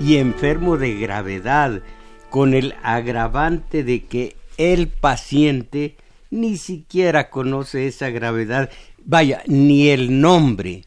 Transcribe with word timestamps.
Y 0.00 0.16
enfermo 0.16 0.76
de 0.76 0.94
gravedad, 0.94 1.82
con 2.30 2.54
el 2.54 2.74
agravante 2.82 3.82
de 3.82 4.04
que 4.04 4.36
el 4.56 4.88
paciente 4.88 5.96
ni 6.30 6.56
siquiera 6.56 7.28
conoce 7.28 7.86
esa 7.86 8.10
gravedad, 8.10 8.70
vaya, 9.04 9.42
ni 9.46 9.88
el 9.88 10.20
nombre 10.20 10.84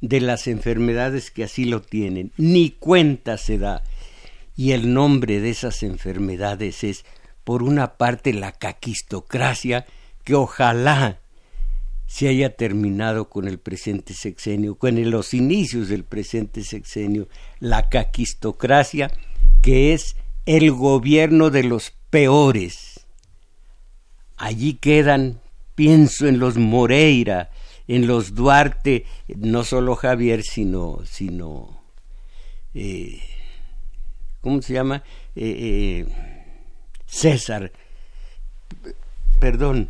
de 0.00 0.20
las 0.20 0.48
enfermedades 0.48 1.30
que 1.30 1.44
así 1.44 1.64
lo 1.64 1.80
tienen, 1.80 2.32
ni 2.36 2.70
cuenta 2.70 3.38
se 3.38 3.58
da. 3.58 3.82
Y 4.54 4.72
el 4.72 4.92
nombre 4.92 5.40
de 5.40 5.50
esas 5.50 5.82
enfermedades 5.82 6.84
es, 6.84 7.04
por 7.44 7.62
una 7.62 7.94
parte, 7.94 8.34
la 8.34 8.52
caquistocracia, 8.52 9.86
que 10.24 10.34
ojalá 10.34 11.21
se 12.12 12.28
haya 12.28 12.54
terminado 12.54 13.30
con 13.30 13.48
el 13.48 13.58
presente 13.58 14.12
sexenio, 14.12 14.74
con 14.74 15.10
los 15.10 15.32
inicios 15.32 15.88
del 15.88 16.04
presente 16.04 16.62
sexenio, 16.62 17.26
la 17.58 17.88
caquistocracia, 17.88 19.10
que 19.62 19.94
es 19.94 20.16
el 20.44 20.72
gobierno 20.72 21.48
de 21.48 21.64
los 21.64 21.94
peores. 22.10 23.06
Allí 24.36 24.74
quedan, 24.74 25.40
pienso 25.74 26.28
en 26.28 26.38
los 26.38 26.58
Moreira, 26.58 27.48
en 27.88 28.06
los 28.06 28.34
Duarte, 28.34 29.06
no 29.34 29.64
solo 29.64 29.96
Javier, 29.96 30.42
sino, 30.42 31.00
sino, 31.06 31.82
eh, 32.74 33.22
¿cómo 34.42 34.60
se 34.60 34.74
llama? 34.74 35.02
Eh, 35.34 36.04
eh, 36.04 36.06
César, 37.06 37.72
perdón, 39.40 39.88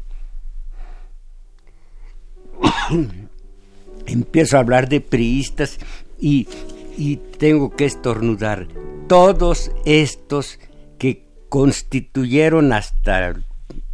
empiezo 4.06 4.56
a 4.56 4.60
hablar 4.60 4.88
de 4.88 5.00
priistas 5.00 5.78
y, 6.18 6.48
y 6.96 7.16
tengo 7.16 7.70
que 7.70 7.84
estornudar. 7.84 8.68
Todos 9.08 9.70
estos 9.84 10.58
que 10.98 11.26
constituyeron 11.48 12.72
hasta 12.72 13.34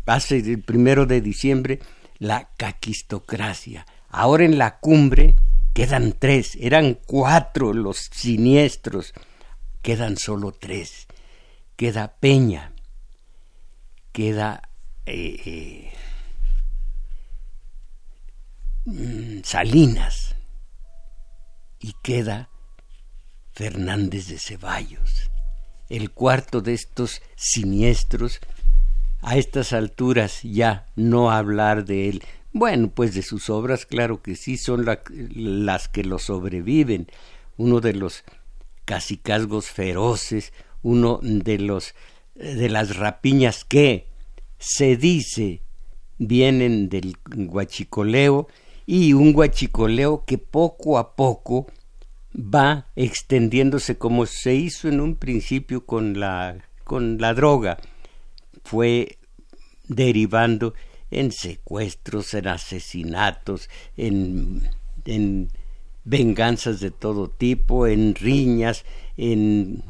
hace 0.07 0.39
el 0.39 0.63
primero 0.63 1.07
de 1.07 1.21
diciembre 1.21 1.81
la 2.19 2.51
caquistocracia. 2.57 3.87
Ahora 4.09 4.45
en 4.45 4.59
la 4.59 4.79
cumbre 4.79 5.37
quedan 5.75 6.15
tres, 6.19 6.57
eran 6.61 6.99
cuatro 7.07 7.73
los 7.73 8.11
siniestros, 8.13 9.13
quedan 9.83 10.17
solo 10.17 10.53
tres. 10.53 11.07
Queda 11.77 12.17
Peña, 12.19 12.73
queda 14.13 14.69
eh, 15.07 15.41
eh, 15.47 15.93
Salinas 19.43 20.35
y 21.79 21.95
queda 22.03 22.49
Fernández 23.53 24.29
de 24.29 24.39
Ceballos, 24.39 25.31
el 25.89 26.11
cuarto 26.11 26.61
de 26.61 26.75
estos 26.75 27.23
siniestros. 27.37 28.41
A 29.21 29.37
estas 29.37 29.73
alturas 29.73 30.43
ya 30.43 30.87
no 30.95 31.31
hablar 31.31 31.85
de 31.85 32.09
él. 32.09 32.23
Bueno, 32.53 32.89
pues 32.89 33.15
de 33.15 33.23
sus 33.23 33.51
obras, 33.51 33.85
claro 33.85 34.23
que 34.23 34.37
sí, 34.37 34.57
son 34.57 34.87
las 34.87 35.89
que 35.89 36.05
lo 36.05 36.19
sobreviven. 36.19 37.09
Uno 37.57 37.81
de 37.81 37.95
los 37.95 38.25
casicazgos 38.85 39.67
feroces, 39.67 40.53
uno 40.83 41.19
de 41.23 41.59
los 41.59 41.95
de 42.35 42.69
las 42.69 42.97
rapiñas 42.97 43.65
que 43.65 44.07
se 44.59 44.97
dice 44.97 45.63
vienen 46.19 46.89
del 46.89 47.17
guachicoleo 47.27 48.49
y 48.91 49.13
un 49.13 49.35
guachicoleo 49.35 50.25
que 50.25 50.39
poco 50.39 50.97
a 50.97 51.15
poco 51.15 51.67
va 52.35 52.87
extendiéndose 52.97 53.99
como 53.99 54.25
se 54.25 54.55
hizo 54.55 54.89
en 54.89 55.01
un 55.01 55.17
principio 55.17 55.85
con 55.85 56.19
la, 56.19 56.65
con 56.85 57.19
la 57.19 57.35
droga. 57.35 57.77
Fue 58.65 59.19
derivando 59.89 60.73
en 61.11 61.33
secuestros, 61.33 62.33
en 62.33 62.49
asesinatos, 62.49 63.69
en, 63.99 64.71
en 65.05 65.51
venganzas 66.05 66.81
de 66.81 66.91
todo 66.91 67.29
tipo, 67.29 67.87
en 67.87 68.15
riñas, 68.15 68.87
en 69.19 69.83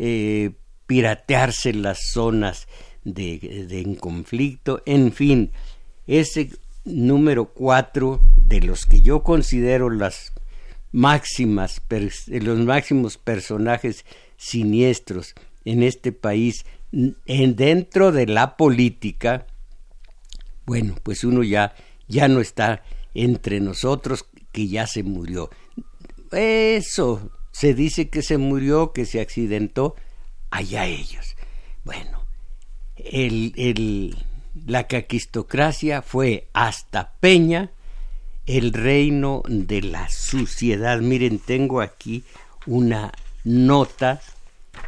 eh, 0.00 0.50
piratearse 0.88 1.72
las 1.74 1.98
zonas 2.12 2.66
de, 3.04 3.66
de 3.68 3.80
en 3.80 3.94
conflicto, 3.94 4.82
en 4.84 5.12
fin, 5.12 5.52
ese 6.06 6.50
número 6.84 7.46
cuatro 7.46 8.20
de 8.36 8.60
los 8.60 8.86
que 8.86 9.00
yo 9.00 9.22
considero 9.22 9.90
las 9.90 10.32
máximas, 10.90 11.80
los 12.28 12.58
máximos 12.58 13.18
personajes 13.18 14.04
siniestros 14.36 15.34
en 15.64 15.82
este 15.82 16.12
país, 16.12 16.64
en, 16.92 17.56
dentro 17.56 18.12
de 18.12 18.26
la 18.26 18.56
política, 18.56 19.46
bueno, 20.66 20.94
pues 21.02 21.24
uno 21.24 21.42
ya, 21.42 21.74
ya 22.08 22.28
no 22.28 22.40
está 22.40 22.82
entre 23.14 23.60
nosotros, 23.60 24.26
que 24.52 24.68
ya 24.68 24.86
se 24.86 25.02
murió. 25.02 25.50
Eso, 26.30 27.30
se 27.52 27.74
dice 27.74 28.10
que 28.10 28.22
se 28.22 28.38
murió, 28.38 28.92
que 28.92 29.06
se 29.06 29.20
accidentó, 29.20 29.96
allá 30.50 30.86
ellos. 30.86 31.36
Bueno, 31.84 32.24
el, 32.96 33.52
el 33.56 34.16
la 34.66 34.86
caquistocracia 34.86 36.02
fue 36.02 36.48
hasta 36.52 37.14
Peña 37.20 37.70
el 38.46 38.72
reino 38.72 39.42
de 39.48 39.82
la 39.82 40.08
suciedad. 40.08 41.00
Miren, 41.00 41.38
tengo 41.38 41.80
aquí 41.80 42.24
una 42.66 43.12
nota 43.44 44.20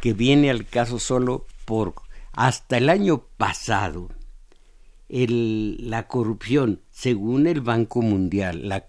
que 0.01 0.13
viene 0.13 0.49
al 0.49 0.65
caso 0.65 0.99
solo 0.99 1.45
por 1.65 1.93
hasta 2.33 2.77
el 2.77 2.89
año 2.89 3.23
pasado. 3.37 4.09
la 5.07 6.07
corrupción, 6.07 6.81
según 6.91 7.47
el 7.47 7.61
Banco 7.61 8.01
Mundial, 8.01 8.67
la 8.67 8.85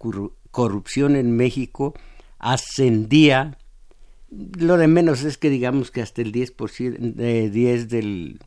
corrupción 0.51 1.15
en 1.15 1.35
México 1.35 1.93
ascendía, 2.39 3.57
lo 4.29 4.77
de 4.77 4.87
menos 4.87 5.23
es 5.23 5.37
que 5.37 5.49
digamos 5.49 5.91
que 5.91 6.01
hasta 6.01 6.21
el 6.21 6.31
10%, 6.31 7.19
eh, 7.19 7.49
10 7.49 7.89
del 7.89 8.39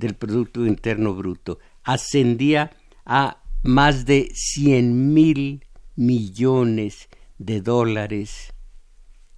del 0.00 0.14
Producto 0.14 0.66
Interno 0.66 1.14
Bruto 1.14 1.60
ascendía 1.84 2.72
a 3.04 3.42
más 3.62 4.06
de 4.06 4.30
100 4.34 5.14
mil 5.14 5.64
millones 5.94 7.08
de 7.38 7.60
dólares 7.60 8.52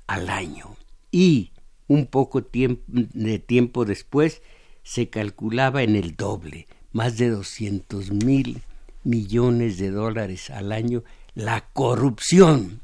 al 0.07 0.31
año. 0.31 0.77
Y 1.11 1.53
un 1.89 2.07
poco 2.07 2.41
de 2.41 3.39
tiempo 3.39 3.85
después 3.85 4.43
se 4.83 5.11
calculaba 5.11 5.83
en 5.83 5.97
el 5.97 6.17
doble, 6.17 6.67
más 6.93 7.19
de 7.19 7.29
200 7.31 8.11
mil 8.25 8.63
millones 9.05 9.79
de 9.79 9.91
dólares 9.91 10.51
al 10.51 10.73
año, 10.73 11.03
la 11.35 11.69
corrupción 11.73 12.81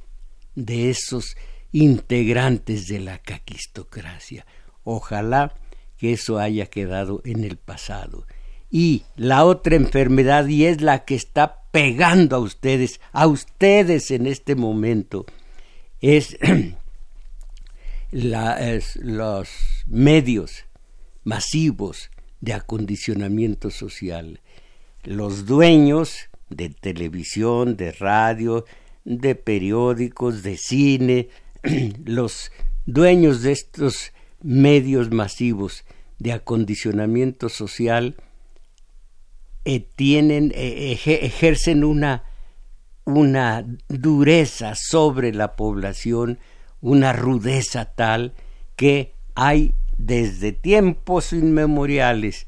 de 0.54 0.90
esos 0.90 1.36
integrantes 1.72 2.88
de 2.88 3.00
la 3.00 3.18
caquistocracia. 3.18 4.46
Ojalá 4.84 5.54
que 5.98 6.12
eso 6.12 6.38
haya 6.38 6.66
quedado 6.66 7.20
en 7.24 7.44
el 7.44 7.56
pasado. 7.56 8.26
Y 8.70 9.04
la 9.16 9.44
otra 9.44 9.76
enfermedad, 9.76 10.46
y 10.46 10.66
es 10.66 10.80
la 10.80 11.04
que 11.04 11.14
está 11.14 11.62
pegando 11.70 12.36
a 12.36 12.38
ustedes, 12.38 13.00
a 13.12 13.26
ustedes 13.26 14.10
en 14.10 14.26
este 14.26 14.54
momento, 14.54 15.26
es, 16.00 16.38
los 18.10 19.48
medios 19.86 20.64
masivos 21.24 22.10
de 22.40 22.54
acondicionamiento 22.54 23.70
social. 23.70 24.40
Los 25.02 25.46
dueños 25.46 26.28
de 26.50 26.70
televisión, 26.70 27.76
de 27.76 27.92
radio, 27.92 28.64
de 29.04 29.34
periódicos, 29.34 30.42
de 30.42 30.56
cine, 30.56 31.28
los 32.04 32.52
dueños 32.86 33.42
de 33.42 33.52
estos 33.52 34.12
medios 34.42 35.10
masivos 35.10 35.84
de 36.18 36.32
acondicionamiento 36.32 37.48
social 37.48 38.16
eh, 39.64 39.80
tienen, 39.80 40.52
eh, 40.54 40.98
ejercen 41.04 41.84
una, 41.84 42.24
una 43.04 43.64
dureza 43.88 44.74
sobre 44.74 45.32
la 45.32 45.56
población, 45.56 46.38
una 46.80 47.12
rudeza 47.12 47.86
tal 47.86 48.34
que 48.76 49.14
hay 49.34 49.74
desde 49.98 50.52
tiempos 50.52 51.32
inmemoriales 51.32 52.46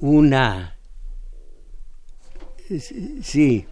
una 0.00 0.76
sí 3.22 3.66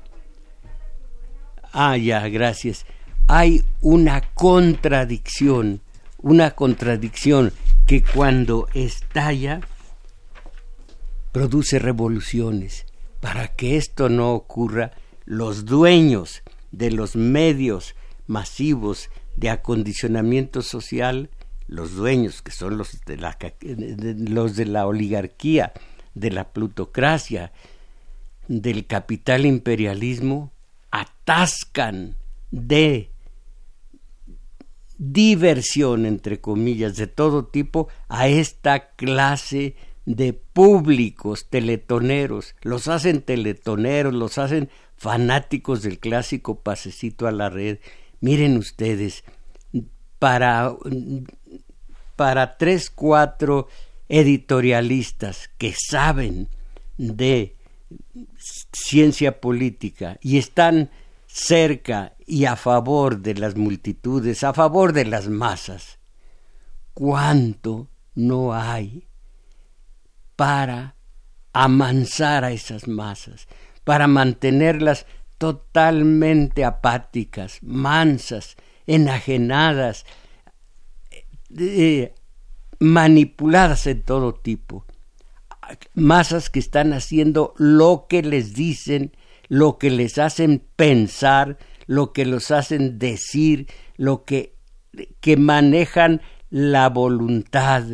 ah 1.72 1.96
ya 1.96 2.28
gracias 2.28 2.86
hay 3.26 3.64
una 3.80 4.20
contradicción 4.34 5.80
una 6.26 6.50
contradicción 6.50 7.52
que 7.86 8.02
cuando 8.02 8.66
estalla 8.74 9.60
produce 11.30 11.78
revoluciones. 11.78 12.84
Para 13.20 13.46
que 13.46 13.76
esto 13.76 14.08
no 14.08 14.32
ocurra 14.32 14.90
los 15.24 15.66
dueños 15.66 16.42
de 16.72 16.90
los 16.90 17.14
medios 17.14 17.94
masivos 18.26 19.08
de 19.36 19.50
acondicionamiento 19.50 20.62
social 20.62 21.30
los 21.68 21.94
dueños, 21.94 22.42
que 22.42 22.50
son 22.50 22.76
los 22.76 23.00
de 23.04 23.18
la, 23.18 23.38
los 23.60 24.56
de 24.56 24.66
la 24.66 24.86
oligarquía, 24.86 25.72
de 26.14 26.30
la 26.32 26.48
plutocracia, 26.52 27.52
del 28.48 28.86
capital 28.86 29.46
imperialismo, 29.46 30.50
atascan 30.90 32.16
de 32.50 33.10
diversión, 34.98 36.06
entre 36.06 36.40
comillas, 36.40 36.96
de 36.96 37.06
todo 37.06 37.46
tipo 37.46 37.88
a 38.08 38.28
esta 38.28 38.90
clase 38.94 39.76
de 40.04 40.32
públicos 40.32 41.48
teletoneros. 41.50 42.54
Los 42.62 42.88
hacen 42.88 43.22
teletoneros, 43.22 44.14
los 44.14 44.38
hacen 44.38 44.70
fanáticos 44.96 45.82
del 45.82 45.98
clásico 45.98 46.60
pasecito 46.60 47.26
a 47.26 47.32
la 47.32 47.50
red. 47.50 47.78
Miren 48.20 48.56
ustedes, 48.56 49.24
para 50.18 50.74
para 52.16 52.56
tres, 52.56 52.90
cuatro 52.90 53.68
editorialistas 54.08 55.50
que 55.58 55.74
saben 55.78 56.48
de 56.96 57.54
ciencia 58.72 59.40
política 59.40 60.18
y 60.22 60.38
están 60.38 60.90
cerca 61.26 62.14
y 62.26 62.44
a 62.44 62.56
favor 62.56 63.18
de 63.20 63.34
las 63.34 63.56
multitudes, 63.56 64.42
a 64.44 64.52
favor 64.52 64.92
de 64.92 65.04
las 65.04 65.28
masas, 65.28 65.98
¿cuánto 66.92 67.88
no 68.14 68.52
hay 68.52 69.06
para 70.34 70.96
amansar 71.52 72.44
a 72.44 72.52
esas 72.52 72.86
masas, 72.86 73.48
para 73.84 74.06
mantenerlas 74.06 75.06
totalmente 75.38 76.64
apáticas, 76.64 77.58
mansas, 77.62 78.56
enajenadas, 78.86 80.04
manipuladas 82.78 83.86
en 83.86 84.02
todo 84.02 84.34
tipo. 84.34 84.84
Masas 85.94 86.50
que 86.50 86.58
están 86.58 86.92
haciendo 86.92 87.54
lo 87.56 88.06
que 88.08 88.22
les 88.22 88.54
dicen, 88.54 89.16
lo 89.48 89.78
que 89.78 89.90
les 89.90 90.18
hacen 90.18 90.62
pensar, 90.76 91.58
lo 91.86 92.12
que 92.12 92.24
los 92.24 92.50
hacen 92.50 92.98
decir, 92.98 93.68
lo 93.96 94.24
que, 94.24 94.54
que 95.20 95.36
manejan 95.36 96.20
la 96.50 96.88
voluntad 96.88 97.84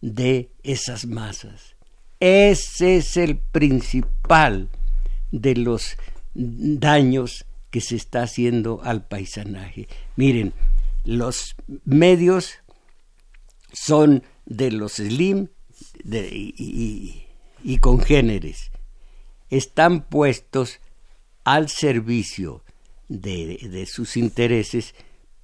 de 0.00 0.52
esas 0.62 1.06
masas. 1.06 1.76
Ese 2.20 2.96
es 2.96 3.16
el 3.16 3.38
principal 3.38 4.68
de 5.30 5.54
los 5.54 5.96
daños 6.34 7.46
que 7.70 7.80
se 7.80 7.96
está 7.96 8.22
haciendo 8.22 8.80
al 8.82 9.06
paisanaje. 9.06 9.88
Miren, 10.16 10.52
los 11.04 11.56
medios 11.84 12.58
son 13.72 14.24
de 14.46 14.70
los 14.72 14.94
slim 14.94 15.48
y, 16.04 17.78
congéneres. 17.80 18.70
Están 19.48 20.02
puestos 20.02 20.80
al 21.44 21.68
servicio 21.68 22.64
de, 23.10 23.86
sus 23.86 24.16
intereses 24.16 24.94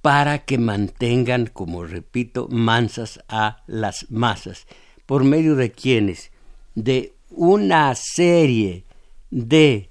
para 0.01 0.45
que 0.45 0.57
mantengan, 0.57 1.47
como 1.47 1.83
repito, 1.83 2.47
mansas 2.49 3.19
a 3.27 3.63
las 3.67 4.09
masas. 4.09 4.65
¿Por 5.05 5.23
medio 5.23 5.55
de 5.55 5.71
quienes? 5.71 6.31
De 6.75 7.13
una 7.29 7.93
serie 7.95 8.85
de 9.29 9.89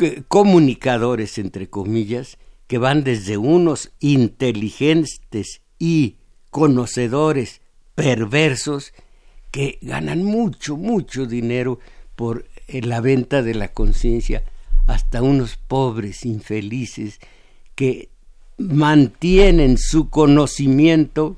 eh, 0.00 0.22
comunicadores, 0.28 1.38
entre 1.38 1.68
comillas, 1.68 2.38
que 2.66 2.78
van 2.78 3.04
desde 3.04 3.38
unos 3.38 3.92
inteligentes 4.00 5.62
y 5.78 6.16
conocedores 6.50 7.62
perversos 7.94 8.92
que 9.50 9.78
ganan 9.80 10.24
mucho, 10.24 10.76
mucho 10.76 11.26
dinero 11.26 11.78
por 12.16 12.46
eh, 12.66 12.82
la 12.82 13.00
venta 13.00 13.42
de 13.42 13.54
la 13.54 13.68
conciencia, 13.68 14.44
hasta 14.86 15.22
unos 15.22 15.56
pobres 15.56 16.24
infelices 16.24 17.20
que 17.74 18.08
mantienen 18.58 19.78
su 19.78 20.10
conocimiento 20.10 21.36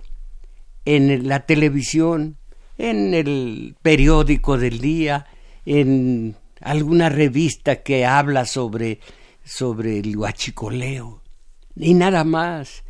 en 0.85 1.29
la 1.29 1.47
televisión, 1.47 2.37
en 2.79 3.15
el 3.15 3.77
periódico 3.83 4.59
del 4.59 4.81
día, 4.81 5.27
en 5.65 6.37
alguna 6.61 7.09
revista 7.09 7.83
que 7.83 8.05
habla 8.05 8.45
sobre, 8.45 9.01
sobre 9.45 9.99
el 9.99 10.17
huachicoleo, 10.17 11.23
y 11.75 11.95
nada 11.95 12.25
más. 12.25 12.83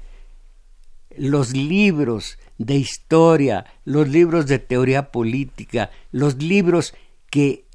Los 1.18 1.56
libros 1.56 2.38
de 2.58 2.76
historia, 2.76 3.64
los 3.84 4.06
libros 4.08 4.46
de 4.46 4.58
teoría 4.58 5.10
política, 5.10 5.90
los 6.12 6.42
libros 6.42 6.94
que 7.30 7.65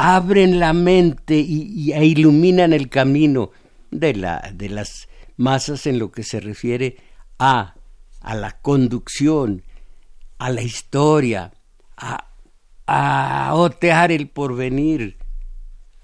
abren 0.00 0.58
la 0.58 0.72
mente 0.72 1.36
y, 1.36 1.92
e 1.92 2.06
iluminan 2.06 2.72
el 2.72 2.88
camino 2.88 3.50
de, 3.90 4.14
la, 4.14 4.50
de 4.54 4.70
las 4.70 5.08
masas 5.36 5.86
en 5.86 5.98
lo 5.98 6.10
que 6.10 6.22
se 6.22 6.40
refiere 6.40 6.96
a, 7.38 7.74
a 8.22 8.34
la 8.34 8.60
conducción, 8.62 9.62
a 10.38 10.48
la 10.48 10.62
historia, 10.62 11.52
a, 11.98 12.28
a 12.86 13.54
otear 13.54 14.10
el 14.10 14.30
porvenir, 14.30 15.18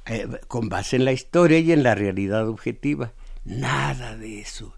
eh, 0.05 0.29
con 0.47 0.69
base 0.69 0.97
en 0.97 1.07
la 1.07 1.13
historia 1.13 1.59
y 1.59 1.73
en 1.73 1.83
la 1.83 1.95
realidad 1.95 2.47
objetiva. 2.49 3.15
Nada 3.47 4.15
de 4.15 4.41
eso. 4.41 4.75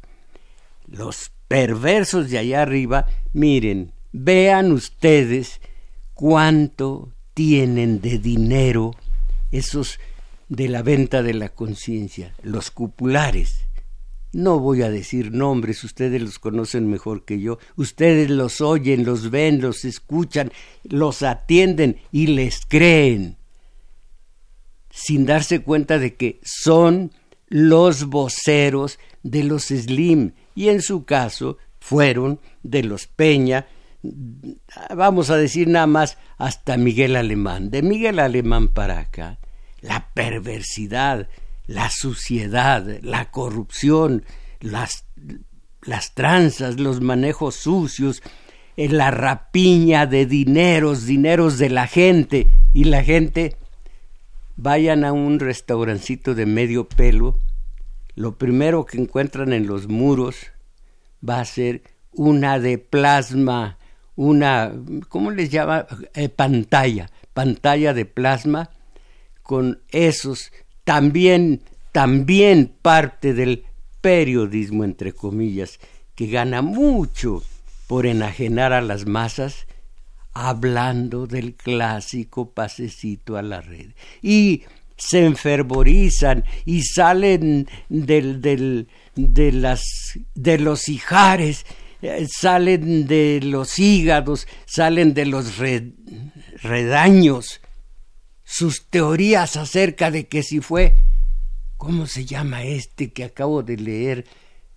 Los 0.87 1.33
perversos 1.49 2.31
de 2.31 2.39
allá 2.39 2.63
arriba, 2.63 3.07
miren, 3.33 3.93
vean 4.13 4.71
ustedes 4.71 5.61
cuánto 6.15 7.13
tienen 7.35 8.01
de 8.01 8.19
dinero 8.19 8.93
esos 9.51 9.99
de 10.49 10.69
la 10.69 10.83
venta 10.83 11.23
de 11.23 11.35
la 11.35 11.51
conciencia, 11.51 12.35
los 12.43 12.71
cupulares. 12.71 13.65
No 14.33 14.59
voy 14.59 14.83
a 14.83 14.91
decir 14.91 15.33
nombres, 15.33 15.85
ustedes 15.85 16.21
los 16.21 16.39
conocen 16.39 16.89
mejor 16.89 17.25
que 17.25 17.41
yo, 17.41 17.59
ustedes 17.77 18.29
los 18.29 18.61
oyen, 18.61 19.05
los 19.05 19.31
ven, 19.31 19.61
los 19.61 19.85
escuchan, 19.85 20.53
los 20.85 21.23
atienden 21.23 21.99
y 22.13 22.27
les 22.29 22.61
creen, 22.67 23.39
sin 24.91 25.25
darse 25.25 25.61
cuenta 25.61 25.99
de 25.99 26.15
que 26.15 26.41
son 26.45 27.13
los 27.47 28.05
voceros 28.05 28.99
de 29.23 29.45
los 29.45 29.65
Slim. 29.65 30.33
Y 30.55 30.69
en 30.69 30.83
su 30.83 31.05
caso 31.05 31.57
fueron 31.81 32.41
de 32.63 32.83
los 32.83 33.07
Peña, 33.07 33.67
vamos 34.95 35.31
a 35.31 35.37
decir 35.37 35.69
nada 35.69 35.87
más 35.87 36.19
hasta 36.37 36.77
Miguel 36.77 37.17
Alemán, 37.17 37.71
de 37.71 37.83
Miguel 37.83 38.19
Alemán 38.19 38.69
para 38.69 39.01
acá, 39.01 39.39
la 39.81 40.09
perversidad, 40.15 41.29
la 41.67 41.91
suciedad, 41.91 42.87
la 43.03 43.31
corrupción, 43.31 44.25
las, 44.61 45.05
las 45.83 46.15
tranzas, 46.15 46.79
los 46.81 47.01
manejos 47.01 47.55
sucios, 47.57 48.23
eh, 48.77 48.89
la 48.89 49.11
rapiña 49.11 50.07
de 50.07 50.27
dineros, 50.27 51.07
dineros 51.07 51.59
de 51.59 51.71
la 51.71 51.87
gente, 51.87 52.49
y 52.73 52.85
la 52.85 53.03
gente 53.05 53.57
vayan 54.57 55.05
a 55.05 55.13
un 55.13 55.41
restaurancito 55.41 56.35
de 56.35 56.47
medio 56.47 56.89
pelo 56.89 57.37
lo 58.19 58.37
primero 58.37 58.85
que 58.85 58.99
encuentran 58.99 59.53
en 59.53 59.69
los 59.69 59.87
muros 59.87 60.49
va 61.27 61.39
a 61.39 61.45
ser 61.45 61.83
una 62.13 62.59
de 62.59 62.77
plasma, 62.77 63.78
una, 64.19 64.73
¿cómo 65.09 65.31
les 65.31 65.49
llama? 65.49 65.87
Eh, 66.13 66.29
pantalla, 66.29 67.09
pantalla 67.35 67.95
de 67.95 68.05
plasma 68.05 68.71
con 69.45 69.81
esos 69.91 70.51
también, 70.83 71.63
también 71.93 72.75
parte 72.83 73.33
del 73.33 73.65
periodismo, 74.01 74.83
entre 74.83 75.13
comillas, 75.13 75.79
que 76.17 76.27
gana 76.27 76.63
mucho 76.63 77.45
por 77.87 78.07
enajenar 78.07 78.73
a 78.73 78.81
las 78.81 79.07
masas 79.07 79.69
hablando 80.35 81.29
del 81.29 81.55
clásico 81.55 82.51
pasecito 82.51 83.37
a 83.37 83.43
la 83.43 83.61
red. 83.61 83.93
Y 84.21 84.65
se 84.97 85.25
enfervorizan 85.25 86.43
y 86.65 86.83
salen 86.83 87.69
del, 87.89 88.41
del, 88.41 88.89
de, 89.15 89.53
las, 89.53 89.81
de 90.35 90.59
los 90.59 90.89
hijares, 90.89 91.65
salen 92.29 93.07
de 93.07 93.41
los 93.43 93.79
hígados, 93.79 94.47
salen 94.67 95.15
de 95.15 95.27
los 95.27 95.59
redaños, 96.63 97.61
sus 98.45 98.87
teorías 98.89 99.57
acerca 99.57 100.11
de 100.11 100.27
que 100.27 100.43
si 100.43 100.61
fue, 100.61 100.95
¿cómo 101.77 102.07
se 102.07 102.25
llama 102.25 102.63
este 102.63 103.13
que 103.13 103.25
acabo 103.25 103.63
de 103.63 103.77
leer 103.77 104.27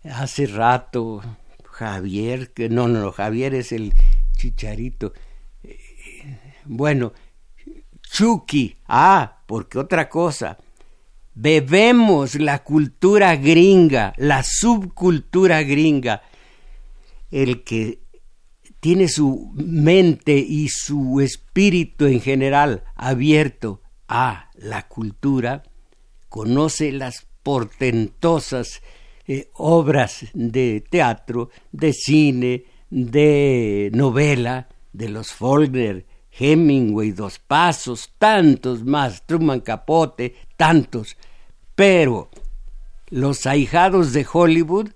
hace 0.04 0.46
rato? 0.46 1.22
Javier, 1.64 2.52
que 2.52 2.70
no, 2.70 2.88
no, 2.88 3.12
Javier 3.12 3.56
es 3.56 3.72
el 3.72 3.94
chicharito. 4.38 5.14
Eh, 5.64 5.78
bueno, 6.66 7.14
Chucky, 8.12 8.78
ah, 8.88 9.42
porque 9.48 9.80
otra 9.80 10.10
cosa, 10.10 10.58
bebemos 11.34 12.36
la 12.36 12.64
cultura 12.64 13.36
gringa, 13.36 14.14
la 14.18 14.44
subcultura 14.44 15.64
gringa, 15.64 16.22
el 17.32 17.64
que 17.64 18.04
tiene 18.80 19.08
su 19.08 19.52
mente 19.56 20.38
y 20.38 20.68
su 20.70 21.22
espíritu 21.22 22.06
en 22.06 22.20
general 22.20 22.84
abierto 22.96 23.82
a 24.08 24.50
la 24.56 24.88
cultura, 24.88 25.64
conoce 26.30 26.92
las 26.92 27.28
portentosas 27.44 28.82
eh, 29.28 29.50
obras 29.54 30.26
de 30.34 30.84
teatro, 30.90 31.50
de 31.72 31.94
cine, 31.94 32.66
de 32.90 33.90
novela, 33.94 34.68
de 34.92 35.10
los 35.10 35.32
Faulkner, 35.32 36.06
Hemingway, 36.32 37.12
Dos 37.12 37.40
Pasos, 37.40 38.12
tantos 38.18 38.84
más, 38.84 39.26
Truman 39.26 39.62
Capote, 39.62 40.36
tantos. 40.58 41.18
Pero 41.76 42.30
los 43.10 43.46
ahijados 43.46 44.14
de 44.14 44.26
Hollywood, 44.32 44.90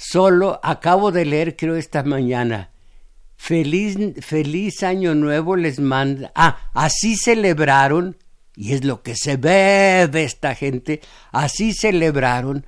solo 0.00 0.60
acabo 0.62 1.12
de 1.12 1.24
leer, 1.24 1.56
creo, 1.56 1.76
esta 1.76 2.02
mañana. 2.02 2.70
Feliz, 3.36 3.96
feliz 4.20 4.82
año 4.82 5.14
nuevo 5.14 5.56
les 5.56 5.78
manda. 5.80 6.32
Ah, 6.34 6.70
así 6.74 7.16
celebraron, 7.16 8.16
y 8.54 8.72
es 8.72 8.84
lo 8.84 9.02
que 9.02 9.14
se 9.16 9.36
ve 9.36 10.08
de 10.10 10.24
esta 10.24 10.54
gente, 10.54 11.00
así 11.32 11.72
celebraron. 11.72 12.66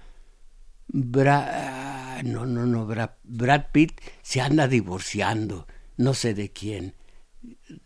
no, 0.92 2.46
no, 2.46 2.66
no, 2.66 2.86
Brad 3.24 3.66
Pitt 3.72 4.00
se 4.22 4.40
anda 4.40 4.68
divorciando, 4.68 5.66
no 5.96 6.14
sé 6.14 6.34
de 6.34 6.50
quién 6.50 6.94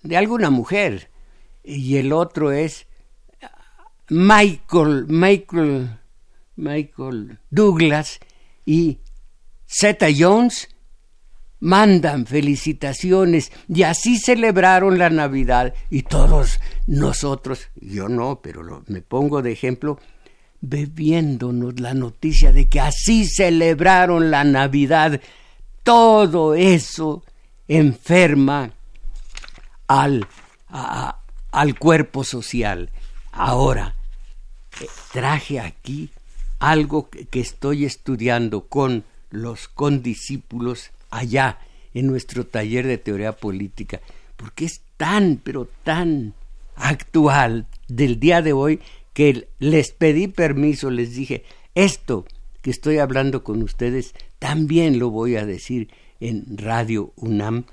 de 0.03 0.17
alguna 0.17 0.51
mujer 0.51 1.11
y 1.65 1.97
el 1.97 2.13
otro 2.13 2.53
es 2.53 2.87
Michael 4.09 5.07
Michael 5.09 5.99
Michael 6.57 7.39
Douglas 7.51 8.21
y 8.65 8.99
Zeta 9.69 10.09
Jones 10.17 10.69
mandan 11.61 12.27
felicitaciones 12.27 13.51
y 13.69 13.83
así 13.83 14.19
celebraron 14.19 14.99
la 14.99 15.11
Navidad 15.11 15.75
y 15.91 16.03
todos 16.03 16.61
nosotros, 16.87 17.69
yo 17.77 18.09
no, 18.09 18.41
pero 18.43 18.85
me 18.87 19.01
pongo 19.01 19.43
de 19.43 19.53
ejemplo, 19.53 19.99
bebiéndonos 20.61 21.81
la 21.81 21.95
noticia 21.95 22.53
de 22.53 22.69
que 22.69 22.81
así 22.81 23.27
celebraron 23.27 24.31
la 24.31 24.45
Navidad. 24.45 25.21
Todo 25.83 26.55
eso 26.55 27.25
enferma 27.69 28.73
al, 29.87 30.27
al 30.69 31.79
cuerpo 31.79 32.25
social. 32.25 32.91
Ahora, 33.33 33.95
eh, 34.81 34.87
traje 35.13 35.61
aquí 35.61 36.11
algo 36.59 37.09
que, 37.11 37.41
estoy 37.41 37.85
estudiando 37.85 38.67
con 38.67 39.05
los 39.31 39.69
condiscípulos 39.69 40.91
allá 41.11 41.59
en 41.95 42.07
nuestro 42.07 42.47
taller 42.47 42.87
de 42.87 42.99
teoría 42.99 43.33
política, 43.33 44.01
porque 44.37 44.67
es 44.67 44.83
tan, 44.97 45.41
pero 45.43 45.69
tan 45.83 46.35
actual 46.75 47.67
del 47.89 48.21
día 48.21 48.43
de 48.43 48.53
hoy 48.53 48.81
que 49.13 49.49
les 49.59 49.93
pedí 49.93 50.29
permiso, 50.29 50.91
les 50.91 51.15
dije, 51.15 51.45
esto 51.75 52.27
que 52.61 52.71
estoy 52.71 52.99
hablando 52.99 53.45
con 53.45 53.63
ustedes, 53.63 54.15
también 54.39 54.99
lo 54.99 55.11
voy 55.11 55.37
a 55.37 55.47
decir 55.47 55.89
en 56.21 56.59
Radio 56.59 57.13
UNAM 57.17 57.65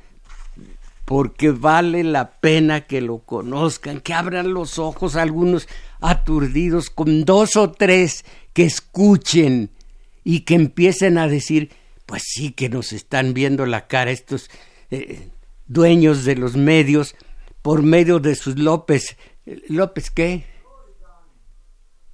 porque 1.05 1.51
vale 1.51 2.03
la 2.03 2.31
pena 2.31 2.81
que 2.81 3.01
lo 3.01 3.19
conozcan, 3.19 3.99
que 3.99 4.13
abran 4.13 4.53
los 4.53 4.79
ojos 4.79 5.15
algunos 5.15 5.67
aturdidos 5.99 6.89
con 6.89 7.25
dos 7.25 7.55
o 7.55 7.71
tres 7.71 8.23
que 8.53 8.63
escuchen 8.63 9.69
y 10.23 10.41
que 10.41 10.55
empiecen 10.55 11.17
a 11.17 11.27
decir, 11.27 11.71
pues 12.05 12.23
sí 12.25 12.51
que 12.51 12.69
nos 12.69 12.93
están 12.93 13.33
viendo 13.33 13.65
la 13.65 13.87
cara 13.87 14.11
estos 14.11 14.49
eh, 14.91 15.29
dueños 15.67 16.25
de 16.25 16.35
los 16.35 16.55
medios 16.55 17.15
por 17.61 17.83
medio 17.83 18.19
de 18.19 18.35
sus 18.35 18.57
López. 18.57 19.17
¿López 19.67 20.09
qué? 20.11 20.45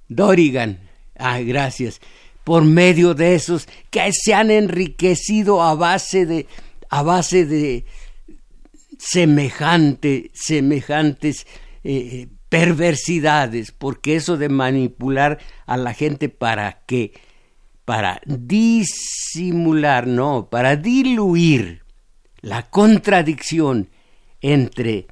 Dorigan. 0.08 0.80
Ah, 1.16 1.40
gracias. 1.40 2.00
Por 2.44 2.64
medio 2.64 3.14
de 3.14 3.34
esos 3.34 3.68
que 3.90 4.10
se 4.12 4.34
han 4.34 4.50
enriquecido 4.50 5.62
a 5.62 5.74
base 5.74 6.26
de 6.26 6.46
a 6.88 7.02
base 7.02 7.46
de 7.46 7.84
semejante, 8.98 10.30
semejantes 10.34 11.46
eh, 11.84 12.28
perversidades, 12.48 13.70
porque 13.72 14.16
eso 14.16 14.36
de 14.36 14.48
manipular 14.48 15.38
a 15.66 15.76
la 15.76 15.94
gente 15.94 16.28
para 16.28 16.82
qué, 16.86 17.12
para 17.90 18.20
disimular, 18.24 20.06
no, 20.06 20.46
para 20.48 20.76
diluir 20.76 21.82
la 22.40 22.70
contradicción 22.70 23.88
entre 24.40 25.08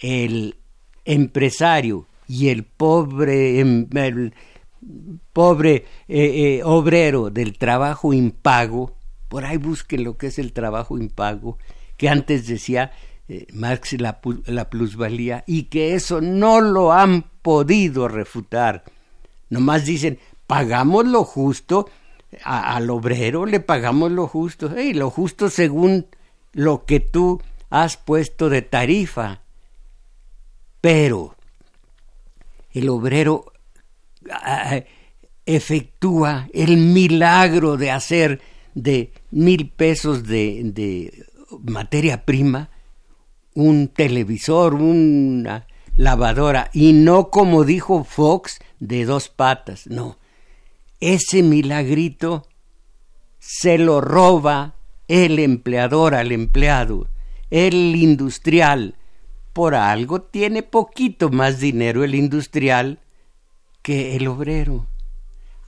el 0.00 0.56
empresario 1.04 2.06
y 2.26 2.48
el 2.48 2.64
pobre, 2.64 3.60
em, 3.60 3.86
pobre 5.34 5.74
eh, 5.74 5.84
eh, 6.08 6.62
obrero 6.64 7.28
del 7.28 7.58
trabajo 7.58 8.14
impago, 8.14 8.96
por 9.28 9.44
ahí 9.44 9.58
busquen 9.58 10.02
lo 10.02 10.16
que 10.16 10.28
es 10.28 10.38
el 10.38 10.54
trabajo 10.54 10.96
impago, 10.96 11.58
que 11.98 12.08
antes 12.08 12.46
decía 12.46 12.92
eh, 13.28 13.46
Marx 13.52 13.92
la, 14.00 14.20
la 14.46 14.70
plusvalía 14.70 15.44
y 15.46 15.64
que 15.64 15.94
eso 15.94 16.22
no 16.22 16.62
lo 16.62 16.94
han 16.94 17.26
podido 17.42 18.08
refutar. 18.08 18.84
Nomás 19.50 19.84
dicen, 19.84 20.18
pagamos 20.46 21.06
lo 21.06 21.24
justo, 21.24 21.90
al 22.44 22.90
obrero 22.90 23.46
le 23.46 23.60
pagamos 23.60 24.10
lo 24.12 24.26
justo, 24.26 24.78
y 24.78 24.94
lo 24.94 25.10
justo 25.10 25.50
según 25.50 26.06
lo 26.52 26.84
que 26.84 27.00
tú 27.00 27.40
has 27.70 27.96
puesto 27.96 28.48
de 28.48 28.62
tarifa. 28.62 29.42
Pero 30.80 31.36
el 32.72 32.88
obrero 32.88 33.52
ah, 34.30 34.80
efectúa 35.46 36.48
el 36.52 36.76
milagro 36.76 37.76
de 37.76 37.90
hacer 37.90 38.40
de 38.74 39.12
mil 39.30 39.68
pesos 39.70 40.24
de 40.24 41.26
materia 41.62 42.24
prima 42.24 42.70
un 43.54 43.88
televisor, 43.88 44.74
una 44.74 45.66
lavadora, 45.96 46.70
y 46.72 46.92
no 46.92 47.30
como 47.30 47.64
dijo 47.64 48.04
Fox, 48.04 48.60
de 48.80 49.04
dos 49.04 49.28
patas, 49.28 49.86
no. 49.86 50.18
Ese 51.02 51.42
milagrito 51.42 52.46
se 53.40 53.76
lo 53.76 54.00
roba 54.00 54.76
el 55.08 55.40
empleador 55.40 56.14
al 56.14 56.30
empleado, 56.30 57.08
el 57.50 57.96
industrial. 57.96 58.94
Por 59.52 59.74
algo 59.74 60.22
tiene 60.22 60.62
poquito 60.62 61.28
más 61.28 61.58
dinero 61.58 62.04
el 62.04 62.14
industrial 62.14 63.00
que 63.82 64.14
el 64.14 64.28
obrero. 64.28 64.86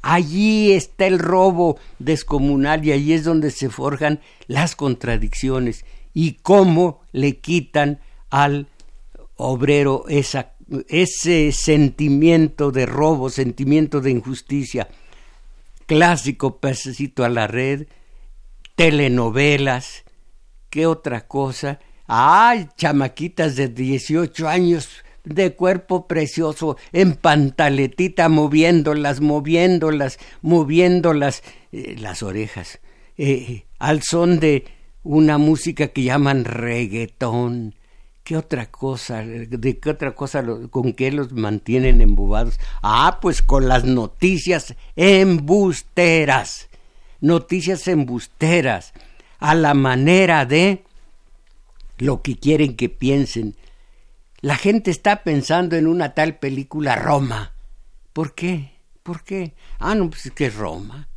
Allí 0.03 0.71
está 0.71 1.09
el 1.09 1.19
robo 1.19 1.81
descomunal 1.99 2.85
y 2.85 2.93
allí 2.93 3.13
es 3.13 3.25
donde 3.25 3.51
se 3.51 3.71
forjan 3.71 4.21
las 4.47 4.77
contradicciones 4.77 5.85
y 6.13 6.35
cómo 6.35 7.01
le 7.11 7.39
quitan 7.39 7.99
al 8.31 8.69
obrero 9.35 10.05
ese 10.09 11.51
sentimiento 11.51 12.71
de 12.71 12.87
robo, 12.87 13.31
sentimiento 13.31 14.01
de 14.01 14.13
injusticia. 14.13 14.89
Clásico 15.87 16.59
pececito 16.59 17.25
a 17.25 17.29
la 17.29 17.47
red, 17.47 17.87
telenovelas, 18.75 20.05
¿qué 20.71 20.87
otra 20.87 21.27
cosa? 21.27 21.81
Ay, 22.07 22.69
chamaquitas 22.77 23.57
de 23.57 23.69
18 23.69 24.49
años 24.49 24.89
de 25.25 25.55
cuerpo 25.55 26.07
precioso, 26.07 26.77
en 26.93 27.15
pantaletita, 27.15 28.29
moviéndolas, 28.29 29.21
moviéndolas, 29.21 30.19
moviéndolas, 30.43 31.43
eh, 31.73 31.97
las 31.99 32.23
orejas 32.23 32.81
eh, 33.17 33.65
al 33.79 34.03
son 34.03 34.41
de 34.41 34.65
una 35.03 35.39
música 35.39 35.89
que 35.89 36.03
llaman 36.03 36.45
reggaetón. 36.45 37.75
¿Qué 38.25 38.39
otra 38.39 38.71
cosa? 38.71 39.23
¿De 39.23 39.79
qué 39.79 39.91
otra 39.91 40.15
cosa 40.15 40.43
con 40.71 40.95
qué 40.95 41.13
los 41.13 41.33
mantienen 41.33 42.01
embobados? 42.01 42.59
Ah, 42.83 43.19
pues 43.21 43.43
con 43.43 43.69
las 43.69 43.85
noticias 43.85 44.75
embusteras. 44.97 46.71
Noticias 47.21 47.87
embusteras. 47.87 48.95
A 49.41 49.55
la 49.55 49.75
manera 49.75 50.47
de 50.47 50.85
lo 51.99 52.23
que 52.23 52.39
quieren 52.39 52.77
que 52.77 52.89
piensen. 52.89 53.57
La 54.41 54.57
gente 54.57 54.91
está 54.91 55.23
pensando 55.23 55.77
en 55.77 55.87
una 55.87 56.15
tal 56.15 56.39
película 56.39 56.97
Roma. 56.97 57.53
¿Por 58.15 58.35
qué? 58.35 58.73
¿Por 59.03 59.23
qué? 59.23 59.53
Ah, 59.79 59.95
no, 59.95 60.09
pues 60.09 60.25
es 60.25 60.33
que 60.33 60.47
es 60.47 60.55
Roma. 60.55 61.09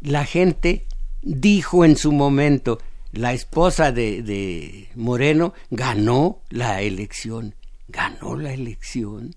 La 0.00 0.24
gente 0.24 0.86
dijo 1.22 1.84
en 1.84 1.96
su 1.96 2.10
momento, 2.10 2.80
la 3.16 3.32
esposa 3.32 3.92
de, 3.92 4.88
Moreno 4.94 5.54
ganó 5.70 6.42
la 6.50 6.82
elección, 6.82 7.54
ganó 7.88 8.36
la 8.36 8.52
elección. 8.52 9.34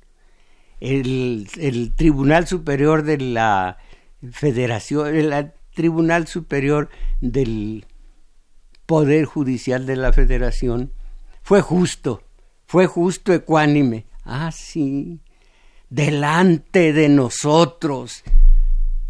El, 0.79 1.47
el 1.57 1.93
Tribunal 1.95 2.47
Superior 2.47 3.03
de 3.03 3.17
la 3.17 3.77
Federación, 4.31 5.15
el 5.15 5.53
Tribunal 5.73 6.27
Superior 6.27 6.89
del 7.21 7.85
Poder 8.85 9.25
Judicial 9.25 9.85
de 9.85 9.95
la 9.95 10.13
Federación 10.13 10.93
fue 11.41 11.61
justo, 11.61 12.23
fue 12.65 12.85
justo 12.85 13.33
ecuánime. 13.33 14.05
Ah, 14.23 14.51
sí, 14.51 15.19
delante 15.89 16.93
de 16.93 17.09
nosotros 17.09 18.23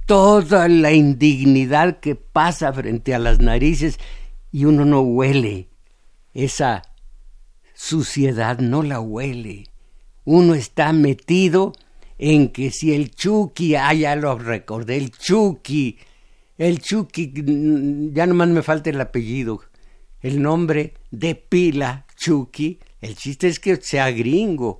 toda 0.09 0.67
la 0.67 0.91
indignidad 0.91 1.99
que 1.99 2.15
pasa 2.15 2.73
frente 2.73 3.13
a 3.13 3.19
las 3.19 3.39
narices 3.39 3.99
y 4.51 4.65
uno 4.65 4.85
no 4.85 5.01
huele 5.01 5.69
esa 6.33 6.83
suciedad, 7.73 8.59
no 8.59 8.83
la 8.83 8.99
huele. 8.99 9.65
Uno 10.25 10.53
está 10.53 10.93
metido 10.93 11.73
en 12.17 12.49
que 12.49 12.71
si 12.71 12.93
el 12.93 13.11
Chucky, 13.11 13.75
ah, 13.75 13.93
ya 13.93 14.15
lo 14.15 14.37
recordé, 14.37 14.97
el 14.97 15.11
Chucky, 15.11 15.97
el 16.57 16.79
Chucky, 16.79 17.31
ya 18.13 18.27
nomás 18.27 18.49
me 18.49 18.61
falta 18.61 18.89
el 18.89 18.99
apellido, 18.99 19.61
el 20.21 20.41
nombre 20.41 20.95
de 21.11 21.35
pila 21.35 22.05
Chucky, 22.17 22.79
el 22.99 23.15
chiste 23.15 23.47
es 23.47 23.59
que 23.59 23.77
sea 23.77 24.11
gringo, 24.11 24.79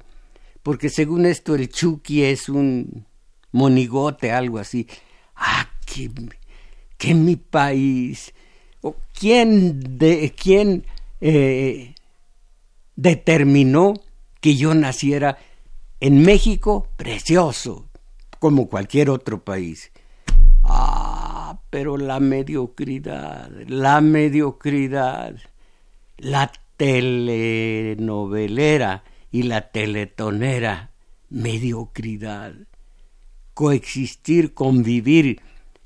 porque 0.61 0.89
según 0.89 1.25
esto 1.25 1.55
el 1.55 1.69
Chucky 1.69 2.23
es 2.23 2.49
un 2.49 3.05
monigote, 3.51 4.31
algo 4.31 4.59
así. 4.59 4.87
Ah, 5.35 5.69
que, 5.85 6.11
que 6.97 7.15
mi 7.15 7.37
país, 7.37 8.33
¿quién, 9.13 9.97
de, 9.97 10.33
quién 10.35 10.85
eh, 11.21 11.95
determinó 12.95 13.93
que 14.41 14.55
yo 14.55 14.73
naciera 14.73 15.37
en 15.99 16.21
México? 16.21 16.87
Precioso, 16.95 17.89
como 18.39 18.69
cualquier 18.69 19.09
otro 19.09 19.43
país. 19.43 19.91
Ah, 20.63 21.59
pero 21.69 21.97
la 21.97 22.19
mediocridad, 22.19 23.51
la 23.67 24.01
mediocridad, 24.01 25.35
la 26.17 26.51
telenovelera 26.77 29.03
y 29.31 29.43
la 29.43 29.69
teletonera, 29.69 30.91
mediocridad, 31.29 32.53
coexistir, 33.53 34.53
convivir 34.53 35.41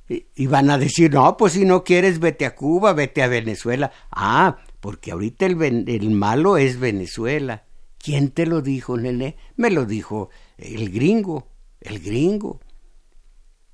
y 0.07 0.47
van 0.47 0.69
a 0.69 0.77
decir, 0.77 1.13
no, 1.13 1.37
pues 1.37 1.53
si 1.53 1.65
no 1.65 1.83
quieres, 1.83 2.19
vete 2.19 2.45
a 2.45 2.55
Cuba, 2.55 2.93
vete 2.93 3.23
a 3.23 3.27
Venezuela. 3.27 3.91
Ah, 4.11 4.57
porque 4.79 5.11
ahorita 5.11 5.45
el, 5.45 5.87
el 5.87 6.09
malo 6.11 6.57
es 6.57 6.79
Venezuela. 6.79 7.63
¿Quién 7.99 8.31
te 8.31 8.45
lo 8.45 8.61
dijo, 8.61 8.97
nene? 8.97 9.37
Me 9.55 9.71
lo 9.71 9.85
dijo 9.85 10.29
el 10.57 10.89
gringo, 10.89 11.47
el 11.79 11.99
gringo. 11.99 12.59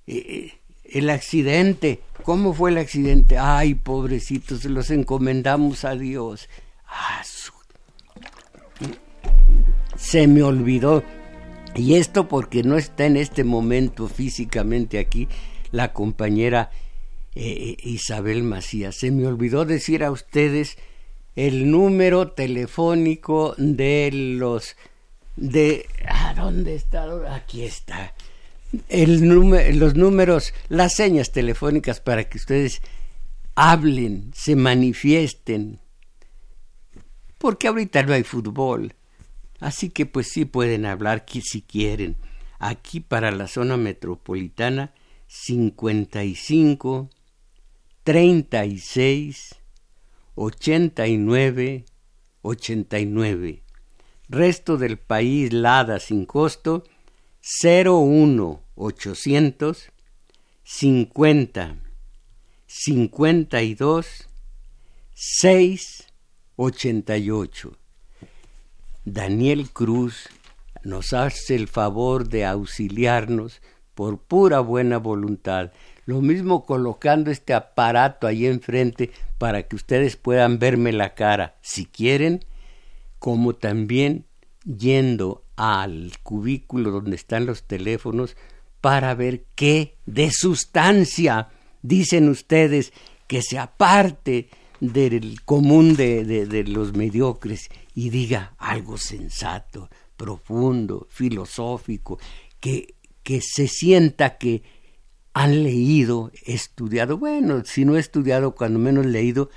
Eh, 0.06 0.18
eh, 0.18 0.54
el 0.92 1.10
accidente, 1.10 2.02
¿cómo 2.24 2.54
fue 2.54 2.72
el 2.72 2.78
accidente? 2.78 3.38
Ay, 3.38 3.76
pobrecitos, 3.76 4.66
los 4.66 4.92
encomendamos 4.92 5.84
a 5.86 5.96
Dios. 5.96 6.48
Ah, 6.88 7.24
se 9.96 10.28
me 10.28 10.44
olvidó. 10.44 11.04
Y 11.76 11.96
esto 11.96 12.28
porque 12.28 12.64
no 12.64 12.78
está 12.78 13.06
en 13.06 13.18
este 13.18 13.44
momento 13.44 14.08
físicamente 14.08 14.98
aquí 14.98 15.28
la 15.72 15.94
compañera 15.94 16.72
eh, 17.36 17.78
Isabel 17.84 18.44
Macías. 18.44 18.96
Se 18.96 19.12
me 19.12 19.28
olvidó 19.28 19.66
decir 19.66 20.04
a 20.04 20.12
ustedes 20.12 20.78
el 21.36 21.70
número 21.72 22.32
telefónico 22.32 23.56
de 23.58 24.10
los 24.12 24.76
de 25.36 25.88
¿a 26.08 26.34
dónde 26.34 26.76
está? 26.76 27.06
Aquí 27.34 27.64
está. 27.64 28.14
El 28.88 29.22
los 29.80 29.96
números, 29.96 30.54
las 30.68 30.96
señas 30.96 31.32
telefónicas 31.32 32.02
para 32.02 32.26
que 32.26 32.38
ustedes 32.38 32.82
hablen, 33.56 34.32
se 34.36 34.56
manifiesten. 34.56 35.80
Porque 37.38 37.68
ahorita 37.68 38.04
no 38.04 38.14
hay 38.14 38.24
fútbol. 38.24 38.94
Así 39.60 39.90
que 39.90 40.06
pues 40.06 40.28
sí 40.30 40.46
pueden 40.46 40.86
hablar 40.86 41.26
si 41.28 41.62
quieren. 41.62 42.16
Aquí 42.60 43.00
para 43.00 43.32
la 43.32 43.48
zona 43.48 43.78
metropolitana 43.78 44.94
55 45.32 47.08
36 48.04 49.56
89 50.34 51.86
89. 52.42 53.64
Resto 54.28 54.78
del 54.78 54.98
país 54.98 55.54
Lada 55.54 56.00
sin 56.00 56.26
costo 56.26 56.84
01 57.54 58.64
800 58.74 59.92
50 60.64 61.76
52 62.66 64.30
6 65.14 66.08
88. 66.56 67.78
Daniel 69.06 69.70
Cruz 69.70 70.28
nos 70.84 71.14
hace 71.14 71.54
el 71.54 71.68
favor 71.68 72.28
de 72.30 72.46
auxiliarnos 72.46 73.62
por 74.00 74.18
pura 74.18 74.62
buena 74.62 74.98
voluntad. 74.98 75.74
Lo 76.06 76.22
mismo 76.22 76.66
colocando 76.66 77.32
este 77.32 77.54
aparato 77.54 78.28
ahí 78.28 78.46
enfrente 78.46 79.12
para 79.38 79.64
que 79.64 79.76
ustedes 79.76 80.16
puedan 80.16 80.58
verme 80.58 80.94
la 80.94 81.16
cara, 81.16 81.58
si 81.62 81.86
quieren, 81.86 82.46
como 83.20 83.56
también 83.56 84.24
yendo 84.64 85.44
al 85.58 86.14
cubículo 86.24 86.92
donde 86.92 87.18
están 87.18 87.46
los 87.46 87.64
teléfonos 87.64 88.38
para 88.80 89.16
ver 89.16 89.44
qué 89.56 89.98
de 90.06 90.32
sustancia 90.32 91.50
dicen 91.82 92.30
ustedes 92.30 92.94
que 93.28 93.42
se 93.42 93.60
aparte 93.60 94.48
del 94.80 95.42
común 95.44 95.98
de, 95.98 96.24
de 96.24 96.64
los 96.64 96.94
mediocres 96.94 97.68
y 97.94 98.12
diga 98.12 98.54
algo 98.60 98.98
sensato, 98.98 99.90
profundo, 100.16 101.06
filosófico, 101.10 102.18
que 102.62 102.96
que 103.24 103.42
se 103.42 103.68
sienta 103.68 104.38
que 104.38 104.64
han 105.34 105.64
leído, 105.64 106.32
estudiado, 106.46 107.18
bueno, 107.18 107.64
si 107.66 107.86
no 107.86 107.96
he 107.96 108.00
estudiado, 108.00 108.56
cuando 108.56 108.80
menos 108.80 109.06
leído 109.06 109.50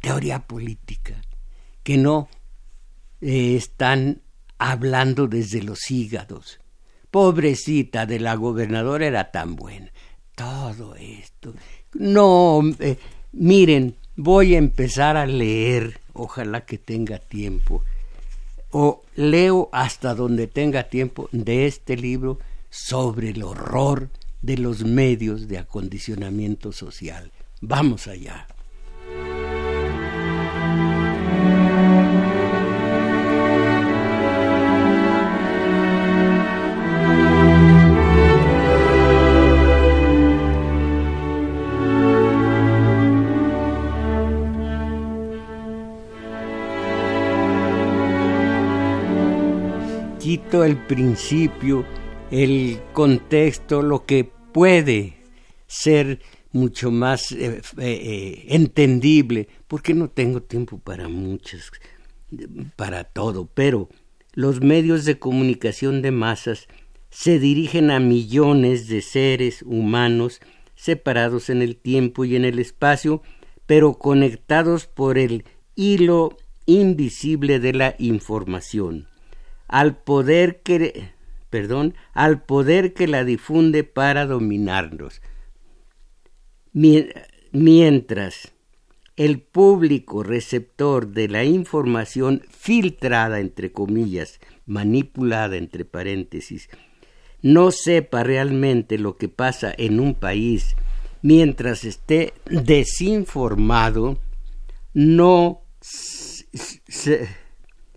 teoría 0.00 0.46
política, 0.46 1.20
que 1.82 1.96
no 1.96 2.28
eh, 3.20 3.56
están 3.56 4.22
hablando 4.58 5.26
desde 5.26 5.62
los 5.62 5.90
hígados. 5.90 6.60
Pobrecita 7.10 8.06
de 8.06 8.20
la 8.20 8.34
gobernadora 8.34 9.06
era 9.06 9.30
tan 9.30 9.56
buena. 9.56 9.90
Todo 10.34 10.94
esto. 10.96 11.54
No, 11.94 12.60
miren, 13.32 13.96
voy 14.16 14.54
a 14.54 14.58
empezar 14.58 15.16
a 15.16 15.26
leer, 15.26 15.98
ojalá 16.12 16.62
que 16.66 16.78
tenga 16.78 17.18
tiempo, 17.18 17.82
o 18.70 19.02
leo 19.14 19.70
hasta 19.72 20.14
donde 20.14 20.46
tenga 20.46 20.84
tiempo 20.84 21.28
de 21.32 21.66
este 21.66 21.96
libro 21.96 22.38
sobre 22.70 23.30
el 23.30 23.42
horror 23.42 24.10
de 24.42 24.58
los 24.58 24.84
medios 24.84 25.48
de 25.48 25.58
acondicionamiento 25.58 26.72
social. 26.72 27.32
Vamos 27.60 28.06
allá. 28.06 28.46
Quito 50.26 50.64
el 50.64 50.76
principio 50.76 51.84
el 52.30 52.80
contexto, 52.92 53.82
lo 53.82 54.04
que 54.04 54.24
puede 54.52 55.16
ser 55.66 56.20
mucho 56.52 56.90
más 56.90 57.32
eh, 57.32 57.60
eh, 57.78 58.46
entendible, 58.48 59.48
porque 59.68 59.94
no 59.94 60.08
tengo 60.08 60.42
tiempo 60.42 60.78
para 60.78 61.08
muchas, 61.08 61.70
para 62.76 63.04
todo, 63.04 63.46
pero 63.52 63.88
los 64.32 64.60
medios 64.60 65.04
de 65.04 65.18
comunicación 65.18 66.02
de 66.02 66.10
masas 66.10 66.66
se 67.10 67.38
dirigen 67.38 67.90
a 67.90 68.00
millones 68.00 68.88
de 68.88 69.02
seres 69.02 69.62
humanos 69.62 70.40
separados 70.74 71.50
en 71.50 71.62
el 71.62 71.76
tiempo 71.76 72.24
y 72.24 72.36
en 72.36 72.44
el 72.44 72.58
espacio, 72.58 73.22
pero 73.66 73.94
conectados 73.94 74.86
por 74.86 75.18
el 75.18 75.44
hilo 75.74 76.36
invisible 76.66 77.60
de 77.60 77.72
la 77.72 77.94
información, 77.98 79.08
al 79.68 79.96
poder 79.96 80.60
que 80.62 81.15
al 82.12 82.42
poder 82.42 82.92
que 82.92 83.06
la 83.06 83.24
difunde 83.24 83.84
para 83.84 84.26
dominarnos. 84.26 85.22
Mientras 87.52 88.52
el 89.16 89.40
público 89.40 90.22
receptor 90.22 91.08
de 91.08 91.28
la 91.28 91.44
información 91.44 92.42
filtrada, 92.50 93.40
entre 93.40 93.72
comillas, 93.72 94.40
manipulada, 94.66 95.56
entre 95.56 95.84
paréntesis, 95.84 96.68
no 97.40 97.70
sepa 97.70 98.22
realmente 98.22 98.98
lo 98.98 99.16
que 99.16 99.28
pasa 99.28 99.72
en 99.76 100.00
un 100.00 100.14
país, 100.14 100.76
mientras 101.22 101.84
esté 101.84 102.34
desinformado, 102.44 104.18
no 104.92 105.62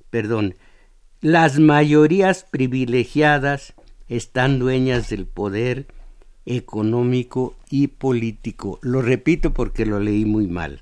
perdón, 0.10 0.56
las 1.21 1.60
mayorías 1.60 2.45
privilegiadas 2.49 3.73
están 4.08 4.60
dueñas 4.60 5.10
del 5.10 5.25
poder 5.25 5.88
económico 6.45 7.55
y 7.69 7.88
político. 7.88 8.79
Lo 8.82 9.01
repito 9.01 9.53
porque 9.53 9.86
lo 9.86 9.99
leí 9.99 10.25
muy 10.25 10.47
mal. 10.47 10.82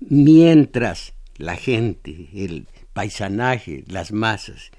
Mientras 0.00 1.14
la 1.36 1.56
gente, 1.56 2.28
el 2.34 2.68
paisanaje, 2.92 3.84
las 3.88 4.12
masas, 4.12 4.70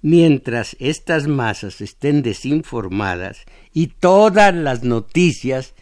mientras 0.00 0.76
estas 0.78 1.26
masas 1.26 1.80
estén 1.80 2.22
desinformadas 2.22 3.44
y 3.72 3.88
todas 3.88 4.54
las 4.54 4.84
noticias 4.84 5.74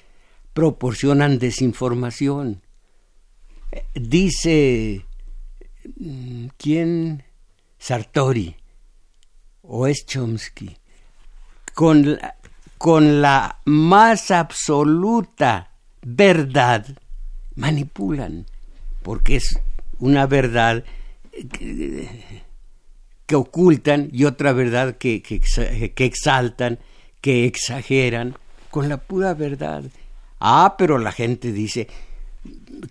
proporcionan 0.53 1.39
desinformación. 1.39 2.63
Dice, 3.95 5.05
mm, 5.97 6.47
¿quién? 6.57 7.25
Sartori 7.83 8.55
o 9.63 9.89
es 9.89 10.07
Chomsky, 10.07 10.77
con 11.75 12.13
la, 12.13 12.37
con 12.79 13.21
la 13.21 13.59
más 13.65 14.31
absoluta 14.31 15.73
verdad, 16.01 16.87
manipulan, 17.57 18.47
porque 19.03 19.35
es 19.35 19.59
una 19.99 20.27
verdad 20.27 20.85
que, 21.51 22.09
ocultan 23.35 24.11
y 24.13 24.27
otra 24.27 24.53
verdad 24.53 24.97
que, 24.97 25.21
que 25.21 26.05
exaltan, 26.05 26.79
que 27.21 27.47
exageran, 27.47 28.37
con 28.71 28.89
la 28.89 28.99
pura 28.99 29.35
verdad. 29.35 29.83
Ah, 30.39 30.77
pero 30.79 30.99
la 30.99 31.11
gente 31.11 31.51
dice, 31.51 31.89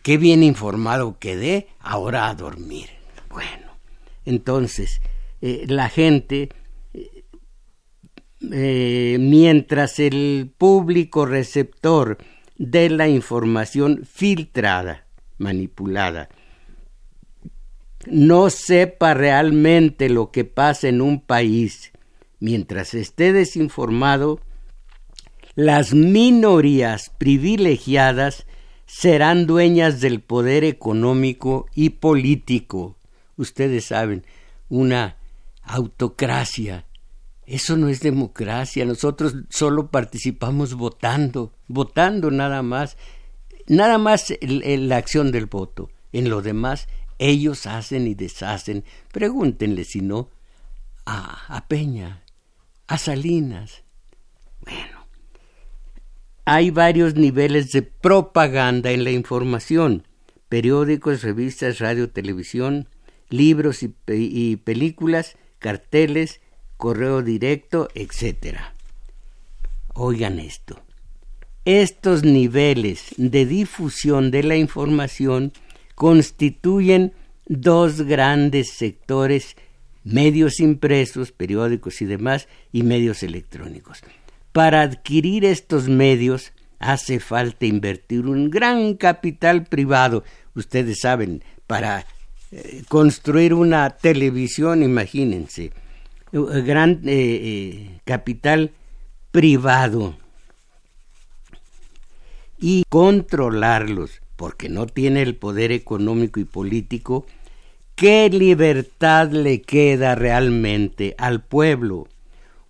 qué 0.03 0.17
bien 0.17 0.43
informado 0.43 1.17
quedé, 1.17 1.69
ahora 1.79 2.27
a 2.27 2.35
dormir. 2.35 2.89
Bueno, 3.29 3.60
entonces, 4.25 5.01
eh, 5.41 5.65
la 5.67 5.89
gente, 5.89 6.49
eh, 8.51 9.17
mientras 9.19 9.99
el 9.99 10.51
público 10.57 11.25
receptor 11.25 12.17
de 12.57 12.89
la 12.89 13.07
información 13.07 14.03
filtrada, 14.05 15.07
manipulada, 15.37 16.29
no 18.05 18.49
sepa 18.49 19.13
realmente 19.13 20.09
lo 20.09 20.31
que 20.31 20.45
pasa 20.45 20.87
en 20.87 21.01
un 21.01 21.21
país, 21.21 21.91
mientras 22.39 22.93
esté 22.93 23.33
desinformado, 23.33 24.39
las 25.55 25.93
minorías 25.93 27.11
privilegiadas 27.17 28.45
serán 28.85 29.45
dueñas 29.47 30.01
del 30.01 30.21
poder 30.21 30.63
económico 30.63 31.65
y 31.75 31.91
político 31.91 32.97
ustedes 33.41 33.85
saben, 33.85 34.25
una 34.69 35.17
autocracia. 35.63 36.85
Eso 37.45 37.75
no 37.75 37.89
es 37.89 37.99
democracia, 37.99 38.85
nosotros 38.85 39.35
solo 39.49 39.91
participamos 39.91 40.75
votando, 40.75 41.53
votando 41.67 42.31
nada 42.31 42.61
más, 42.61 42.97
nada 43.67 43.97
más 43.97 44.33
la 44.41 44.97
acción 44.97 45.31
del 45.31 45.47
voto. 45.47 45.89
En 46.13 46.29
lo 46.29 46.41
demás, 46.41 46.87
ellos 47.19 47.67
hacen 47.67 48.07
y 48.07 48.15
deshacen. 48.15 48.83
Pregúntenle 49.11 49.83
si 49.83 50.01
no 50.01 50.29
a, 51.05 51.55
a 51.55 51.67
Peña, 51.67 52.23
a 52.87 52.97
Salinas. 52.97 53.83
Bueno, 54.61 55.07
hay 56.45 56.71
varios 56.71 57.15
niveles 57.15 57.71
de 57.71 57.81
propaganda 57.81 58.91
en 58.91 59.03
la 59.03 59.11
información, 59.11 60.07
periódicos, 60.49 61.21
revistas, 61.21 61.79
radio, 61.79 62.09
televisión, 62.09 62.89
libros 63.31 63.83
y, 63.83 64.55
películas, 64.57 65.37
carteles, 65.59 66.41
correo 66.77 67.21
directo, 67.21 67.89
etc. 67.95 68.57
Oigan 69.93 70.39
esto. 70.39 70.81
Estos 71.65 72.23
niveles 72.23 73.13
de 73.17 73.45
difusión 73.45 74.31
de 74.31 74.43
la 74.43 74.55
información 74.55 75.53
constituyen 75.95 77.13
dos 77.47 78.01
grandes 78.01 78.71
sectores, 78.71 79.55
medios 80.03 80.59
impresos, 80.59 81.31
periódicos 81.31 82.01
y 82.01 82.05
demás, 82.05 82.47
y 82.71 82.83
medios 82.83 83.23
electrónicos. 83.23 84.01
Para 84.51 84.81
adquirir 84.81 85.45
estos 85.45 85.87
medios 85.87 86.53
hace 86.79 87.19
falta 87.19 87.65
invertir 87.67 88.25
un 88.25 88.49
gran 88.49 88.95
capital 88.95 89.65
privado, 89.65 90.23
ustedes 90.55 90.99
saben, 91.01 91.43
para 91.67 92.05
construir 92.87 93.53
una 93.53 93.89
televisión, 93.91 94.83
imagínense, 94.83 95.71
gran 96.31 97.01
eh, 97.05 97.11
eh, 97.13 97.99
capital 98.05 98.71
privado 99.31 100.15
y 102.59 102.83
controlarlos, 102.89 104.21
porque 104.35 104.69
no 104.69 104.85
tiene 104.85 105.21
el 105.21 105.35
poder 105.35 105.71
económico 105.71 106.39
y 106.39 106.45
político, 106.45 107.25
¿qué 107.95 108.29
libertad 108.29 109.31
le 109.31 109.61
queda 109.61 110.15
realmente 110.15 111.15
al 111.17 111.43
pueblo? 111.43 112.07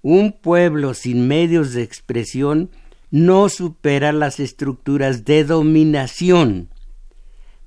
Un 0.02 0.32
pueblo 0.32 0.94
sin 0.94 1.28
medios 1.28 1.74
de 1.74 1.84
expresión 1.84 2.70
no 3.12 3.50
supera 3.50 4.12
las 4.12 4.40
estructuras 4.40 5.26
de 5.26 5.44
dominación. 5.44 6.70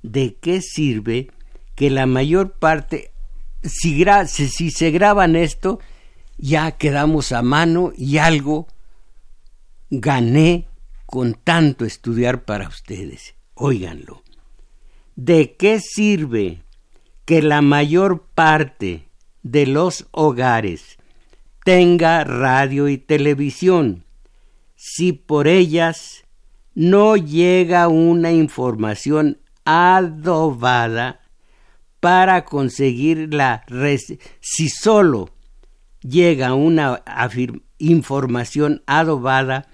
¿De 0.01 0.35
qué 0.35 0.61
sirve 0.61 1.29
que 1.75 1.89
la 1.89 2.05
mayor 2.05 2.53
parte, 2.53 3.11
si, 3.63 4.03
si, 4.27 4.71
se 4.71 4.91
graban 4.91 5.35
esto, 5.35 5.79
ya 6.37 6.71
quedamos 6.71 7.31
a 7.31 7.41
mano 7.41 7.91
y 7.95 8.17
algo 8.17 8.67
gané 9.89 10.67
con 11.05 11.33
tanto 11.33 11.85
estudiar 11.85 12.43
para 12.45 12.67
ustedes. 12.67 13.35
Óiganlo. 13.53 14.23
¿De 15.15 15.55
qué 15.55 15.79
sirve 15.79 16.63
que 17.25 17.41
la 17.41 17.61
mayor 17.61 18.25
parte 18.33 19.07
de 19.43 19.65
los 19.65 20.07
hogares 20.11 20.97
tenga 21.63 22.23
radio 22.23 22.89
y 22.89 22.97
televisión 22.97 24.05
si 24.75 25.13
por 25.13 25.47
ellas 25.47 26.25
no 26.75 27.15
llega 27.15 27.87
una 27.87 28.31
información 28.31 29.39
adobada 29.63 31.21
para 32.05 32.45
conseguir 32.45 33.33
la 33.33 33.65
si 34.39 34.69
solo 34.69 35.31
llega 36.01 36.53
una 36.53 37.01
información 37.79 38.83
adobada 38.85 39.67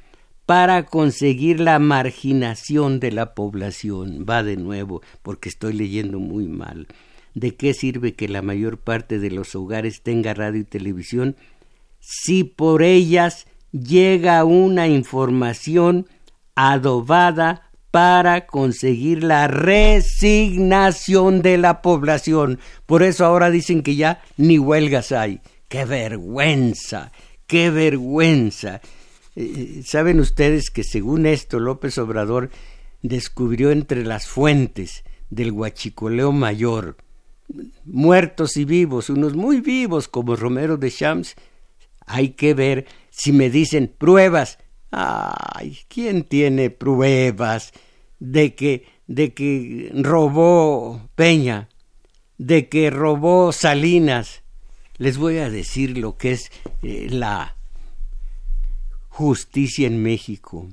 para 0.45 0.85
conseguir 0.85 1.59
la 1.59 1.77
marginación 1.77 3.01
de 3.01 3.11
la 3.11 3.33
población. 3.33 4.25
Va 4.29 4.43
de 4.43 4.55
nuevo, 4.55 5.01
porque 5.23 5.49
estoy 5.49 5.73
leyendo 5.73 6.19
muy 6.19 6.47
mal. 6.47 6.87
¿De 7.35 7.57
qué 7.57 7.73
sirve 7.73 8.13
que 8.13 8.29
la 8.29 8.41
mayor 8.41 8.77
parte 8.77 9.19
de 9.19 9.29
los 9.29 9.53
hogares 9.53 10.01
tenga 10.01 10.33
radio 10.33 10.61
y 10.61 10.63
televisión 10.63 11.35
si 11.99 12.45
por 12.45 12.81
ellas 12.81 13.45
llega 13.73 14.45
una 14.45 14.87
información 14.87 16.07
adobada 16.55 17.70
para 17.91 18.47
conseguir 18.47 19.23
la 19.23 19.47
resignación 19.47 21.41
de 21.41 21.57
la 21.57 21.81
población. 21.81 22.59
Por 22.85 23.03
eso 23.03 23.25
ahora 23.25 23.51
dicen 23.51 23.83
que 23.83 23.95
ya 23.95 24.21
ni 24.37 24.57
huelgas 24.57 25.11
hay. 25.11 25.41
¡Qué 25.67 25.85
vergüenza! 25.85 27.11
¡Qué 27.47 27.69
vergüenza! 27.69 28.81
eh, 29.35 29.81
saben 29.85 30.19
ustedes 30.19 30.69
que 30.69 30.83
según 30.83 31.25
esto 31.25 31.59
López 31.59 31.97
Obrador 31.97 32.49
descubrió 33.01 33.71
entre 33.71 34.03
las 34.03 34.27
fuentes 34.27 35.03
del 35.29 35.51
huachicoleo 35.51 36.31
mayor 36.31 36.97
muertos 37.85 38.57
y 38.57 38.65
vivos, 38.65 39.09
unos 39.09 39.35
muy 39.35 39.61
vivos 39.61 40.07
como 40.07 40.35
Romero 40.35 40.77
de 40.77 40.91
Champs, 40.91 41.35
hay 42.05 42.29
que 42.29 42.53
ver 42.53 42.85
si 43.09 43.31
me 43.31 43.49
dicen 43.49 43.93
pruebas. 43.97 44.57
Ay, 44.91 45.79
¿quién 45.87 46.23
tiene 46.23 46.69
pruebas 46.69 47.71
de 48.19 48.55
que 48.55 48.85
de 49.07 49.33
que 49.33 49.89
robó 49.93 51.09
Peña, 51.15 51.69
de 52.37 52.67
que 52.67 52.89
robó 52.89 53.53
Salinas? 53.53 54.43
Les 54.97 55.17
voy 55.17 55.37
a 55.37 55.49
decir 55.49 55.97
lo 55.97 56.17
que 56.17 56.33
es 56.33 56.51
eh, 56.83 57.07
la 57.09 57.55
justicia 59.07 59.87
en 59.87 60.03
México. 60.03 60.67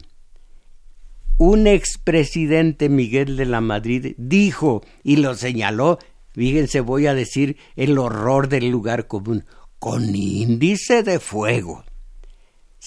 Un 1.39 1.69
expresidente 1.69 2.89
Miguel 2.89 3.37
de 3.37 3.47
la 3.47 3.61
Madrid 3.61 4.15
dijo 4.19 4.83
y 5.05 5.17
lo 5.17 5.35
señaló, 5.35 5.99
fíjense, 6.33 6.81
voy 6.81 7.07
a 7.07 7.15
decir 7.15 7.57
el 7.77 7.97
horror 7.99 8.49
del 8.49 8.69
lugar 8.69 9.07
común, 9.07 9.45
con 9.79 10.15
índice 10.15 11.05
de 11.05 11.21
fuego. 11.21 11.85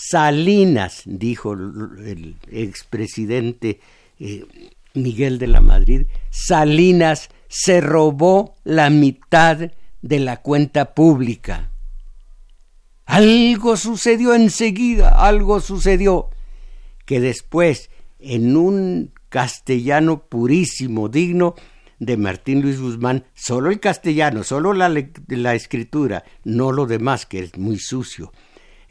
Salinas, 0.10 1.04
dijo 1.06 1.54
el 1.54 2.36
expresidente 2.50 3.80
eh, 4.20 4.46
Miguel 4.96 5.38
de 5.38 5.46
la 5.46 5.62
Madrid, 5.62 6.08
Salinas 6.32 7.30
se 7.48 7.82
robó 7.82 8.56
la 8.64 8.90
mitad 8.90 9.72
de 10.02 10.20
la 10.20 10.38
cuenta 10.38 10.96
pública. 10.96 11.70
Algo 13.06 13.78
sucedió 13.78 14.34
enseguida, 14.34 15.10
algo 15.10 15.60
sucedió, 15.60 16.30
que 17.06 17.20
después, 17.20 17.92
en 18.20 18.58
un 18.58 19.12
castellano 19.30 20.24
purísimo, 20.28 21.10
digno 21.10 21.54
de 22.00 22.18
Martín 22.18 22.64
Luis 22.64 22.82
Guzmán, 22.82 23.26
solo 23.36 23.70
el 23.70 23.80
castellano, 23.80 24.44
solo 24.44 24.74
la, 24.74 24.90
la 25.28 25.54
escritura, 25.54 26.24
no 26.44 26.72
lo 26.72 26.88
demás, 26.88 27.28
que 27.28 27.40
es 27.40 27.58
muy 27.58 27.78
sucio, 27.78 28.32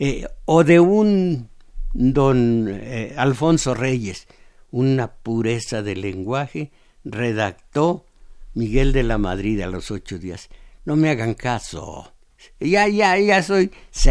eh, 0.00 0.26
o 0.46 0.64
de 0.64 0.80
un 0.80 1.50
don 1.92 2.68
eh, 2.70 3.14
Alfonso 3.18 3.74
Reyes, 3.74 4.26
una 4.70 5.12
pureza 5.12 5.82
de 5.82 5.94
lenguaje, 5.94 6.72
redactó 7.04 8.06
Miguel 8.54 8.94
de 8.94 9.02
la 9.02 9.18
Madrid 9.18 9.60
a 9.60 9.66
los 9.66 9.90
ocho 9.90 10.18
días. 10.18 10.48
No 10.86 10.96
me 10.96 11.10
hagan 11.10 11.34
caso. 11.34 12.14
Ya, 12.58 12.88
ya, 12.88 13.18
ya 13.18 13.42
soy, 13.42 13.70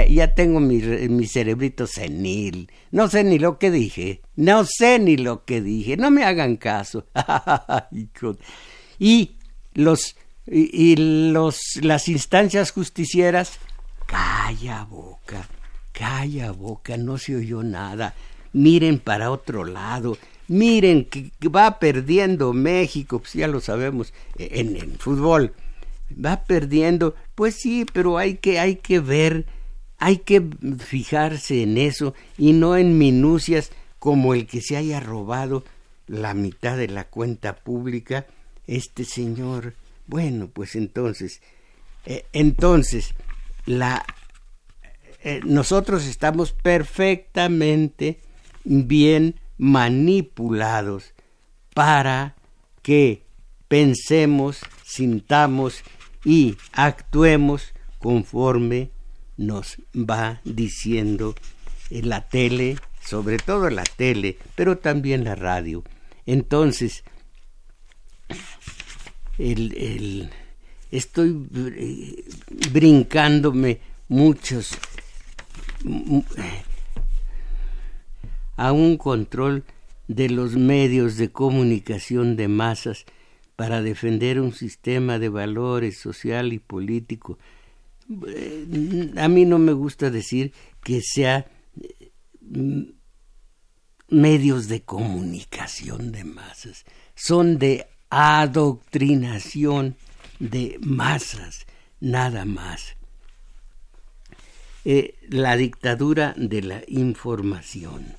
ya 0.10 0.36
tengo 0.36 0.60
mi, 0.60 0.78
mi 0.78 1.26
cerebrito 1.26 1.88
senil. 1.88 2.72
No 2.92 3.08
sé 3.08 3.24
ni 3.24 3.40
lo 3.40 3.58
que 3.58 3.72
dije. 3.72 4.22
No 4.36 4.66
sé 4.66 5.00
ni 5.00 5.18
lo 5.18 5.44
que 5.44 5.60
dije. 5.62 5.98
No 5.98 6.12
me 6.12 6.24
hagan 6.24 6.58
caso. 6.58 7.08
y 9.00 9.32
los, 9.74 10.16
y, 10.46 10.96
los, 11.32 11.60
las 11.82 12.08
instancias 12.08 12.72
justicieras, 12.72 13.58
calla 14.06 14.84
boca, 14.84 15.48
calla 16.00 16.52
boca, 16.54 16.96
no 16.96 17.18
se 17.18 17.36
oyó 17.36 17.62
nada. 17.62 18.16
Miren 18.54 19.00
para 19.00 19.32
otro 19.32 19.66
lado. 19.66 20.18
Miren 20.48 21.06
que 21.06 21.32
va 21.48 21.78
perdiendo 21.78 22.54
México, 22.54 23.20
pues 23.20 23.34
ya 23.34 23.48
lo 23.48 23.60
sabemos, 23.60 24.14
en, 24.38 24.78
en 24.78 24.98
fútbol 24.98 25.54
va 26.14 26.44
perdiendo, 26.44 27.16
pues 27.36 27.56
sí, 27.56 27.86
pero 27.92 28.18
hay 28.18 28.36
que, 28.36 28.60
hay 28.60 28.78
que 28.78 29.00
ver, 29.00 29.46
hay 29.98 30.18
que 30.18 30.44
fijarse 30.80 31.64
en 31.64 31.78
eso 31.78 32.14
y 32.38 32.54
no 32.54 32.78
en 32.78 32.98
minucias 32.98 33.72
como 34.00 34.34
el 34.34 34.48
que 34.48 34.62
se 34.62 34.78
haya 34.78 35.00
robado 35.00 35.64
la 36.08 36.34
mitad 36.34 36.78
de 36.78 36.88
la 36.88 37.04
cuenta 37.06 37.56
pública 37.56 38.26
este 38.68 39.06
señor. 39.06 39.74
Bueno, 40.08 40.50
pues 40.52 40.76
entonces, 40.76 41.42
eh, 42.06 42.26
entonces, 42.34 43.14
la, 43.66 44.06
eh, 45.24 45.42
nosotros 45.44 46.06
estamos 46.06 46.54
perfectamente 46.54 48.20
bien 48.64 49.36
manipulados 49.58 51.14
para 51.74 52.36
que 52.82 53.24
pensemos, 53.68 54.62
sintamos 54.86 55.84
y 56.24 56.58
actuemos 56.74 57.74
conforme 58.00 58.92
nos 59.38 59.78
va 59.94 60.42
diciendo 60.44 61.36
la 61.90 62.28
tele, 62.28 62.78
sobre 63.06 63.38
todo 63.38 63.70
la 63.70 63.84
tele, 63.84 64.38
pero 64.56 64.78
también 64.78 65.24
la 65.24 65.36
radio. 65.36 65.84
Entonces, 66.26 67.04
estoy 70.92 71.48
eh, 71.56 72.26
brincándome 72.72 73.80
muchos 74.08 74.78
a 78.58 78.72
un 78.72 78.98
control 78.98 79.64
de 80.08 80.30
los 80.30 80.56
medios 80.56 81.18
de 81.18 81.32
comunicación 81.32 82.36
de 82.36 82.48
masas 82.48 83.06
para 83.56 83.82
defender 83.82 84.40
un 84.40 84.54
sistema 84.54 85.20
de 85.20 85.30
valores 85.30 85.98
social 85.98 86.52
y 86.54 86.60
político. 86.60 87.38
Eh, 88.28 89.14
a 89.18 89.28
mí 89.28 89.46
no 89.46 89.60
me 89.60 89.74
gusta 89.74 90.10
decir 90.10 90.52
que 90.84 91.02
sea 91.02 91.46
mm, 92.42 92.84
medios 94.10 94.68
de 94.68 94.82
comunicación 94.82 96.12
de 96.12 96.24
masas, 96.24 96.86
son 97.16 97.60
de 97.60 97.86
adoctrinación 98.10 99.96
de 100.40 100.78
masas, 100.82 101.68
nada 102.00 102.46
más. 102.46 102.96
Eh, 104.92 105.14
la 105.30 105.56
dictadura 105.56 106.34
de 106.36 106.64
la 106.64 106.82
información. 106.88 108.16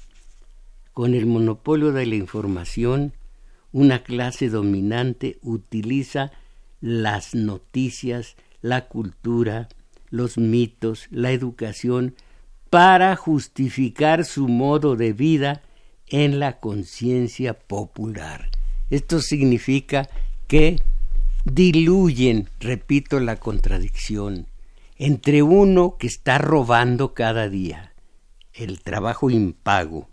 Con 0.93 1.15
el 1.15 1.27
monopolio 1.27 1.91
de 1.91 2.07
la 2.07 2.15
información, 2.15 3.13
una 3.73 4.05
clase 4.05 4.49
dominante 4.51 5.41
utiliza 5.43 6.31
las 6.81 7.35
noticias, 7.35 8.37
la 8.63 8.87
cultura, 8.87 9.69
los 10.11 10.39
mitos, 10.39 11.09
la 11.11 11.33
educación 11.33 12.15
para 12.71 13.17
justificar 13.17 14.25
su 14.25 14.47
modo 14.47 14.95
de 14.95 15.13
vida 15.13 15.63
en 16.07 16.39
la 16.39 16.61
conciencia 16.61 17.59
popular. 17.59 18.49
Esto 18.91 19.21
significa 19.21 20.09
que 20.47 20.77
diluyen, 21.45 22.49
repito 22.61 23.19
la 23.19 23.35
contradicción, 23.35 24.47
entre 25.03 25.43
uno 25.43 25.97
que 25.99 26.07
está 26.07 26.37
robando 26.37 27.15
cada 27.15 27.49
día, 27.49 27.95
el 28.53 28.83
trabajo 28.83 29.31
impago, 29.31 30.11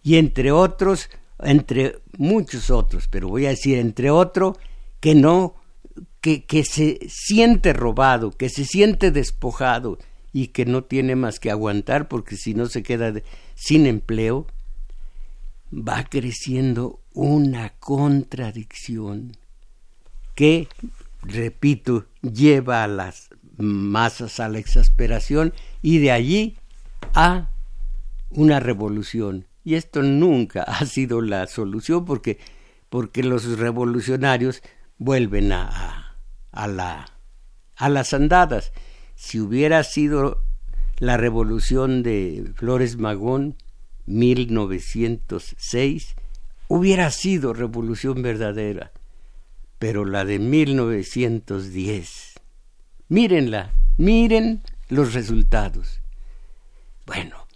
y 0.00 0.16
entre 0.16 0.52
otros 0.52 1.10
entre 1.42 1.98
muchos 2.16 2.70
otros, 2.70 3.08
pero 3.08 3.28
voy 3.28 3.46
a 3.46 3.50
decir 3.50 3.78
entre 3.78 4.12
otro, 4.12 4.56
que 5.00 5.16
no, 5.16 5.56
que, 6.20 6.44
que 6.44 6.62
se 6.62 7.00
siente 7.08 7.72
robado, 7.72 8.30
que 8.30 8.48
se 8.48 8.64
siente 8.64 9.10
despojado 9.10 9.98
y 10.32 10.48
que 10.48 10.66
no 10.66 10.84
tiene 10.84 11.16
más 11.16 11.40
que 11.40 11.50
aguantar 11.50 12.06
porque 12.06 12.36
si 12.36 12.54
no 12.54 12.66
se 12.66 12.84
queda 12.84 13.12
sin 13.56 13.86
empleo, 13.86 14.46
va 15.72 16.04
creciendo 16.04 17.00
una 17.12 17.70
contradicción 17.80 19.36
que, 20.36 20.68
repito, 21.22 22.06
lleva 22.22 22.84
a 22.84 22.88
las 22.88 23.31
masas 23.58 24.40
a 24.40 24.48
la 24.48 24.58
exasperación 24.58 25.52
y 25.82 25.98
de 25.98 26.12
allí 26.12 26.56
a 27.14 27.50
una 28.30 28.60
revolución 28.60 29.46
y 29.64 29.74
esto 29.74 30.02
nunca 30.02 30.62
ha 30.66 30.86
sido 30.86 31.20
la 31.20 31.46
solución 31.46 32.04
porque, 32.04 32.38
porque 32.88 33.22
los 33.22 33.58
revolucionarios 33.58 34.62
vuelven 34.98 35.52
a, 35.52 36.16
a, 36.50 36.66
la, 36.66 37.06
a 37.76 37.88
las 37.88 38.12
andadas. 38.12 38.72
Si 39.14 39.38
hubiera 39.40 39.84
sido 39.84 40.42
la 40.98 41.16
revolución 41.16 42.02
de 42.02 42.50
Flores 42.56 42.96
Magón, 42.96 43.56
1906, 44.06 46.16
hubiera 46.68 47.10
sido 47.10 47.52
revolución 47.52 48.22
verdadera. 48.22 48.92
Pero 49.78 50.04
la 50.04 50.24
de 50.24 50.38
1910, 50.38 52.31
mírenla, 53.12 53.74
miren 53.98 54.62
los 54.88 55.12
resultados. 55.12 56.00
Bueno, 57.04 57.46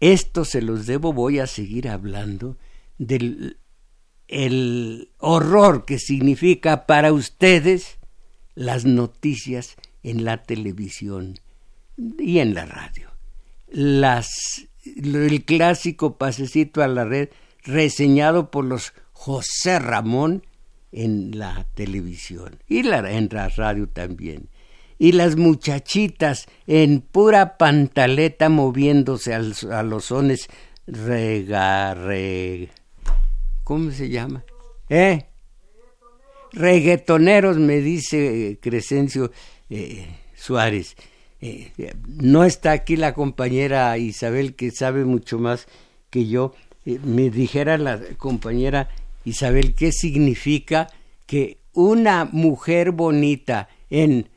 esto 0.00 0.46
se 0.46 0.62
los 0.62 0.86
debo, 0.86 1.12
voy 1.12 1.40
a 1.40 1.46
seguir 1.46 1.88
hablando 1.88 2.56
del 2.96 3.58
el 4.28 5.10
horror 5.18 5.84
que 5.84 5.98
significa 5.98 6.86
para 6.86 7.12
ustedes 7.12 7.98
las 8.54 8.84
noticias 8.86 9.76
en 10.02 10.24
la 10.24 10.42
televisión 10.42 11.38
y 12.18 12.38
en 12.38 12.54
la 12.54 12.64
radio. 12.64 13.10
Las 13.68 14.66
el 14.84 15.44
clásico 15.44 16.16
pasecito 16.16 16.82
a 16.82 16.88
la 16.88 17.04
red 17.04 17.28
reseñado 17.62 18.50
por 18.50 18.64
los 18.64 18.94
José 19.12 19.78
Ramón 19.78 20.44
en 20.96 21.38
la 21.38 21.66
televisión 21.74 22.56
y 22.66 22.82
la, 22.82 23.10
en 23.12 23.28
la 23.30 23.48
radio 23.50 23.88
también. 23.88 24.48
Y 24.98 25.12
las 25.12 25.36
muchachitas 25.36 26.46
en 26.66 27.02
pura 27.02 27.58
pantaleta 27.58 28.48
moviéndose 28.48 29.34
a 29.34 29.82
los 29.82 30.04
sones 30.06 30.48
rega, 30.86 31.94
¿cómo 33.62 33.90
se 33.90 34.08
llama? 34.08 34.44
¿Eh? 34.88 35.26
Reggaetoneros, 36.52 37.58
me 37.58 37.80
dice 37.80 38.58
Crescencio 38.62 39.30
eh, 39.68 40.06
Suárez. 40.34 40.96
Eh, 41.42 41.72
no 42.06 42.44
está 42.44 42.72
aquí 42.72 42.96
la 42.96 43.12
compañera 43.12 43.98
Isabel, 43.98 44.54
que 44.54 44.70
sabe 44.70 45.04
mucho 45.04 45.38
más 45.38 45.66
que 46.08 46.26
yo. 46.26 46.54
Eh, 46.86 46.98
me 47.04 47.28
dijera 47.28 47.76
la 47.76 48.00
compañera 48.16 48.88
Isabel 49.26 49.74
qué 49.74 49.92
significa 49.92 50.88
que 51.26 51.58
una 51.74 52.24
mujer 52.24 52.92
bonita 52.92 53.68
en, 53.90 54.30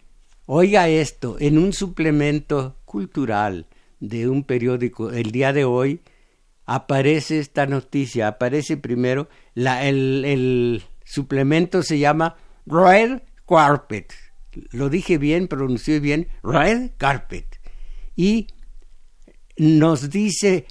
oiga 0.45 0.89
esto, 0.89 1.38
en 1.39 1.58
un 1.58 1.71
suplemento 1.71 2.75
cultural 2.84 3.67
de 4.02 4.28
un 4.28 4.43
periódico 4.43 5.12
el 5.12 5.32
día 5.32 5.54
de 5.54 5.63
hoy, 5.63 6.02
aparece 6.65 7.39
esta 7.39 7.65
noticia, 7.65 8.28
aparece 8.28 8.75
primero, 8.75 9.30
la, 9.54 9.88
el, 9.88 10.25
el 10.25 10.84
suplemento 11.06 11.82
se 11.82 11.99
llama 11.99 12.36
Red 12.65 13.21
Carpet 13.47 14.13
lo 14.71 14.89
dije 14.89 15.17
bien, 15.17 15.47
pronuncié 15.47 15.99
bien, 15.99 16.28
Red 16.43 16.91
Carpet. 16.97 17.60
Y 18.15 18.47
nos 19.58 20.10
dice 20.10 20.65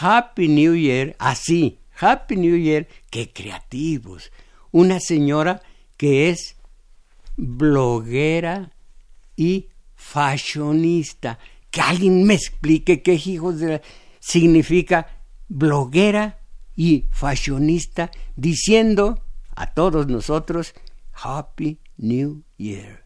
Happy 0.00 0.48
New 0.48 0.74
Year, 0.74 1.16
así, 1.18 1.80
Happy 2.04 2.36
New 2.36 2.56
Year, 2.56 2.86
qué 3.10 3.32
creativos. 3.32 4.30
Una 4.72 5.00
señora 5.00 5.62
que 5.96 6.28
es 6.28 6.56
bloguera 7.36 8.72
y 9.36 9.68
fashionista. 9.94 11.38
Que 11.70 11.80
alguien 11.80 12.24
me 12.24 12.34
explique 12.34 13.02
qué 13.02 13.14
hijos 13.14 13.58
de 13.58 13.80
significa 14.20 15.22
bloguera 15.48 16.40
y 16.76 17.06
fashionista 17.10 18.10
diciendo 18.36 19.20
a 19.56 19.72
todos 19.72 20.06
nosotros 20.06 20.74
Happy 21.12 21.78
New 21.96 22.42
Year 22.58 23.04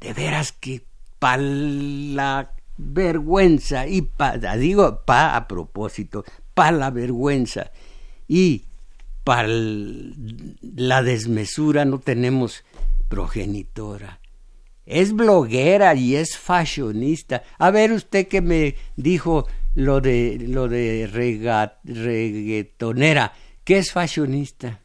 de 0.00 0.14
veras 0.14 0.52
que 0.52 0.86
para 1.18 1.42
la 1.42 2.54
vergüenza 2.76 3.86
y 3.86 4.02
para, 4.02 4.56
digo, 4.56 5.02
pa 5.04 5.36
a 5.36 5.46
propósito, 5.46 6.24
para 6.54 6.72
la 6.72 6.90
vergüenza 6.90 7.70
y 8.32 8.66
para 9.24 9.48
la 9.48 11.02
desmesura 11.02 11.84
no 11.84 11.98
tenemos 11.98 12.64
progenitora. 13.08 14.20
Es 14.86 15.12
bloguera 15.12 15.96
y 15.96 16.14
es 16.14 16.38
fashionista. 16.38 17.42
A 17.58 17.72
ver 17.72 17.90
usted 17.90 18.28
que 18.28 18.40
me 18.40 18.76
dijo 18.94 19.48
lo 19.74 20.00
de 20.00 20.38
lo 20.46 20.68
de 20.68 21.08
reggaetonera, 21.82 23.32
¿qué 23.64 23.78
es 23.78 23.90
fashionista? 23.90 24.78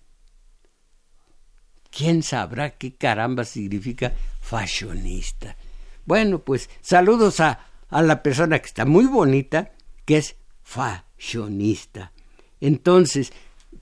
¿Quién 1.91 2.23
sabrá 2.23 2.71
qué 2.71 2.95
caramba 2.95 3.43
significa 3.43 4.11
fashionista. 4.41 5.55
Bueno, 6.03 6.39
pues 6.39 6.67
saludos 6.81 7.39
a, 7.41 7.59
a 7.89 8.01
la 8.01 8.23
persona 8.23 8.57
que 8.57 8.65
está 8.65 8.85
muy 8.85 9.05
bonita, 9.05 9.71
que 10.03 10.17
es 10.17 10.35
fashionista. 10.63 12.11
Entonces, 12.61 13.31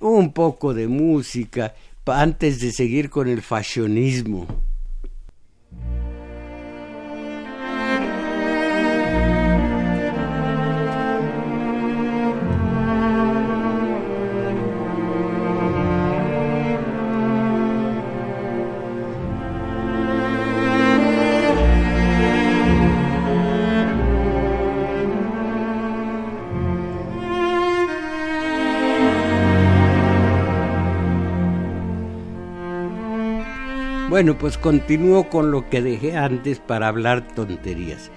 un 0.02 0.34
poco 0.34 0.74
de 0.74 0.88
música 0.88 1.76
antes 2.06 2.60
de 2.60 2.72
seguir 2.72 3.10
con 3.10 3.28
el 3.28 3.42
fashionismo. 3.42 4.48
Bueno, 34.14 34.38
pues 34.38 34.60
continúo 34.60 35.28
con 35.28 35.50
lo 35.50 35.72
que 35.72 35.82
dejé 35.82 36.16
antes 36.16 36.60
para 36.60 36.88
hablar 36.88 37.34
tonterías. 37.34 38.12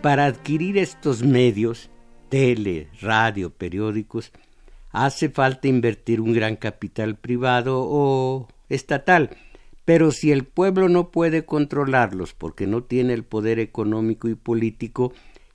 Para 0.00 0.26
adquirir 0.26 0.78
estos 0.78 1.24
medios, 1.24 1.90
tele, 2.28 2.86
radio, 3.00 3.50
periódicos, 3.50 4.30
hace 4.92 5.28
falta 5.28 5.66
invertir 5.66 6.20
un 6.20 6.34
gran 6.34 6.54
capital 6.54 7.16
privado 7.16 7.80
o 7.82 8.46
estatal. 8.68 9.30
Pero 9.84 10.12
si 10.12 10.30
el 10.30 10.44
pueblo 10.44 10.88
no 10.88 11.10
puede 11.10 11.44
controlarlos 11.44 12.32
porque 12.32 12.68
no 12.68 12.84
tiene 12.84 13.12
el 13.12 13.24
poder 13.24 13.58
económico 13.58 14.28
y 14.28 14.36
político, 14.36 15.12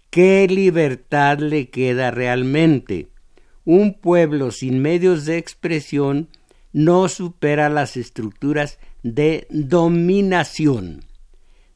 ¿qué 0.09 0.45
libertad 0.49 1.39
le 1.39 1.69
queda 1.69 2.11
realmente? 2.11 3.07
Un 3.63 3.93
pueblo 3.93 4.51
sin 4.51 4.81
medios 4.81 5.23
de 5.23 5.37
expresión 5.37 6.27
no 6.73 7.07
supera 7.07 7.69
las 7.69 7.95
estructuras 7.95 8.77
de 9.05 9.45
dominación. 9.51 11.05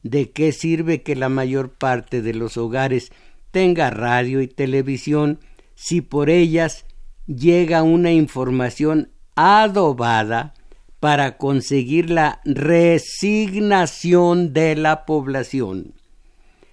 ¿De 0.02 0.32
qué 0.32 0.50
sirve 0.50 1.02
que 1.02 1.14
la 1.14 1.28
mayor 1.28 1.70
parte 1.70 2.22
de 2.22 2.34
los 2.34 2.56
hogares 2.56 3.12
tenga 3.52 3.88
radio 3.90 4.42
y 4.42 4.48
televisión 4.48 5.38
si 5.76 6.00
por 6.00 6.28
ellas 6.28 6.86
llega 7.28 7.84
una 7.84 8.10
información 8.10 9.12
adobada 9.36 10.54
para 10.98 11.38
conseguir 11.38 12.10
la 12.10 12.40
resignación 12.44 14.52
de 14.52 14.74
la 14.74 15.06
población? 15.06 15.94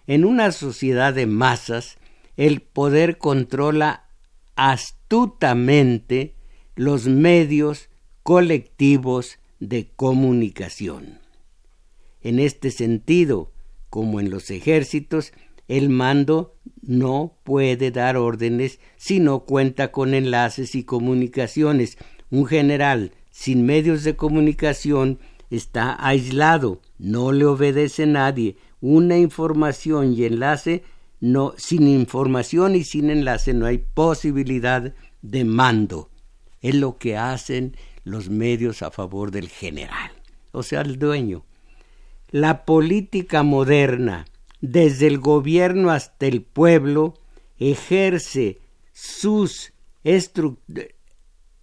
En 0.07 0.25
una 0.25 0.51
sociedad 0.51 1.13
de 1.13 1.27
masas, 1.27 1.99
el 2.35 2.61
poder 2.61 3.19
controla 3.19 4.05
astutamente 4.55 6.33
los 6.75 7.05
medios 7.05 7.89
colectivos 8.23 9.37
de 9.59 9.89
comunicación. 9.95 11.19
En 12.21 12.39
este 12.39 12.71
sentido, 12.71 13.51
como 13.89 14.19
en 14.19 14.29
los 14.29 14.49
ejércitos, 14.49 15.33
el 15.67 15.89
mando 15.89 16.55
no 16.81 17.37
puede 17.43 17.91
dar 17.91 18.17
órdenes 18.17 18.79
si 18.95 19.19
no 19.19 19.41
cuenta 19.41 19.91
con 19.91 20.13
enlaces 20.13 20.75
y 20.75 20.83
comunicaciones. 20.83 21.97
Un 22.29 22.45
general 22.45 23.11
sin 23.31 23.65
medios 23.65 24.03
de 24.03 24.15
comunicación 24.15 25.19
está 25.49 25.95
aislado, 26.05 26.81
no 26.97 27.31
le 27.31 27.45
obedece 27.45 28.05
nadie. 28.05 28.57
Una 28.79 29.17
información 29.17 30.13
y 30.13 30.25
enlace 30.25 30.83
no 31.19 31.53
sin 31.57 31.87
información 31.87 32.75
y 32.75 32.83
sin 32.83 33.09
enlace 33.09 33.53
no 33.53 33.65
hay 33.65 33.79
posibilidad 33.79 34.93
de 35.21 35.45
mando. 35.45 36.09
Es 36.61 36.75
lo 36.75 36.97
que 36.97 37.17
hacen 37.17 37.75
los 38.07 38.29
medios 38.29 38.81
a 38.81 38.91
favor 38.91 39.31
del 39.31 39.49
general, 39.49 40.11
o 40.51 40.63
sea, 40.63 40.81
el 40.81 40.97
dueño. 40.97 41.43
La 42.29 42.65
política 42.65 43.43
moderna, 43.43 44.25
desde 44.61 45.07
el 45.07 45.19
gobierno 45.19 45.91
hasta 45.91 46.25
el 46.25 46.41
pueblo, 46.41 47.13
ejerce 47.59 48.59
sus, 48.93 49.73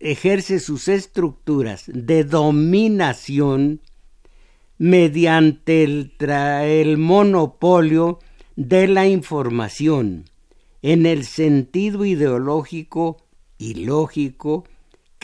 ejerce 0.01 0.61
sus 0.61 0.89
estructuras 0.89 1.85
de 1.87 2.25
dominación 2.25 3.81
mediante 4.79 5.85
el, 5.85 6.15
el 6.19 6.99
monopolio 6.99 8.19
de 8.57 8.89
la 8.89 9.07
información 9.07 10.25
en 10.83 11.07
el 11.07 11.25
sentido 11.25 12.05
ideológico 12.05 13.17
y 13.59 13.87
lógico 13.87 14.65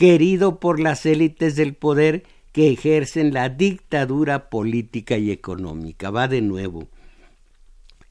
querido 0.01 0.59
por 0.59 0.79
las 0.79 1.05
élites 1.05 1.55
del 1.55 1.75
poder 1.75 2.23
que 2.53 2.71
ejercen 2.71 3.35
la 3.35 3.49
dictadura 3.49 4.49
política 4.49 5.19
y 5.19 5.29
económica. 5.29 6.09
Va 6.09 6.27
de 6.27 6.41
nuevo. 6.41 6.87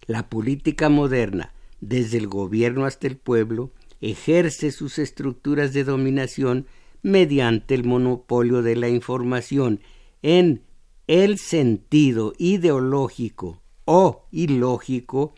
La 0.07 0.29
política 0.29 0.89
moderna, 0.89 1.53
desde 1.81 2.19
el 2.19 2.29
gobierno 2.29 2.85
hasta 2.85 3.09
el 3.09 3.17
pueblo, 3.17 3.73
ejerce 4.01 4.71
sus 4.71 5.01
estructuras 5.01 5.73
de 5.73 5.83
dominación 5.83 6.69
mediante 7.03 7.75
el 7.75 7.83
monopolio 7.83 8.63
de 8.63 8.77
la 8.77 8.89
información 8.89 9.81
en 10.23 10.63
el 11.09 11.39
sentido 11.39 12.35
ideológico 12.39 13.63
o 13.85 14.29
ilógico 14.31 15.35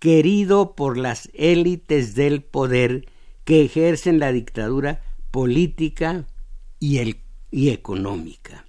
querido 0.00 0.76
por 0.76 0.98
las 0.98 1.30
élites 1.32 2.14
del 2.14 2.42
poder 2.42 3.08
que 3.46 3.62
ejercen 3.62 4.18
la 4.18 4.32
dictadura 4.32 5.00
política 5.30 6.26
y, 6.80 7.16
y 7.50 7.70
económica. 7.70 8.66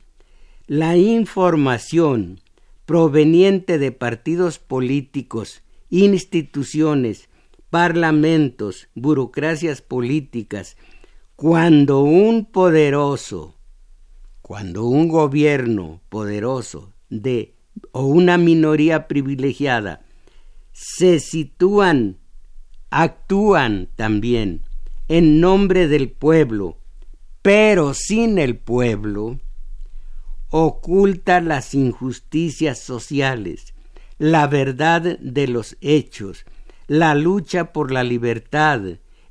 La 0.68 0.98
información 0.98 2.42
proveniente 2.86 3.78
de 3.78 3.92
partidos 3.92 4.60
políticos, 4.60 5.62
instituciones, 5.90 7.30
parlamentos, 7.70 8.88
burocracias 8.96 9.82
políticas, 9.82 10.78
cuando 11.36 12.02
un 12.02 12.46
poderoso, 12.46 13.56
cuando 14.42 14.86
un 14.86 15.08
gobierno 15.08 16.02
poderoso 16.10 16.94
de 17.10 17.56
o 17.92 18.06
una 18.06 18.38
minoría 18.38 19.08
privilegiada 19.08 20.02
se 20.72 21.20
sitúan, 21.20 22.18
actúan 22.90 23.90
también 23.96 24.64
en 25.10 25.42
nombre 25.42 25.88
del 25.88 26.12
pueblo, 26.12 26.78
pero 27.42 27.94
sin 27.94 28.38
el 28.38 28.58
pueblo, 28.58 29.40
oculta 30.50 31.42
las 31.42 31.74
injusticias 31.74 32.80
sociales, 32.80 33.74
la 34.20 34.48
verdad 34.48 35.02
de 35.20 35.48
los 35.48 35.78
hechos, 35.82 36.46
la 36.88 37.16
lucha 37.16 37.74
por 37.74 37.92
la 37.92 38.04
libertad, 38.04 38.82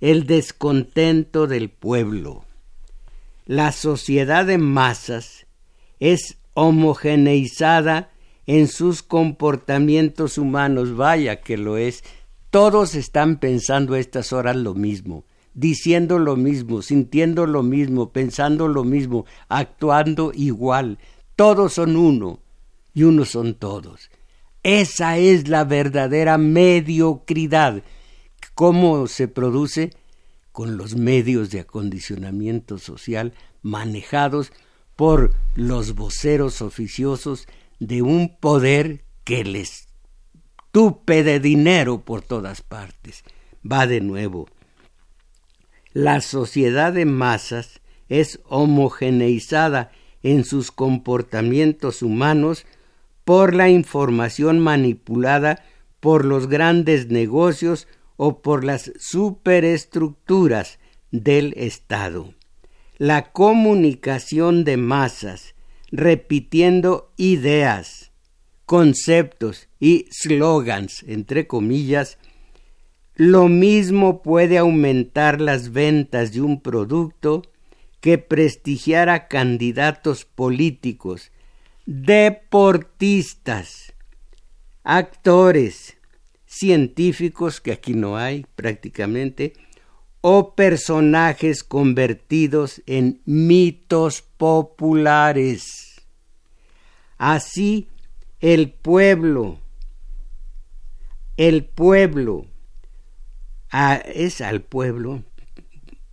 el 0.00 0.26
descontento 0.26 1.46
del 1.46 1.70
pueblo. 1.70 2.44
La 3.46 3.72
sociedad 3.72 4.46
de 4.46 4.58
masas 4.58 5.46
es 6.00 6.38
homogeneizada 6.54 8.10
en 8.46 8.66
sus 8.66 9.02
comportamientos 9.02 10.38
humanos, 10.38 10.96
vaya 10.96 11.40
que 11.40 11.56
lo 11.56 11.76
es. 11.76 12.02
Todos 12.50 12.94
están 12.94 13.38
pensando 13.38 13.94
a 13.94 14.00
estas 14.00 14.32
horas 14.32 14.56
lo 14.56 14.74
mismo, 14.74 15.24
diciendo 15.54 16.18
lo 16.18 16.36
mismo, 16.36 16.82
sintiendo 16.82 17.46
lo 17.46 17.62
mismo, 17.62 18.12
pensando 18.12 18.68
lo 18.68 18.84
mismo, 18.84 19.26
actuando 19.48 20.32
igual. 20.34 20.98
Todos 21.36 21.74
son 21.74 21.96
uno 21.96 22.40
y 22.94 23.04
uno 23.04 23.24
son 23.24 23.54
todos. 23.54 24.10
Esa 24.62 25.18
es 25.18 25.48
la 25.48 25.64
verdadera 25.64 26.36
mediocridad 26.38 27.82
¿Cómo 28.58 29.06
se 29.06 29.28
produce? 29.28 29.92
Con 30.50 30.76
los 30.76 30.96
medios 30.96 31.50
de 31.50 31.60
acondicionamiento 31.60 32.78
social 32.78 33.32
manejados 33.62 34.50
por 34.96 35.32
los 35.54 35.94
voceros 35.94 36.60
oficiosos 36.60 37.46
de 37.78 38.02
un 38.02 38.36
poder 38.36 39.04
que 39.22 39.44
les 39.44 39.86
tupe 40.72 41.22
de 41.22 41.38
dinero 41.38 42.00
por 42.00 42.22
todas 42.22 42.62
partes. 42.62 43.22
Va 43.64 43.86
de 43.86 44.00
nuevo. 44.00 44.48
La 45.92 46.20
sociedad 46.20 46.92
de 46.92 47.04
masas 47.04 47.80
es 48.08 48.40
homogeneizada 48.48 49.90
en 50.22 50.44
sus 50.44 50.70
comportamientos 50.70 52.02
humanos 52.02 52.66
por 53.24 53.54
la 53.54 53.68
información 53.68 54.58
manipulada 54.58 55.64
por 56.00 56.24
los 56.24 56.48
grandes 56.48 57.08
negocios 57.08 57.88
o 58.16 58.40
por 58.42 58.64
las 58.64 58.92
superestructuras 58.98 60.78
del 61.10 61.54
Estado. 61.56 62.34
La 62.98 63.32
comunicación 63.32 64.64
de 64.64 64.76
masas, 64.76 65.54
repitiendo 65.90 67.12
ideas, 67.16 68.10
conceptos 68.66 69.68
y 69.78 70.06
slogans, 70.10 71.04
entre 71.06 71.46
comillas, 71.46 72.18
lo 73.18 73.48
mismo 73.48 74.22
puede 74.22 74.58
aumentar 74.58 75.40
las 75.40 75.72
ventas 75.72 76.32
de 76.32 76.40
un 76.40 76.60
producto 76.60 77.42
que 78.00 78.16
prestigiar 78.16 79.08
a 79.08 79.26
candidatos 79.26 80.24
políticos, 80.24 81.32
deportistas, 81.84 83.92
actores, 84.84 85.96
científicos, 86.46 87.60
que 87.60 87.72
aquí 87.72 87.92
no 87.92 88.16
hay 88.16 88.46
prácticamente, 88.54 89.52
o 90.20 90.54
personajes 90.54 91.64
convertidos 91.64 92.82
en 92.86 93.20
mitos 93.24 94.22
populares. 94.22 96.02
Así 97.16 97.88
el 98.38 98.70
pueblo, 98.70 99.58
el 101.36 101.64
pueblo, 101.64 102.46
es 103.70 104.40
al 104.40 104.62
pueblo, 104.62 105.22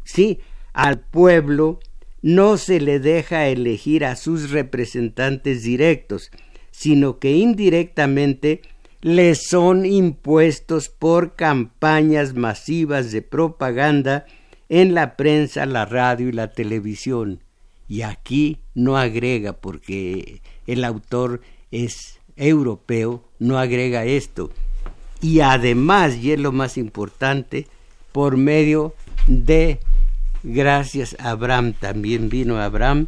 sí, 0.04 0.40
al 0.74 1.00
pueblo 1.00 1.80
no 2.22 2.58
se 2.58 2.82
le 2.82 3.00
deja 3.00 3.48
elegir 3.48 4.04
a 4.04 4.16
sus 4.16 4.50
representantes 4.50 5.64
directos, 5.64 6.32
sino 6.72 7.20
que 7.20 7.34
indirectamente 7.34 8.62
les 9.02 9.48
son 9.48 9.86
impuestos 9.86 10.90
por 10.90 11.36
campañas 11.36 12.34
masivas 12.34 13.12
de 13.12 13.22
propaganda 13.22 14.26
en 14.70 14.96
la 14.96 15.16
prensa, 15.16 15.68
la 15.68 15.86
radio 15.86 16.30
y 16.30 16.32
la 16.32 16.52
televisión. 16.52 17.44
Y 17.88 18.02
aquí 18.02 18.58
no 18.74 18.98
agrega, 18.98 19.54
porque 19.54 20.42
el 20.66 20.84
autor 20.84 21.42
es 21.70 22.20
europeo, 22.36 23.24
no 23.38 23.60
agrega 23.60 24.06
esto. 24.06 24.50
Y 25.26 25.40
además, 25.40 26.18
y 26.18 26.34
es 26.34 26.40
lo 26.40 26.52
más 26.52 26.78
importante, 26.78 27.66
por 28.12 28.38
medio 28.38 28.94
de, 29.26 29.80
gracias 30.44 31.16
a 31.20 31.32
Abraham, 31.32 31.74
también 31.74 32.30
vino 32.30 32.62
Abraham, 32.62 33.08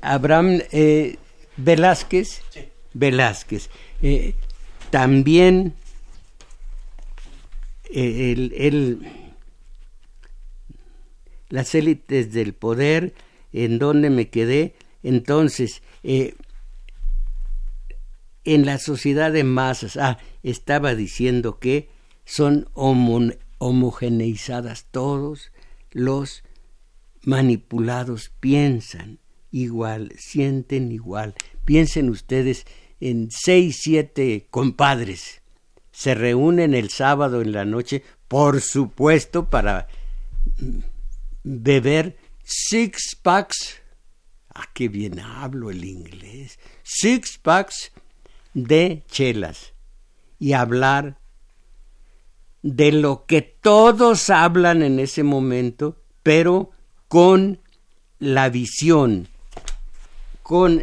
Abraham 0.00 0.60
eh, 0.70 1.16
Velázquez, 1.56 2.40
Velázquez, 2.92 3.68
eh, 4.00 4.34
también 4.90 5.74
eh, 7.90 8.52
el, 8.56 9.08
las 11.48 11.74
élites 11.74 12.32
del 12.32 12.54
poder, 12.54 13.12
en 13.52 13.80
donde 13.80 14.08
me 14.08 14.28
quedé, 14.28 14.76
entonces, 15.02 15.82
eh, 16.04 16.36
en 18.44 18.66
la 18.66 18.78
sociedad 18.78 19.32
de 19.32 19.42
masas, 19.44 19.96
ah, 19.96 20.18
estaba 20.42 20.94
diciendo 20.94 21.58
que 21.58 21.88
son 22.24 22.68
homogeneizadas 22.74 24.86
todos 24.90 25.50
los 25.90 26.42
manipulados 27.22 28.30
piensan 28.40 29.20
igual, 29.50 30.12
sienten 30.18 30.92
igual. 30.92 31.34
Piensen 31.64 32.10
ustedes 32.10 32.66
en 33.00 33.30
seis, 33.30 33.78
siete 33.82 34.46
compadres. 34.50 35.40
Se 35.92 36.14
reúnen 36.14 36.74
el 36.74 36.90
sábado 36.90 37.40
en 37.40 37.52
la 37.52 37.64
noche, 37.64 38.02
por 38.28 38.60
supuesto, 38.60 39.48
para 39.48 39.88
beber 41.44 42.18
six 42.42 43.16
packs. 43.22 43.80
Ah, 44.52 44.68
qué 44.74 44.88
bien 44.88 45.20
hablo 45.20 45.70
el 45.70 45.84
inglés. 45.84 46.58
Six 46.82 47.38
packs 47.38 47.92
de 48.54 49.04
chelas 49.08 49.74
y 50.38 50.52
hablar 50.52 51.18
de 52.62 52.92
lo 52.92 53.26
que 53.26 53.42
todos 53.42 54.30
hablan 54.30 54.82
en 54.82 54.98
ese 54.98 55.22
momento, 55.22 56.00
pero 56.22 56.70
con 57.08 57.60
la 58.18 58.48
visión, 58.48 59.28
con 60.42 60.82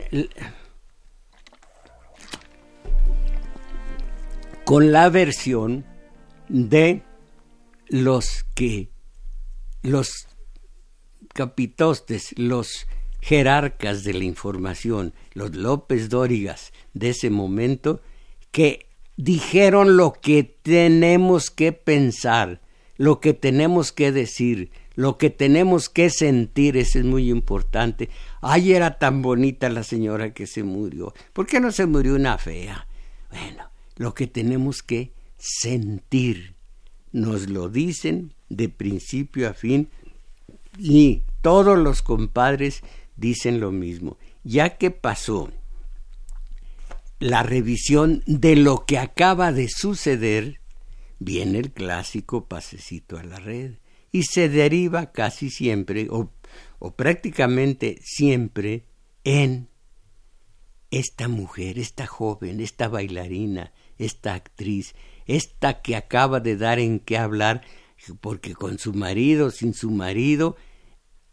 con 4.64 4.92
la 4.92 5.10
versión 5.10 5.86
de 6.48 7.04
los 7.88 8.46
que 8.54 8.90
los 9.82 10.28
capitostes, 11.34 12.34
los 12.38 12.88
jerarcas 13.22 14.04
de 14.04 14.14
la 14.14 14.24
información, 14.24 15.14
los 15.34 15.56
López 15.56 16.10
Dórigas 16.10 16.74
de 16.94 17.10
ese 17.10 17.30
momento, 17.30 18.02
que 18.52 18.88
dijeron 19.16 19.96
lo 19.96 20.14
que 20.14 20.44
tenemos 20.44 21.52
que 21.52 21.72
pensar, 21.72 22.62
lo 22.98 23.20
que 23.20 23.34
tenemos 23.34 23.92
que 23.92 24.12
decir, 24.12 24.72
lo 24.96 25.18
que 25.18 25.30
tenemos 25.30 25.90
que 25.90 26.10
sentir, 26.10 26.76
eso 26.76 27.00
es 27.00 27.06
muy 27.06 27.30
importante. 27.30 28.10
Ay, 28.42 28.74
era 28.74 28.98
tan 28.98 29.22
bonita 29.22 29.70
la 29.70 29.84
señora 29.84 30.34
que 30.34 30.48
se 30.48 30.64
murió. 30.64 31.14
¿Por 31.34 31.48
qué 31.48 31.60
no 31.60 31.72
se 31.72 31.86
murió 31.86 32.16
una 32.16 32.38
fea? 32.38 32.88
Bueno, 33.30 33.70
lo 33.96 34.14
que 34.14 34.28
tenemos 34.28 34.84
que 34.84 35.14
sentir. 35.38 36.56
Nos 37.14 37.50
lo 37.50 37.70
dicen 37.70 38.34
de 38.50 38.70
principio 38.70 39.50
a 39.50 39.54
fin 39.54 39.90
y 40.78 41.24
todos 41.42 41.78
los 41.78 42.02
compadres 42.02 42.84
dicen 43.22 43.62
lo 43.62 43.72
mismo. 43.72 44.18
Ya 44.44 44.78
que 44.78 44.92
pasó 44.92 45.52
la 47.20 47.44
revisión 47.44 48.24
de 48.26 48.56
lo 48.56 48.86
que 48.86 48.98
acaba 48.98 49.54
de 49.54 49.70
suceder, 49.70 50.60
viene 51.20 51.60
el 51.60 51.72
clásico 51.72 52.48
pasecito 52.48 53.18
a 53.18 53.24
la 53.24 53.40
red 53.40 53.76
y 54.12 54.24
se 54.24 54.50
deriva 54.50 55.12
casi 55.12 55.52
siempre 55.52 56.08
o, 56.10 56.32
o 56.80 56.96
prácticamente 56.96 58.00
siempre 58.04 58.86
en 59.24 59.70
esta 60.90 61.28
mujer, 61.28 61.78
esta 61.78 62.08
joven, 62.08 62.60
esta 62.60 62.88
bailarina, 62.88 63.72
esta 64.00 64.34
actriz, 64.34 64.96
esta 65.28 65.82
que 65.82 65.96
acaba 65.96 66.40
de 66.40 66.58
dar 66.58 66.80
en 66.80 67.00
qué 67.00 67.18
hablar, 67.18 67.62
porque 68.20 68.56
con 68.56 68.80
su 68.80 68.94
marido, 68.94 69.52
sin 69.52 69.76
su 69.76 69.92
marido, 69.92 70.58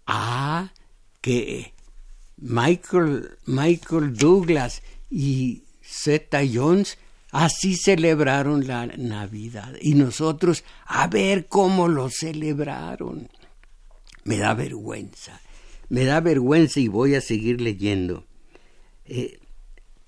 ah, 0.07 0.73
que 1.23 1.75
Michael, 2.41 3.37
Michael 3.47 4.15
Douglas 4.15 4.83
y 5.11 5.65
Zeta 5.83 6.41
Jones 6.51 6.99
así 7.31 7.77
celebraron 7.77 8.67
la 8.67 8.87
Navidad. 8.87 9.75
Y 9.81 9.95
nosotros, 9.95 10.65
a 10.87 11.07
ver 11.09 11.47
cómo 11.47 11.89
lo 11.89 12.11
celebraron. 12.11 13.29
Me 14.25 14.39
da 14.39 14.55
vergüenza, 14.55 15.41
me 15.89 16.05
da 16.05 16.21
vergüenza 16.21 16.81
y 16.81 16.89
voy 16.89 17.15
a 17.15 17.21
seguir 17.21 17.61
leyendo. 17.61 18.27
Eh, 19.07 19.39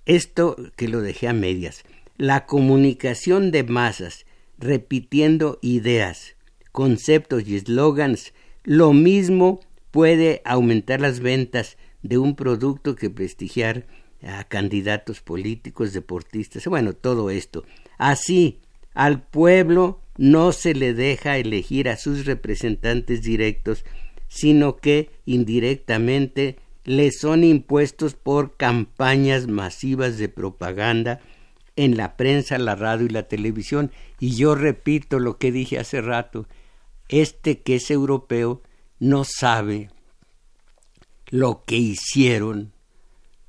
esto 0.04 0.56
que 0.76 0.88
lo 0.88 1.00
dejé 1.00 1.28
a 1.28 1.32
medias. 1.32 1.84
La 2.16 2.44
comunicación 2.46 3.50
de 3.50 3.64
masas, 3.64 4.26
repitiendo 4.58 5.58
ideas, 5.62 6.36
conceptos 6.70 7.48
y 7.48 7.56
eslogans, 7.56 8.34
lo 8.62 8.92
mismo 8.92 9.60
puede 9.90 10.42
aumentar 10.44 11.00
las 11.00 11.20
ventas 11.20 11.78
de 12.02 12.18
un 12.18 12.36
producto 12.36 12.96
que 12.96 13.10
prestigiar 13.10 13.86
a 14.22 14.44
candidatos 14.44 15.20
políticos, 15.20 15.92
deportistas, 15.92 16.66
bueno, 16.66 16.92
todo 16.92 17.30
esto. 17.30 17.64
Así, 17.98 18.60
al 18.94 19.22
pueblo 19.22 20.00
no 20.16 20.52
se 20.52 20.74
le 20.74 20.92
deja 20.92 21.38
elegir 21.38 21.88
a 21.88 21.96
sus 21.96 22.26
representantes 22.26 23.22
directos, 23.22 23.84
sino 24.28 24.76
que 24.76 25.10
indirectamente 25.24 26.58
le 26.84 27.10
son 27.12 27.44
impuestos 27.44 28.14
por 28.14 28.56
campañas 28.56 29.46
masivas 29.46 30.18
de 30.18 30.28
propaganda 30.28 31.20
en 31.76 31.96
la 31.96 32.16
prensa, 32.16 32.58
la 32.58 32.74
radio 32.74 33.06
y 33.06 33.10
la 33.10 33.28
televisión. 33.28 33.90
Y 34.18 34.36
yo 34.36 34.54
repito 34.54 35.18
lo 35.18 35.38
que 35.38 35.52
dije 35.52 35.78
hace 35.78 36.00
rato, 36.00 36.46
este 37.08 37.60
que 37.60 37.76
es 37.76 37.90
europeo 37.90 38.62
no 38.98 39.24
sabe 39.24 39.90
lo 41.30 41.64
que 41.64 41.76
hicieron 41.76 42.72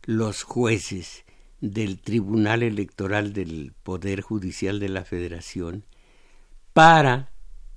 los 0.03 0.43
jueces 0.43 1.25
del 1.59 1.99
Tribunal 1.99 2.63
Electoral 2.63 3.33
del 3.33 3.73
Poder 3.83 4.21
Judicial 4.21 4.79
de 4.79 4.89
la 4.89 5.03
Federación 5.03 5.83
para 6.73 7.31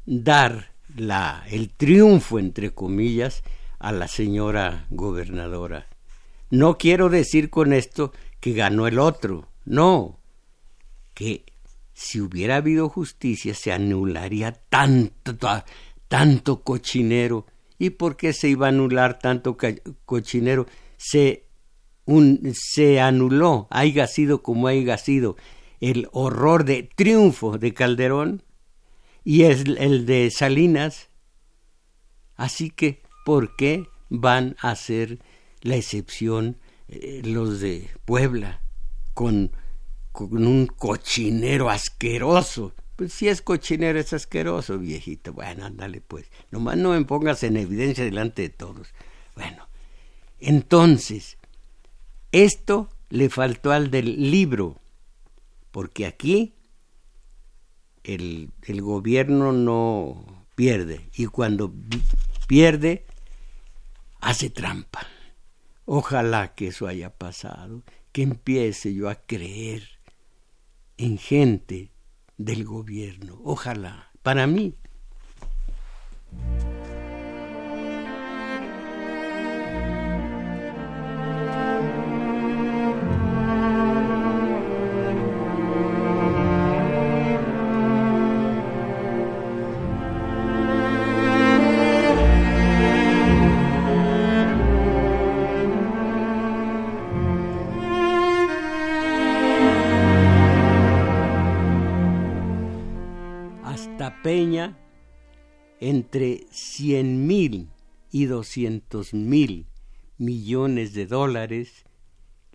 dar 0.07 0.73
la, 0.95 1.45
el 1.51 1.71
triunfo, 1.71 2.39
entre 2.39 2.73
comillas, 2.73 3.43
a 3.79 3.93
la 3.93 4.09
señora 4.09 4.87
gobernadora. 4.91 5.89
No 6.51 6.79
quiero 6.79 7.09
decir 7.09 7.51
con 7.51 7.73
esto 7.73 8.13
que 8.41 8.53
ganó 8.53 8.87
el 8.87 8.99
otro, 8.99 9.49
no, 9.65 10.21
que 11.15 11.45
si 11.95 12.21
hubiera 12.21 12.57
habido 12.57 12.89
justicia 12.89 13.55
se 13.55 13.73
anularía 13.73 14.53
tanto, 14.53 15.37
tanto 16.09 16.63
cochinero. 16.63 17.47
¿Y 17.79 17.91
por 17.91 18.17
qué 18.17 18.33
se 18.33 18.49
iba 18.49 18.67
a 18.67 18.69
anular 18.71 19.19
tanto 19.19 19.57
cochinero? 20.05 20.67
Se, 20.97 21.45
un, 22.05 22.53
se 22.55 23.01
anuló, 23.01 23.67
haya 23.71 24.07
sido 24.07 24.43
como 24.43 24.69
haya 24.69 24.97
sido, 24.99 25.37
el 25.81 26.09
horror 26.13 26.65
de 26.65 26.89
triunfo 26.95 27.59
de 27.59 27.75
Calderón 27.75 28.43
y 29.25 29.43
el, 29.43 29.77
el 29.79 30.07
de 30.07 30.31
Salinas. 30.31 31.09
Así 32.37 32.71
que, 32.71 33.03
¿por 33.25 33.57
qué 33.57 33.87
van 34.09 34.57
a 34.61 34.77
ser 34.77 35.19
la 35.63 35.77
excepción 35.77 36.59
eh, 36.89 37.23
los 37.25 37.61
de 37.61 37.91
Puebla 38.05 38.61
con, 39.15 39.51
con 40.13 40.47
un 40.47 40.67
cochinero 40.67 41.71
asqueroso? 41.71 42.75
Pues 42.97 43.13
si 43.13 43.29
es 43.29 43.43
cochinero 43.43 43.99
es 43.99 44.13
asqueroso, 44.13 44.79
viejito. 44.79 45.33
Bueno, 45.33 45.65
ándale 45.65 46.01
pues. 46.01 46.31
Nomás 46.51 46.77
no 46.77 46.91
me 46.91 47.05
pongas 47.05 47.43
en 47.43 47.57
evidencia 47.57 48.05
delante 48.05 48.43
de 48.43 48.51
todos. 48.51 48.95
Bueno, 49.35 49.69
entonces, 50.39 51.39
esto 52.31 52.89
le 53.11 53.31
faltó 53.31 53.73
al 53.73 53.91
del 53.91 54.31
libro, 54.31 54.81
porque 55.71 56.07
aquí 56.07 56.55
el, 58.05 58.51
el 58.63 58.83
gobierno 58.83 59.53
no 59.53 60.47
pierde 60.55 61.09
y 61.17 61.27
cuando 61.27 61.73
pierde 62.47 63.07
hace 64.21 64.51
trampa. 64.51 65.07
Ojalá 65.85 66.55
que 66.55 66.69
eso 66.69 66.87
haya 66.87 67.11
pasado, 67.11 67.83
que 68.13 68.23
empiece 68.23 68.95
yo 68.95 69.09
a 69.09 69.17
creer 69.17 69.83
en 70.97 71.19
gente 71.19 71.94
del 72.39 72.65
gobierno. 72.65 73.41
Ojalá, 73.45 74.11
para 74.23 74.47
mí. 74.47 74.75
Entre 105.85 106.47
cien 106.51 107.27
mil 107.27 107.69
y 108.11 108.25
doscientos 108.25 109.13
mil 109.13 109.67
millones 110.17 110.95
de 110.95 111.07
dólares, 111.07 111.85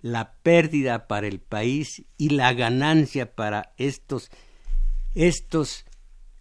la 0.01 0.33
pérdida 0.41 1.07
para 1.07 1.27
el 1.27 1.39
país 1.39 2.03
y 2.17 2.29
la 2.29 2.53
ganancia 2.53 3.35
para 3.35 3.73
estos, 3.77 4.31
estos 5.13 5.85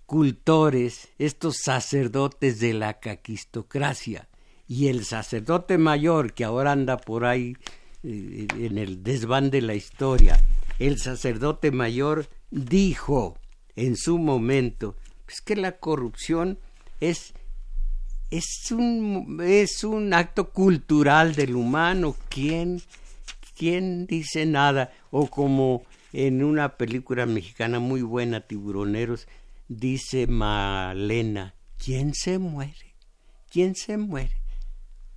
cultores, 0.06 1.10
estos 1.18 1.58
sacerdotes 1.62 2.58
de 2.58 2.72
la 2.72 3.00
caquistocracia. 3.00 4.30
Y 4.66 4.88
el 4.88 5.04
sacerdote 5.04 5.76
mayor 5.76 6.32
que 6.32 6.44
ahora 6.44 6.72
anda 6.72 6.96
por 6.96 7.26
ahí 7.26 7.54
eh, 8.02 8.46
en 8.56 8.78
el 8.78 9.02
desván 9.02 9.50
de 9.50 9.60
la 9.60 9.74
historia, 9.74 10.40
el 10.78 10.98
sacerdote 10.98 11.70
mayor 11.70 12.30
dijo 12.50 13.36
en 13.76 13.94
su 13.96 14.16
momento 14.16 14.96
es 15.28 15.42
que 15.42 15.54
la 15.54 15.72
corrupción 15.72 16.58
es, 17.00 17.34
es, 18.30 18.70
un, 18.70 19.40
es 19.42 19.84
un 19.84 20.12
acto 20.14 20.50
cultural 20.50 21.34
del 21.34 21.56
humano. 21.56 22.16
¿Quién, 22.28 22.82
¿Quién 23.56 24.06
dice 24.06 24.46
nada? 24.46 24.92
O 25.10 25.26
como 25.28 25.82
en 26.12 26.42
una 26.42 26.76
película 26.76 27.26
mexicana 27.26 27.78
muy 27.80 28.02
buena, 28.02 28.40
Tiburoneros, 28.40 29.28
dice 29.68 30.26
Malena, 30.26 31.54
¿quién 31.76 32.14
se 32.14 32.38
muere? 32.38 32.94
¿Quién 33.50 33.74
se 33.74 33.96
muere? 33.96 34.36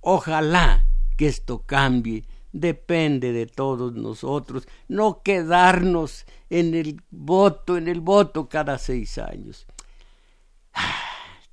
Ojalá 0.00 0.86
que 1.16 1.28
esto 1.28 1.62
cambie, 1.62 2.24
depende 2.52 3.32
de 3.32 3.46
todos 3.46 3.94
nosotros, 3.94 4.66
no 4.88 5.22
quedarnos 5.22 6.26
en 6.50 6.74
el 6.74 7.02
voto, 7.10 7.76
en 7.76 7.88
el 7.88 8.00
voto 8.00 8.48
cada 8.48 8.78
seis 8.78 9.18
años. 9.18 9.66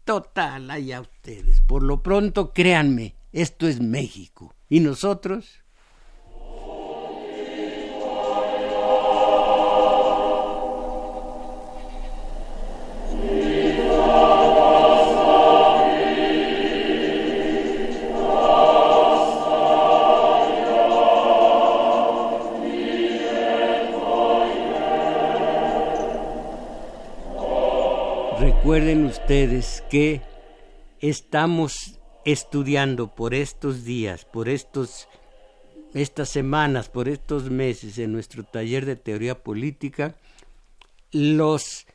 Total, 0.10 0.72
allá 0.72 1.02
ustedes. 1.02 1.62
Por 1.62 1.84
lo 1.84 2.02
pronto, 2.02 2.52
créanme, 2.52 3.14
esto 3.32 3.68
es 3.68 3.80
México. 3.80 4.56
¿Y 4.68 4.80
nosotros? 4.80 5.59
Recuerden 28.70 29.06
ustedes 29.06 29.84
que 29.90 30.22
estamos 31.00 32.00
estudiando 32.24 33.16
por 33.16 33.34
estos 33.34 33.84
días, 33.84 34.26
por 34.26 34.48
estos 34.48 35.08
estas 35.96 36.30
semanas, 36.30 36.88
por 36.88 37.10
estos 37.10 37.50
meses 37.50 37.98
en 37.98 38.12
nuestro 38.12 38.44
taller 38.44 38.86
de 38.86 38.96
teoría 38.96 39.42
política 39.42 40.18
los 41.12 41.88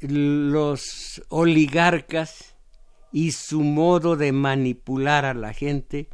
los 0.00 1.22
oligarcas 1.30 2.56
y 3.10 3.32
su 3.32 3.62
modo 3.62 4.16
de 4.16 4.32
manipular 4.32 5.24
a 5.24 5.32
la 5.32 5.54
gente 5.54 6.10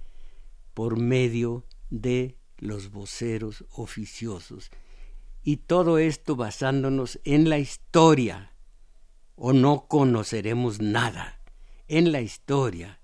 por 0.74 0.96
medio 0.96 1.64
de 1.90 2.36
los 2.58 2.92
voceros 2.92 3.64
oficiosos. 3.72 4.70
Y 5.42 5.56
todo 5.56 5.98
esto 5.98 6.36
basándonos 6.36 7.18
en 7.24 7.48
la 7.48 7.58
historia, 7.58 8.51
o 9.44 9.52
no 9.52 9.88
conoceremos 9.88 10.80
nada, 10.80 11.40
en 11.88 12.12
la 12.12 12.20
historia 12.20 13.00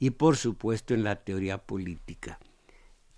y 0.00 0.10
por 0.10 0.36
supuesto 0.36 0.94
en 0.94 1.04
la 1.04 1.22
teoría 1.22 1.58
política. 1.58 2.40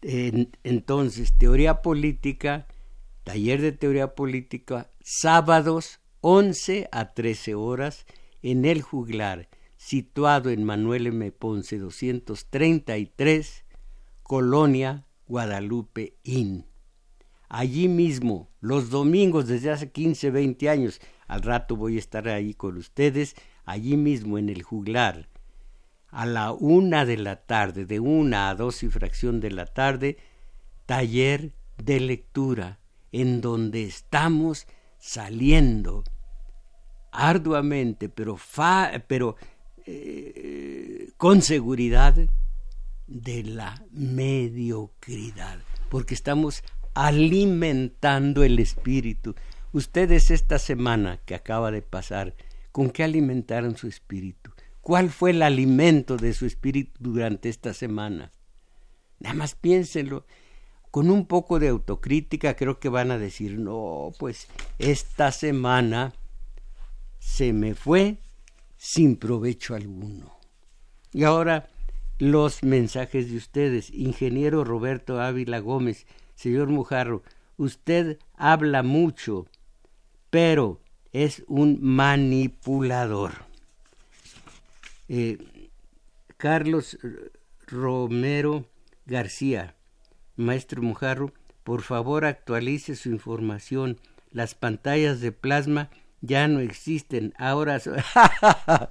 entonces, 0.03 1.33
teoría 1.39 1.81
política, 1.81 2.67
taller 3.25 3.63
de 3.63 3.73
teoría 3.73 4.15
política, 4.15 4.91
sábados 5.01 6.01
11 6.21 6.91
a 6.93 7.15
13 7.15 7.55
horas 7.55 8.05
en 8.43 8.67
el 8.67 8.83
juglar, 8.83 9.49
situado 9.79 10.51
en 10.51 10.63
Manuel 10.63 11.07
M. 11.07 11.33
Ponce 11.33 11.79
233, 11.79 13.65
Colonia 14.23 15.07
Guadalupe 15.27 16.19
Inn. 16.23 16.67
Allí 17.49 17.89
mismo, 17.89 18.51
los 18.61 18.91
domingos 18.91 19.47
desde 19.47 19.71
hace 19.71 19.91
15, 19.91 20.31
20 20.31 20.69
años, 20.69 21.01
al 21.29 21.43
rato 21.43 21.77
voy 21.77 21.97
a 21.97 22.01
estar 22.01 22.29
ahí 22.29 22.55
con 22.55 22.77
ustedes, 22.77 23.37
allí 23.65 23.97
mismo 23.97 24.39
en 24.39 24.49
el 24.49 24.63
juglar, 24.63 25.29
a 26.09 26.27
la 26.27 26.53
una 26.53 27.05
de 27.05 27.19
la 27.19 27.37
tarde, 27.37 27.87
de 27.87 28.01
una 28.01 28.49
a 28.49 28.55
dos 28.55 28.83
y 28.83 28.89
fracción 28.89 29.39
de 29.41 29.51
la 29.51 29.67
tarde, 29.67 30.17
taller 30.87 31.53
de 31.77 32.01
lectura, 32.01 32.81
en 33.13 33.41
donde 33.41 33.85
estamos 33.85 34.67
saliendo 34.99 36.03
arduamente, 37.13 38.09
pero, 38.09 38.37
pero 39.07 39.37
eh, 39.87 41.11
con 41.17 41.43
seguridad, 41.43 42.17
de 43.09 43.43
la 43.43 43.83
mediocridad, 43.91 45.59
porque 45.89 46.15
estamos 46.15 46.63
alimentando 46.95 48.45
el 48.45 48.59
espíritu. 48.59 49.35
Ustedes 49.73 50.31
esta 50.31 50.59
semana 50.59 51.21
que 51.27 51.35
acaba 51.35 51.71
de 51.71 51.83
pasar, 51.83 52.35
¿con 52.73 52.91
qué 52.91 53.05
alimentaron 53.05 53.77
su 53.77 53.87
espíritu? 53.87 54.51
¿Cuál 54.81 55.11
fue 55.11 55.31
el 55.31 55.43
alimento 55.43 56.17
de 56.17 56.33
su 56.33 56.47
espíritu 56.47 56.93
durante 56.99 57.49
esta 57.49 57.75
semana? 57.75 58.33
Nada 59.19 59.35
más 59.35 59.55
piénsenlo. 59.55 60.25
Con 60.91 61.11
un 61.11 61.27
poco 61.27 61.59
de 61.59 61.69
autocrítica 61.69 62.57
creo 62.57 62.81
que 62.81 62.89
van 62.89 63.11
a 63.11 63.19
decir, 63.19 63.59
no, 63.59 64.13
pues 64.19 64.49
esta 64.79 65.33
semana 65.33 66.15
se 67.19 67.53
me 67.53 67.75
fue 67.75 68.19
sin 68.79 69.17
provecho 69.17 69.75
alguno. 69.75 70.39
Y 71.13 71.25
ahora 71.25 71.69
los 72.19 72.63
mensajes 72.63 73.31
de 73.31 73.37
ustedes. 73.37 73.91
Ingeniero 73.91 74.65
Roberto 74.65 75.21
Ávila 75.21 75.61
Gómez, 75.61 76.07
señor 76.35 76.69
Mujarro, 76.69 77.23
usted 77.57 78.19
habla 78.35 78.83
mucho, 78.83 79.47
pero 80.31 80.81
es 81.13 81.45
un 81.49 81.79
manipulador. 81.81 83.33
Eh, 85.09 85.39
Carlos 86.37 86.99
Romero 87.67 88.67
García, 89.07 89.75
maestro 90.37 90.83
Mujarro, 90.83 91.33
por 91.65 91.83
favor 91.83 92.25
actualice 92.25 92.95
su 92.95 93.11
información. 93.11 93.99
Las 94.31 94.55
pantallas 94.55 95.21
de 95.21 95.33
plasma 95.33 95.91
ya 96.21 96.49
no 96.49 96.61
existen, 96.61 97.33
ahora 97.39 97.81
son... 97.81 97.97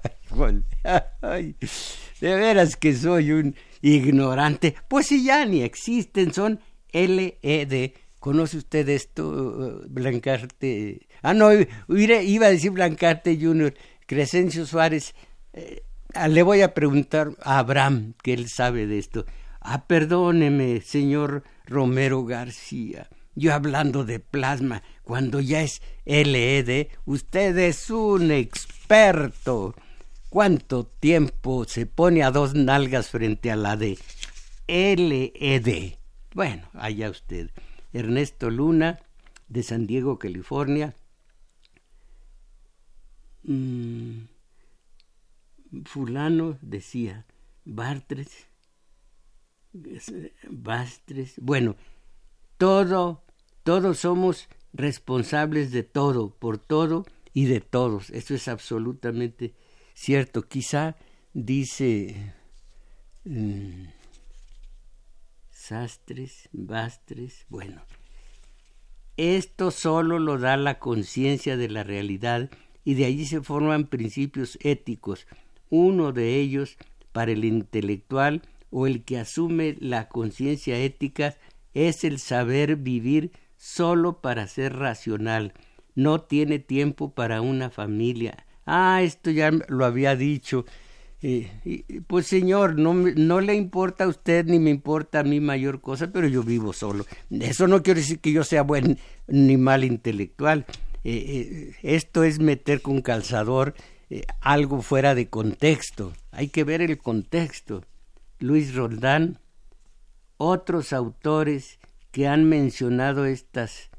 de 2.22 2.36
veras 2.36 2.76
que 2.76 2.96
soy 2.96 3.32
un 3.32 3.56
ignorante. 3.82 4.76
Pues 4.88 5.08
si 5.08 5.24
ya 5.24 5.46
ni 5.46 5.62
existen, 5.62 6.34
son 6.34 6.60
LED. 6.92 7.92
¿Conoce 8.20 8.58
usted 8.58 8.90
esto, 8.90 9.82
Blancarte? 9.90 11.08
Ah, 11.22 11.34
no, 11.34 11.50
iba 11.88 12.46
a 12.46 12.50
decir 12.50 12.72
Blancarte 12.72 13.38
Junior. 13.40 13.74
Crescencio 14.08 14.66
Suárez. 14.66 15.14
Eh, 15.54 15.84
ah, 16.14 16.28
le 16.28 16.42
voy 16.42 16.62
a 16.62 16.74
preguntar 16.74 17.32
a 17.42 17.60
Abraham, 17.60 18.14
que 18.24 18.34
él 18.34 18.50
sabe 18.50 18.88
de 18.88 18.98
esto. 18.98 19.26
Ah, 19.62 19.86
perdóneme, 19.86 20.82
señor 20.82 21.44
Romero 21.66 22.26
García. 22.26 23.10
Yo 23.36 23.54
hablando 23.54 24.04
de 24.04 24.20
plasma, 24.20 24.82
cuando 25.04 25.40
ya 25.42 25.62
es 25.62 25.82
LED, 26.06 26.88
usted 27.06 27.56
es 27.58 27.90
un 27.92 28.32
experto. 28.32 29.76
¿Cuánto 30.30 30.86
tiempo 30.86 31.66
se 31.66 31.86
pone 31.86 32.24
a 32.24 32.32
dos 32.32 32.56
nalgas 32.56 33.10
frente 33.10 33.52
a 33.52 33.56
la 33.56 33.78
de 33.78 33.98
LED? 34.68 35.94
Bueno, 36.34 36.70
allá 36.74 37.10
usted. 37.10 37.52
Ernesto 37.94 38.50
Luna, 38.50 39.00
de 39.48 39.64
San 39.64 39.88
Diego, 39.88 40.20
California. 40.20 40.96
Mm, 43.44 44.26
fulano 45.86 46.58
decía, 46.62 47.26
Bartres, 47.66 48.48
Bastres, 50.50 51.36
bueno, 51.42 51.76
todo, 52.58 53.24
todos 53.64 54.00
somos 54.00 54.48
responsables 54.74 55.72
de 55.72 55.84
todo, 55.84 56.32
por 56.32 56.58
todo 56.58 57.06
y 57.34 57.46
de 57.46 57.62
todos. 57.62 58.10
Eso 58.10 58.34
es 58.34 58.48
absolutamente 58.48 59.54
cierto, 59.94 60.48
quizá 60.48 60.96
dice 61.34 62.34
mm, 63.26 63.86
sastres, 65.68 66.48
bastres, 66.54 67.46
bueno, 67.50 67.82
esto 69.18 69.70
solo 69.70 70.18
lo 70.18 70.38
da 70.38 70.56
la 70.56 70.80
conciencia 70.80 71.58
de 71.58 71.68
la 71.68 71.84
realidad 71.84 72.50
y 72.86 72.94
de 72.94 73.04
allí 73.04 73.26
se 73.26 73.42
forman 73.42 73.88
principios 73.88 74.58
éticos, 74.62 75.28
uno 75.70 76.14
de 76.14 76.36
ellos 76.36 76.78
para 77.12 77.34
el 77.34 77.44
intelectual 77.44 78.44
o 78.70 78.88
el 78.88 79.04
que 79.04 79.18
asume 79.20 79.76
la 79.82 80.08
conciencia 80.08 80.80
ética 80.80 81.36
es 81.74 82.06
el 82.06 82.20
saber 82.20 82.78
vivir 82.78 83.34
solo 83.58 84.22
para 84.22 84.48
ser 84.48 84.78
racional, 84.78 85.54
no 85.96 86.22
tiene 86.22 86.60
tiempo 86.60 87.14
para 87.14 87.42
una 87.42 87.70
familia, 87.70 88.46
ah, 88.66 89.02
esto 89.04 89.32
ya 89.32 89.52
lo 89.52 89.84
había 89.84 90.16
dicho. 90.16 90.66
Eh, 91.22 92.04
pues 92.06 92.28
señor, 92.28 92.78
no, 92.78 92.94
no 92.94 93.42
le 93.42 93.56
importa 93.56 94.04
a 94.04 94.08
usted 94.08 94.46
ni 94.46 94.60
me 94.60 94.70
importa 94.70 95.20
a 95.20 95.24
mí 95.24 95.40
mayor 95.40 95.82
cosa, 95.82 96.12
pero 96.12 96.28
yo 96.28 96.44
vivo 96.44 96.74
solo. 96.74 97.06
Eso 97.32 97.68
no 97.68 97.82
quiere 97.82 98.02
decir 98.02 98.20
que 98.20 98.32
yo 98.32 98.44
sea 98.44 98.62
buen 98.62 99.00
ni 99.28 99.58
mal 99.58 99.84
intelectual. 99.84 100.66
Eh, 101.04 101.14
eh, 101.14 101.76
esto 101.82 102.24
es 102.24 102.40
meter 102.40 102.82
con 102.82 103.02
calzador 103.02 103.74
algo 104.40 104.82
fuera 104.82 105.16
de 105.16 105.28
contexto. 105.28 106.14
Hay 106.32 106.48
que 106.48 106.64
ver 106.64 106.82
el 106.82 106.98
contexto. 106.98 107.84
Luis 108.40 108.74
Roldán, 108.76 109.40
otros 110.38 110.94
autores 110.94 111.80
que 112.12 112.28
han 112.28 112.48
mencionado 112.48 113.26
estas, 113.26 113.90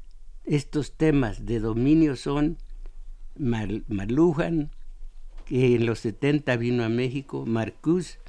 estos 0.45 0.95
temas 0.95 1.45
de 1.45 1.59
dominio 1.59 2.15
son 2.15 2.57
Malujan, 3.37 4.71
que 5.49 5.75
en 5.75 5.85
los 5.87 5.99
70 5.99 6.55
vino 6.57 6.83
a 6.83 6.89
México, 6.89 7.45
Marcus, 7.47 8.19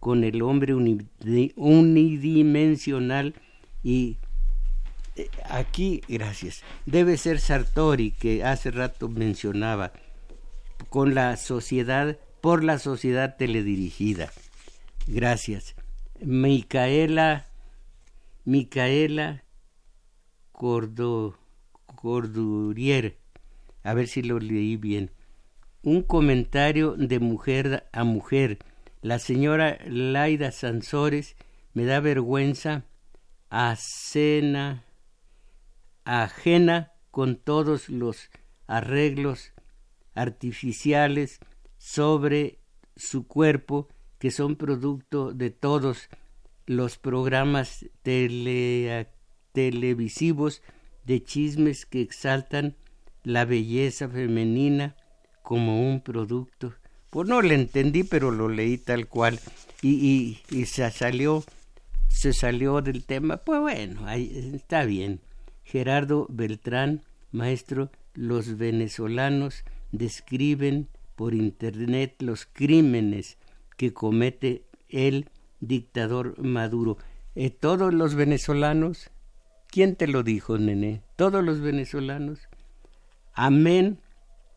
con 0.00 0.24
el 0.24 0.42
hombre 0.42 0.74
unidimensional 0.74 3.34
y 3.84 4.16
eh, 5.14 5.28
aquí, 5.48 6.02
gracias, 6.08 6.64
debe 6.84 7.16
ser 7.16 7.38
Sartori, 7.38 8.10
que 8.10 8.42
hace 8.42 8.72
rato 8.72 9.08
mencionaba, 9.08 9.92
con 10.88 11.14
la 11.14 11.36
sociedad, 11.36 12.18
por 12.40 12.64
la 12.64 12.80
sociedad 12.80 13.36
teledirigida. 13.36 14.32
Gracias. 15.06 15.76
Micaela, 16.20 17.46
Micaela 18.44 19.44
Cordurier, 20.52 21.36
a 23.84 23.94
ver 23.94 24.08
si 24.08 24.22
lo 24.22 24.40
leí 24.40 24.76
bien. 24.76 25.12
Un 25.86 26.02
comentario 26.02 26.96
de 26.96 27.18
mujer 27.18 27.86
a 27.92 28.04
mujer. 28.04 28.58
La 29.02 29.18
señora 29.18 29.78
Laida 29.84 30.50
Sansores 30.50 31.36
me 31.74 31.84
da 31.84 32.00
vergüenza 32.00 32.86
ajena 33.50 34.82
con 37.10 37.36
todos 37.36 37.90
los 37.90 38.30
arreglos 38.66 39.52
artificiales 40.14 41.38
sobre 41.76 42.60
su 42.96 43.26
cuerpo 43.26 43.90
que 44.18 44.30
son 44.30 44.56
producto 44.56 45.34
de 45.34 45.50
todos 45.50 46.08
los 46.64 46.96
programas 46.96 47.84
televisivos 49.52 50.62
de 51.04 51.22
chismes 51.22 51.84
que 51.84 52.00
exaltan 52.00 52.74
la 53.22 53.44
belleza 53.44 54.08
femenina 54.08 54.96
como 55.44 55.88
un 55.88 56.00
producto. 56.00 56.72
Pues 57.10 57.28
no 57.28 57.42
le 57.42 57.54
entendí, 57.54 58.02
pero 58.02 58.32
lo 58.32 58.48
leí 58.48 58.78
tal 58.78 59.06
cual. 59.06 59.38
Y, 59.82 60.38
y, 60.50 60.64
se 60.64 60.90
salió, 60.90 61.44
se 62.08 62.32
salió 62.32 62.80
del 62.80 63.04
tema. 63.04 63.36
Pues 63.36 63.60
bueno, 63.60 64.06
ahí, 64.06 64.52
está 64.54 64.84
bien. 64.84 65.20
Gerardo 65.62 66.26
Beltrán, 66.30 67.02
maestro, 67.30 67.90
los 68.14 68.56
venezolanos 68.56 69.64
describen 69.92 70.88
por 71.14 71.34
internet 71.34 72.14
los 72.20 72.46
crímenes 72.46 73.36
que 73.76 73.92
comete 73.92 74.64
el 74.88 75.28
dictador 75.60 76.42
Maduro. 76.42 76.96
Eh, 77.34 77.50
todos 77.50 77.92
los 77.92 78.14
venezolanos, 78.14 79.10
¿quién 79.68 79.94
te 79.94 80.08
lo 80.08 80.22
dijo, 80.22 80.56
nene? 80.56 81.02
Todos 81.16 81.44
los 81.44 81.60
venezolanos. 81.60 82.40
Amén 83.34 83.98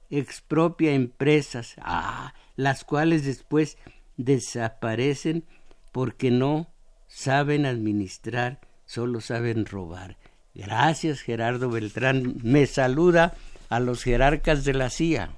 expropia 0.10 0.94
empresas, 0.94 1.76
ah, 1.80 2.34
las 2.56 2.84
cuales 2.84 3.26
después 3.26 3.78
desaparecen 4.18 5.46
porque 5.92 6.32
no 6.32 6.68
saben 7.08 7.66
administrar, 7.66 8.60
solo 8.86 9.22
saben 9.22 9.66
robar. 9.66 10.18
Gracias, 10.54 11.22
Gerardo 11.22 11.70
Beltrán. 11.70 12.38
Me 12.44 12.66
saluda 12.66 13.36
a 13.70 13.80
los 13.80 14.04
jerarcas 14.04 14.64
de 14.66 14.74
la 14.74 14.90
CIA. 14.90 15.38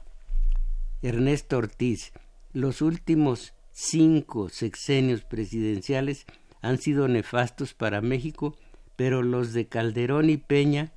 Ernesto 1.02 1.58
Ortiz. 1.58 2.14
Los 2.54 2.82
últimos 2.82 3.54
cinco 3.72 4.50
sexenios 4.50 5.24
presidenciales 5.24 6.26
han 6.62 6.78
sido 6.78 7.08
nefastos 7.08 7.74
para 7.74 8.02
México, 8.02 8.56
pero 8.96 9.22
los 9.22 9.54
de 9.54 9.68
Calderón 9.68 10.30
y 10.30 10.38
Peña 10.38 10.92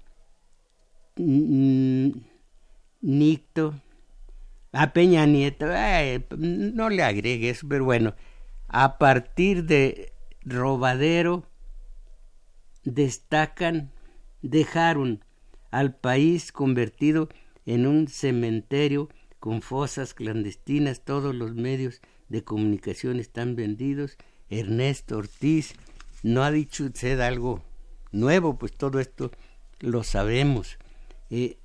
Nicto, 3.03 3.75
a 4.73 4.93
Peña 4.93 5.27
Nieto, 5.27 5.67
no 6.39 6.89
le 6.89 7.03
agregues, 7.03 7.61
pero 7.69 7.85
bueno, 7.85 8.15
a 8.69 8.97
partir 8.97 9.65
de 9.65 10.13
Robadero 10.43 11.45
destacan, 12.85 13.93
dejaron 14.41 15.25
al 15.71 15.95
país 15.95 16.53
convertido 16.53 17.29
en 17.67 17.87
un 17.87 18.09
cementerio 18.09 19.09
con 19.41 19.61
fosas 19.63 20.15
clandestinas, 20.15 21.05
todos 21.05 21.35
los 21.35 21.55
medios 21.55 22.01
de 22.29 22.45
comunicación 22.45 23.19
están 23.19 23.57
vendidos. 23.57 24.17
Ernesto 24.49 25.19
Ortiz 25.19 25.75
no 26.23 26.45
ha 26.45 26.51
dicho 26.51 26.85
usted 26.85 27.21
algo 27.21 27.63
nuevo, 28.13 28.57
pues 28.57 28.73
todo 28.73 29.01
esto 29.01 29.33
lo 29.81 30.05
sabemos. 30.05 30.79
Eh, 31.31 31.59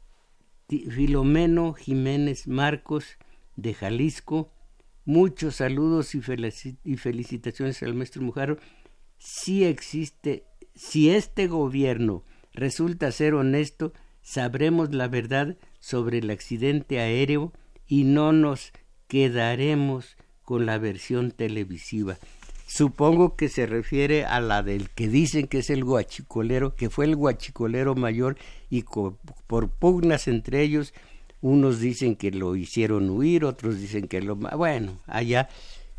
Filomeno 0.68 1.74
Jiménez 1.74 2.48
Marcos 2.48 3.18
de 3.56 3.74
Jalisco. 3.74 4.52
Muchos 5.06 5.56
saludos 5.58 6.14
y, 6.14 6.98
felicitaciones 6.98 7.82
al 7.84 7.94
maestro 7.94 8.22
Mujaro. 8.22 8.58
Si 9.18 9.64
existe, 9.64 10.44
si 10.76 11.10
este 11.10 11.48
gobierno 11.48 12.26
resulta 12.52 13.14
ser 13.14 13.34
honesto, 13.34 13.94
sabremos 14.22 14.94
la 14.94 15.08
verdad 15.08 15.58
sobre 15.80 16.18
el 16.18 16.30
accidente 16.30 17.00
aéreo 17.00 17.54
y 17.88 18.04
no 18.04 18.34
nos 18.34 18.74
quedaremos 19.08 20.18
con 20.42 20.66
la 20.66 20.78
versión 20.78 21.32
televisiva. 21.32 22.18
Supongo 22.68 23.38
que 23.38 23.48
se 23.48 23.66
refiere 23.66 24.26
a 24.26 24.42
la 24.42 24.62
del 24.62 24.90
que 24.90 25.08
dicen 25.08 25.48
que 25.48 25.60
es 25.60 25.70
el 25.70 25.86
guachicolero, 25.86 26.76
que 26.76 26.90
fue 26.90 27.06
el 27.06 27.16
guachicolero 27.16 27.96
mayor 27.96 28.38
y 28.70 28.84
por 28.84 29.70
pugnas 29.70 30.28
entre 30.28 30.64
ellos, 30.64 30.94
unos 31.40 31.80
dicen 31.80 32.18
que 32.18 32.30
lo 32.30 32.58
hicieron 32.58 33.10
huir, 33.10 33.46
otros 33.46 33.80
dicen 33.80 34.10
que 34.10 34.22
lo... 34.22 34.36
Bueno, 34.36 35.00
allá 35.08 35.48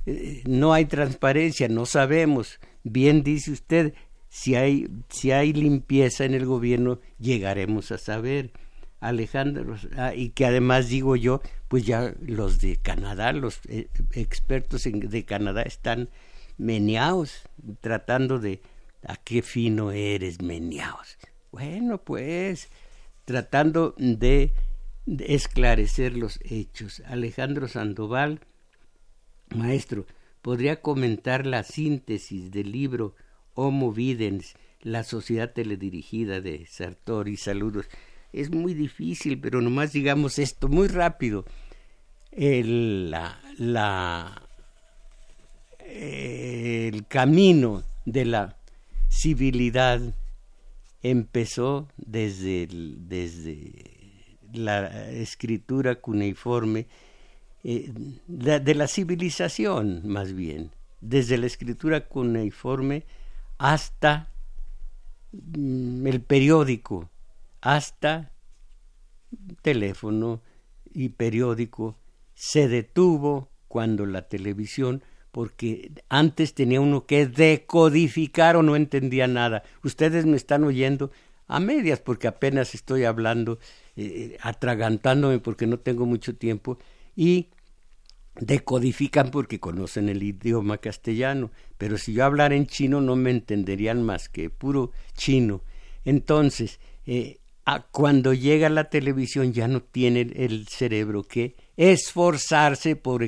eh, 0.05 0.43
no 0.47 0.75
hay 0.75 0.85
transparencia, 0.85 1.69
no 1.69 1.87
sabemos. 1.87 2.61
Bien 2.85 3.23
dice 3.23 3.53
usted, 3.53 3.95
si 4.29 4.55
hay, 4.55 4.89
si 5.09 5.31
hay 5.31 5.55
limpieza 5.55 6.27
en 6.27 6.35
el 6.35 6.45
gobierno, 6.45 7.01
llegaremos 7.19 7.93
a 7.93 7.99
saber. 7.99 8.53
Alejandro, 9.01 9.77
ah, 9.97 10.13
y 10.15 10.31
que 10.31 10.45
además 10.45 10.89
digo 10.89 11.17
yo, 11.17 11.41
pues 11.69 11.87
ya 11.87 12.15
los 12.21 12.61
de 12.61 12.77
Canadá, 12.77 13.33
los 13.33 13.61
eh, 13.69 13.89
expertos 14.13 14.83
de 14.85 15.25
Canadá 15.25 15.63
están 15.63 16.11
meneaos, 16.59 17.43
tratando 17.81 18.39
de 18.39 18.61
a 19.07 19.17
qué 19.17 19.43
fino 19.43 19.93
eres, 19.93 20.43
meneaos. 20.43 21.17
Bueno, 21.51 21.99
pues, 21.99 22.69
tratando 23.25 23.95
de, 23.97 24.53
esclarecer 25.07 26.17
los 26.17 26.41
hechos. 26.43 27.03
Alejandro 27.07 27.69
Sandoval, 27.69 28.41
maestro, 29.55 30.07
podría 30.43 30.83
comentar 30.83 31.47
la 31.47 31.63
síntesis 31.63 32.51
del 32.51 32.73
libro 32.73 33.15
Homo 33.55 33.93
Videns, 33.93 34.55
la 34.83 35.05
sociedad 35.05 35.53
teledirigida 35.53 36.41
de 36.41 36.67
Sartori. 36.67 37.37
Saludos. 37.37 37.87
Es 38.33 38.51
muy 38.51 38.75
difícil, 38.75 39.41
pero 39.41 39.63
nomás 39.63 39.93
digamos 39.93 40.39
esto 40.39 40.69
muy 40.69 40.89
rápido. 40.89 41.47
El, 42.31 43.11
la, 43.11 43.41
la 43.57 44.48
el 45.89 47.07
camino 47.07 47.83
de 48.05 48.25
la 48.25 48.57
civilidad 49.09 50.01
empezó 51.03 51.89
desde, 51.97 52.69
desde 52.71 53.99
la 54.53 55.11
escritura 55.11 55.97
cuneiforme 55.97 56.87
eh, 57.65 57.93
de, 58.27 58.75
la 58.75 58.87
civilización 58.87 60.07
más 60.07 60.33
bien, 60.33 60.71
desde 61.01 61.39
la 61.39 61.47
escritura 61.47 62.07
cuneiforme 62.07 63.05
hasta 63.59 64.29
mm, 65.33 66.07
el 66.07 66.21
periódico, 66.21 67.11
hasta 67.61 68.31
teléfono 69.63 70.41
y 70.93 71.11
periódico, 71.11 71.97
se 72.35 72.69
detuvo 72.69 73.49
cuando 73.67 74.07
la 74.07 74.23
televisión 74.29 75.03
porque 75.31 75.93
antes 76.09 76.55
tenía 76.55 76.81
uno 76.81 77.07
que 77.07 77.27
decodificar 77.27 78.57
o 78.57 78.63
no 78.63 78.77
entendía 78.77 79.27
nada. 79.27 79.63
Ustedes 79.83 80.27
me 80.27 80.37
están 80.37 80.65
oyendo 80.65 81.11
a 81.47 81.61
medias 81.61 82.01
porque 82.01 82.29
apenas 82.29 82.75
estoy 82.75 83.05
hablando, 83.05 83.59
eh, 83.97 84.37
atragantándome 84.41 85.39
porque 85.39 85.67
no 85.67 85.79
tengo 85.79 86.07
mucho 86.07 86.37
tiempo 86.37 86.79
y 87.17 87.49
decodifican 88.41 89.31
porque 89.31 89.59
conocen 89.59 90.09
el 90.09 90.23
idioma 90.23 90.79
castellano, 90.79 91.51
pero 91.77 91.99
si 91.99 92.13
yo 92.13 92.25
hablara 92.25 92.55
en 92.55 92.67
chino 92.67 93.01
no 93.01 93.17
me 93.17 93.31
entenderían 93.31 94.03
más 94.03 94.29
que 94.29 94.51
puro 94.51 94.93
chino. 95.15 95.63
Entonces, 96.05 96.79
eh, 97.07 97.39
cuando 97.91 98.33
llega 98.33 98.69
la 98.69 98.89
televisión 98.89 99.53
ya 99.53 99.69
no 99.69 99.83
tiene 99.83 100.21
el 100.37 100.69
cerebro 100.69 101.25
que 101.25 101.57
esforzarse 101.77 102.97
por, 102.97 103.23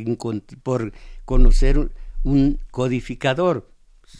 por 0.62 0.92
conocer 1.24 1.90
un, 2.24 2.60
codificador. 2.70 3.70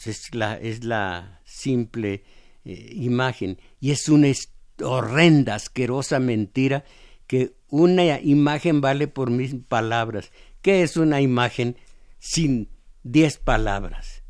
Es 0.04 0.34
la, 0.34 0.54
es 0.54 0.84
la 0.84 1.40
simple 1.44 2.22
eh, 2.64 2.90
imagen. 2.94 3.58
Y 3.80 3.90
es 3.90 4.08
una 4.08 4.28
horrenda, 4.82 5.56
asquerosa 5.56 6.18
mentira 6.20 6.84
que 7.26 7.54
una 7.68 8.20
imagen 8.20 8.80
vale 8.80 9.08
por 9.08 9.30
mil 9.30 9.62
palabras. 9.62 10.32
¿Qué 10.62 10.82
es 10.82 10.96
una 10.96 11.20
imagen 11.20 11.76
sin 12.18 12.68
diez 13.02 13.38
palabras? 13.38 14.22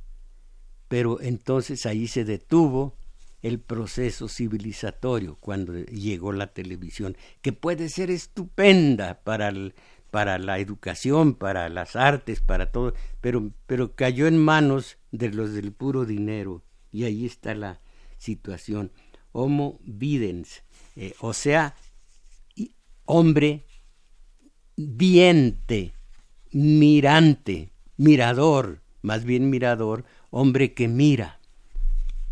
Pero 0.89 1.21
entonces 1.21 1.87
ahí 1.87 2.09
se 2.09 2.25
detuvo 2.25 2.97
el 3.43 3.59
proceso 3.59 4.29
civilizatorio 4.29 5.37
cuando 5.41 5.75
llegó 5.85 6.33
la 6.33 6.49
televisión, 6.49 7.17
que 7.41 7.53
puede 7.53 7.89
ser 7.89 8.11
estupenda 8.11 9.23
para, 9.23 9.49
el, 9.49 9.75
para 10.11 10.39
la 10.39 10.59
educación, 10.59 11.35
para 11.35 11.69
las 11.69 11.97
artes, 11.97 12.41
para 12.41 12.71
todo, 12.73 12.95
pero, 13.21 13.53
pero 13.67 13.95
cayó 13.95 14.27
en 14.27 14.39
manos 14.39 14.99
de 15.13 15.31
los 15.31 15.53
del 15.53 15.73
puro 15.73 16.05
dinero 16.05 16.63
y 16.93 17.05
ahí 17.05 17.27
está 17.27 17.55
la 17.55 17.81
situación. 18.19 18.93
Homo 19.33 19.79
videns, 19.85 20.63
eh, 20.97 21.15
o 21.21 21.33
sea, 21.33 21.75
hombre 23.05 23.65
viente, 24.77 25.95
mirante, 26.53 27.73
mirador, 27.97 28.83
más 29.03 29.25
bien 29.25 29.51
mirador, 29.51 30.05
hombre 30.31 30.75
que 30.75 30.89
mira. 30.89 31.39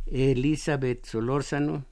Elizabeth 0.06 1.04
Solórzano, 1.04 1.84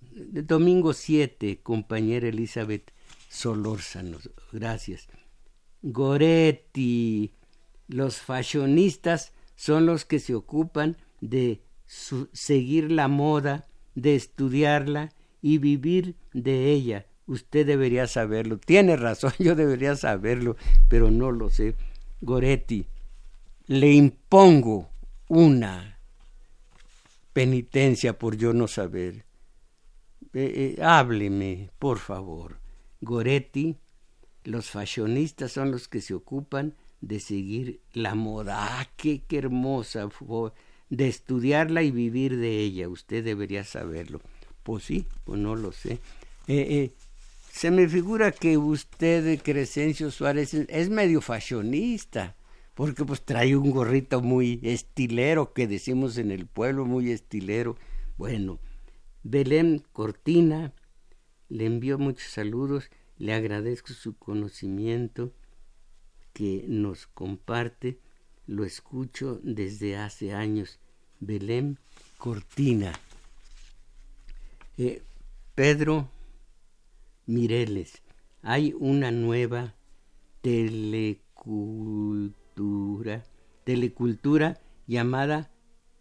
domingo 0.00 0.94
7, 0.94 1.60
compañera 1.62 2.28
Elizabeth 2.28 2.92
Solórzano, 3.32 4.18
gracias. 4.52 5.08
Goretti, 5.80 7.32
los 7.88 8.18
fashionistas 8.20 9.32
son 9.56 9.86
los 9.86 10.04
que 10.04 10.18
se 10.18 10.34
ocupan 10.34 10.96
de 11.20 11.62
seguir 11.86 12.92
la 12.92 13.08
moda, 13.08 13.66
de 13.94 14.16
estudiarla 14.16 15.12
y 15.40 15.58
vivir 15.58 16.16
de 16.32 16.72
ella, 16.72 17.06
Usted 17.26 17.66
debería 17.66 18.06
saberlo. 18.06 18.58
Tiene 18.58 18.96
razón, 18.96 19.32
yo 19.38 19.54
debería 19.54 19.96
saberlo, 19.96 20.56
pero 20.88 21.10
no 21.10 21.30
lo 21.30 21.48
sé. 21.48 21.74
Goretti, 22.20 22.86
le 23.66 23.92
impongo 23.92 24.90
una 25.28 25.98
penitencia 27.32 28.18
por 28.18 28.36
yo 28.36 28.52
no 28.52 28.68
saber. 28.68 29.24
Eh, 30.34 30.76
eh, 30.76 30.82
hábleme, 30.82 31.70
por 31.78 31.98
favor. 31.98 32.61
Goretti, 33.02 33.76
los 34.44 34.70
fashionistas 34.70 35.52
son 35.52 35.72
los 35.72 35.88
que 35.88 36.00
se 36.00 36.14
ocupan 36.14 36.74
de 37.00 37.18
seguir 37.18 37.80
la 37.92 38.14
moda. 38.14 38.80
¡Ah, 38.80 38.88
qué, 38.96 39.22
hermosa! 39.30 40.08
De 40.88 41.08
estudiarla 41.08 41.82
y 41.82 41.90
vivir 41.90 42.36
de 42.36 42.60
ella. 42.60 42.88
Usted 42.88 43.24
debería 43.24 43.64
saberlo. 43.64 44.20
Pues 44.62 44.84
sí, 44.84 45.06
pues 45.24 45.40
no 45.40 45.56
lo 45.56 45.72
sé. 45.72 45.98
Eh, 46.46 46.92
se 47.50 47.72
me 47.72 47.88
figura 47.88 48.30
que 48.30 48.56
usted, 48.56 49.40
Crescencio 49.42 50.10
Suárez, 50.12 50.54
es 50.54 50.88
medio 50.88 51.20
fashionista, 51.20 52.36
porque 52.74 53.04
pues 53.04 53.22
trae 53.22 53.56
un 53.56 53.72
gorrito 53.72 54.20
muy 54.20 54.60
estilero, 54.62 55.52
que 55.52 55.66
decimos 55.66 56.18
en 56.18 56.30
el 56.30 56.46
pueblo, 56.46 56.84
muy 56.84 57.10
estilero. 57.10 57.76
Bueno, 58.16 58.60
Belén 59.24 59.82
Cortina 59.92 60.72
le 61.52 61.66
envió 61.66 61.98
muchos 61.98 62.30
saludos, 62.30 62.88
le 63.18 63.34
agradezco 63.34 63.92
su 63.92 64.16
conocimiento 64.16 65.34
que 66.32 66.64
nos 66.66 67.08
comparte, 67.08 68.00
lo 68.46 68.64
escucho 68.64 69.38
desde 69.42 69.98
hace 69.98 70.32
años. 70.32 70.78
Belén 71.20 71.78
Cortina. 72.16 72.94
Eh, 74.78 75.02
Pedro 75.54 76.08
Mireles, 77.26 78.00
hay 78.40 78.74
una 78.78 79.10
nueva 79.10 79.74
telecultura, 80.40 83.26
telecultura 83.64 84.58
llamada 84.86 85.50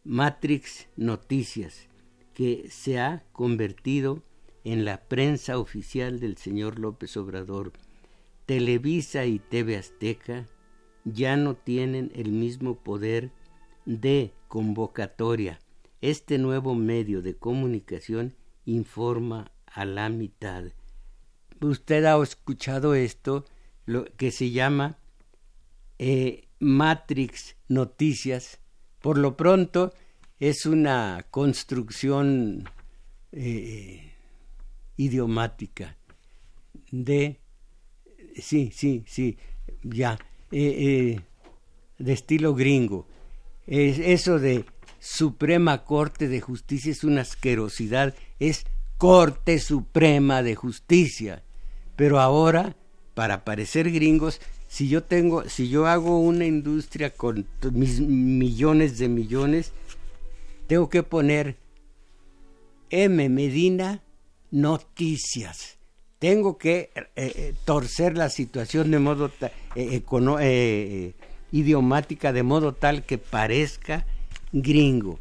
Matrix 0.06 0.88
Noticias, 0.96 1.90
que 2.34 2.70
se 2.70 3.02
ha 3.02 3.26
convertido 3.34 4.24
en 4.64 4.86
la 4.86 5.02
prensa 5.02 5.58
oficial 5.58 6.20
del 6.20 6.38
señor 6.38 6.80
López 6.80 7.18
Obrador. 7.18 7.72
Televisa 8.46 9.26
y 9.26 9.40
TV 9.40 9.78
Azteca 9.78 10.46
ya 11.06 11.36
no 11.38 11.56
tienen 11.56 12.12
el 12.16 12.32
mismo 12.32 12.76
poder 12.76 13.32
de 13.86 14.34
convocatoria. 14.48 15.60
Este 16.02 16.38
nuevo 16.38 16.76
medio 16.76 17.22
de 17.22 17.36
comunicación 17.36 18.36
informa 18.66 19.52
a 19.66 19.86
la 19.86 20.10
mitad 20.10 20.66
usted 21.68 22.06
ha 22.06 22.22
escuchado 22.22 22.96
esto, 22.96 23.46
lo 23.86 24.06
que 24.18 24.32
se 24.32 24.52
llama 24.52 24.98
eh, 26.00 26.48
Matrix 26.60 27.56
Noticias. 27.68 28.60
Por 29.02 29.18
lo 29.18 29.38
pronto 29.38 29.94
es 30.40 30.66
una 30.66 31.26
construcción 31.30 32.70
eh, 33.32 34.11
idiomática 35.06 35.98
de, 36.92 37.40
sí, 38.36 38.72
sí, 38.74 39.04
sí, 39.08 39.38
ya, 39.84 40.18
eh, 40.52 41.20
de 41.98 42.14
estilo 42.14 42.56
gringo. 42.56 43.08
eso 43.68 44.40
de 44.40 44.66
Suprema 45.00 45.84
Corte 45.84 46.28
de 46.28 46.42
Justicia 46.42 46.92
es 46.92 47.04
una 47.04 47.22
asquerosidad, 47.22 48.16
es 48.40 48.66
Corte 48.98 49.60
Suprema 49.60 50.44
de 50.44 50.56
Justicia 50.56 51.44
pero 52.02 52.20
ahora, 52.20 52.76
para 53.14 53.46
parecer 53.46 53.92
gringos, 53.92 54.42
si 54.68 54.90
yo 54.90 55.04
tengo, 55.04 55.48
si 55.48 55.70
yo 55.70 55.86
hago 55.86 56.20
una 56.20 56.46
industria 56.46 57.12
con 57.12 57.46
mis 57.74 58.00
millones 58.00 58.98
de 58.98 59.08
millones, 59.08 59.72
tengo 60.66 60.90
que 60.90 61.04
poner 61.04 61.58
M 62.90 63.30
Medina 63.30 64.02
Noticias. 64.52 65.78
Tengo 66.20 66.58
que 66.58 66.92
eh, 66.96 67.12
eh, 67.16 67.54
torcer 67.66 68.16
la 68.16 68.30
situación 68.30 68.92
de 68.92 69.00
modo 69.00 69.32
eh, 69.76 71.14
idiomática 71.52 72.32
de 72.32 72.44
modo 72.44 72.74
tal 72.74 73.04
que 73.04 73.18
parezca 73.18 74.06
gringo. 74.52 75.18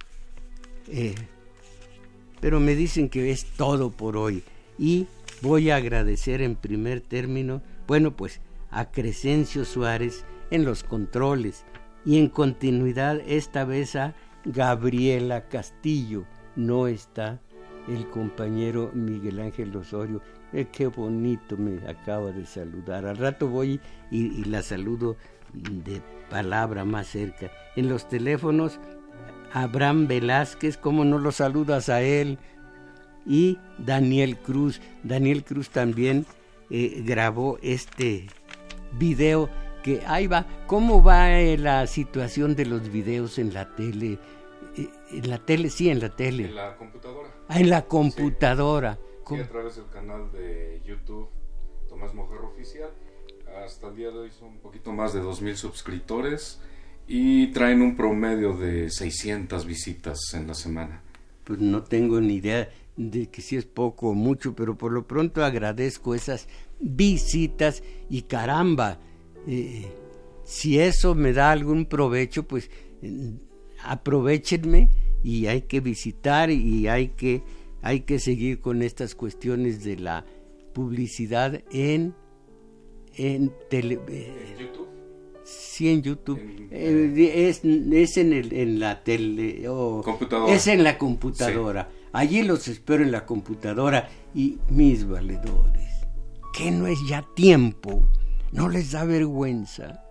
pero 2.40 2.60
me 2.60 2.74
dicen 2.74 3.08
que 3.08 3.30
es 3.30 3.44
todo 3.56 3.90
por 3.90 4.16
hoy 4.16 4.42
y 4.78 5.06
Voy 5.42 5.70
a 5.70 5.76
agradecer 5.76 6.42
en 6.42 6.54
primer 6.54 7.00
término, 7.00 7.62
bueno, 7.86 8.14
pues 8.14 8.42
a 8.70 8.90
Crescencio 8.90 9.64
Suárez 9.64 10.26
en 10.50 10.66
los 10.66 10.84
controles 10.84 11.64
y 12.04 12.18
en 12.18 12.28
continuidad 12.28 13.20
esta 13.26 13.64
vez 13.64 13.96
a 13.96 14.14
Gabriela 14.44 15.48
Castillo. 15.48 16.26
No 16.56 16.88
está 16.88 17.40
el 17.88 18.08
compañero 18.08 18.90
Miguel 18.94 19.40
Ángel 19.40 19.74
Osorio. 19.76 20.20
Eh, 20.52 20.68
qué 20.72 20.86
bonito 20.86 21.56
me 21.56 21.78
acaba 21.88 22.32
de 22.32 22.46
saludar. 22.46 23.06
Al 23.06 23.16
rato 23.16 23.48
voy 23.48 23.80
y, 24.10 24.44
la 24.44 24.62
saludo 24.62 25.16
de 25.52 26.02
palabra 26.28 26.84
más 26.84 27.08
cerca. 27.08 27.50
En 27.76 27.88
los 27.88 28.08
teléfonos, 28.08 28.78
Abraham 29.52 30.06
Velázquez, 30.06 30.76
¿cómo 30.76 31.04
no 31.04 31.18
lo 31.18 31.32
saludas 31.32 31.88
a 31.88 32.02
él? 32.02 32.38
y 33.26 33.58
Daniel 33.78 34.36
Cruz. 34.38 34.80
Daniel 35.02 35.44
Cruz 35.44 35.70
también 35.70 36.26
eh, 36.70 37.02
grabó 37.04 37.58
este 37.62 38.26
video 38.98 39.48
que 39.82 40.02
ahí 40.06 40.26
va. 40.26 40.46
¿Cómo 40.66 41.02
va 41.02 41.38
eh, 41.38 41.58
la 41.58 41.86
situación 41.86 42.54
de 42.54 42.66
los 42.66 42.90
videos 42.90 43.38
en 43.38 43.54
la 43.54 43.74
tele? 43.74 44.18
En 45.12 45.28
la 45.28 45.38
tele, 45.38 45.70
sí, 45.70 45.90
en 45.90 46.00
la 46.00 46.14
tele. 46.14 46.44
En 46.44 46.54
la 46.54 46.76
computadora. 46.76 47.28
Ah, 47.48 47.60
en 47.60 47.70
la 47.70 47.86
computadora. 47.86 48.98
Sí, 49.28 49.36
a 49.36 49.48
través 49.48 49.76
del 49.76 49.86
canal 49.88 50.30
de 50.32 50.82
YouTube 50.84 51.28
Tomás 51.88 52.14
Mojarro 52.14 52.48
Oficial. 52.48 52.90
Hasta 53.64 53.88
el 53.88 53.96
día 53.96 54.10
de 54.10 54.18
hoy 54.18 54.30
son 54.30 54.48
un 54.48 54.58
poquito 54.58 54.92
más 54.92 55.12
de 55.12 55.20
2.000 55.20 55.54
suscriptores 55.56 56.60
y 57.06 57.48
traen 57.48 57.82
un 57.82 57.96
promedio 57.96 58.56
de 58.56 58.90
600 58.90 59.66
visitas 59.66 60.18
en 60.34 60.46
la 60.46 60.54
semana. 60.54 61.02
Pues 61.44 61.58
no 61.58 61.82
tengo 61.82 62.20
ni 62.20 62.34
idea 62.34 62.70
de 62.96 63.28
que 63.28 63.42
si 63.42 63.56
es 63.56 63.64
poco 63.64 64.10
o 64.10 64.14
mucho, 64.14 64.54
pero 64.54 64.78
por 64.78 64.92
lo 64.92 65.06
pronto 65.06 65.44
agradezco 65.44 66.14
esas 66.14 66.48
visitas 66.78 67.82
y 68.08 68.22
caramba, 68.22 68.98
eh, 69.46 69.92
si 70.44 70.78
eso 70.78 71.14
me 71.14 71.32
da 71.32 71.50
algún 71.50 71.86
provecho, 71.86 72.46
pues 72.46 72.70
aprovechenme 73.84 74.88
y 75.22 75.46
hay 75.46 75.62
que 75.62 75.80
visitar 75.80 76.50
y 76.50 76.88
hay 76.88 77.08
que, 77.08 77.42
hay 77.82 78.00
que 78.00 78.18
seguir 78.18 78.60
con 78.60 78.82
estas 78.82 79.14
cuestiones 79.14 79.84
de 79.84 79.96
la 79.96 80.24
publicidad 80.72 81.62
en, 81.70 82.14
en, 83.14 83.52
tele, 83.68 84.00
eh, 84.08 84.56
YouTube. 84.58 84.88
Sí, 85.44 85.88
en 85.88 86.02
YouTube. 86.02 86.40
es, 86.70 87.64
es 87.64 88.16
en, 88.16 88.32
el, 88.32 88.52
en 88.52 88.78
la 88.78 89.02
tele. 89.02 89.62
computadora. 90.04 90.54
Es 90.54 90.66
en 90.66 90.84
la 90.84 90.96
computadora. 90.96 91.88
Allí 92.12 92.42
los 92.42 92.68
espero 92.68 93.02
en 93.02 93.12
la 93.12 93.24
computadora 93.24 94.08
y 94.34 94.58
mis 94.68 95.08
valedores. 95.08 95.88
¿Qué 96.56 96.70
no 96.70 96.86
es 96.86 96.98
ya 97.08 97.26
tiempo? 97.34 98.08
¿No 98.52 98.68
les 98.68 98.92
da 98.92 99.04
vergüenza? 99.04 100.04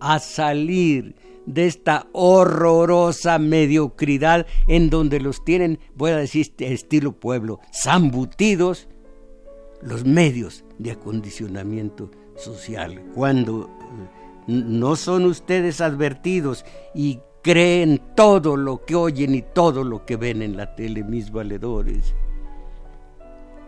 A 0.00 0.18
salir 0.18 1.14
de 1.54 1.66
esta 1.66 2.08
horrorosa 2.12 3.38
mediocridad 3.38 4.46
en 4.68 4.90
donde 4.90 5.20
los 5.20 5.44
tienen, 5.44 5.78
voy 5.94 6.12
a 6.12 6.16
decir 6.16 6.54
estilo 6.58 7.12
pueblo, 7.12 7.60
zambutidos 7.72 8.88
los 9.82 10.04
medios 10.04 10.64
de 10.78 10.92
acondicionamiento 10.92 12.10
social. 12.36 13.02
Cuando 13.14 13.64
eh, 13.64 14.42
no 14.46 14.96
son 14.96 15.24
ustedes 15.24 15.80
advertidos 15.80 16.64
y 16.94 17.20
creen 17.42 18.00
todo 18.14 18.56
lo 18.56 18.84
que 18.84 18.94
oyen 18.94 19.34
y 19.34 19.42
todo 19.42 19.84
lo 19.84 20.04
que 20.04 20.16
ven 20.16 20.42
en 20.42 20.56
la 20.56 20.74
tele, 20.74 21.02
mis 21.02 21.30
valedores. 21.30 22.14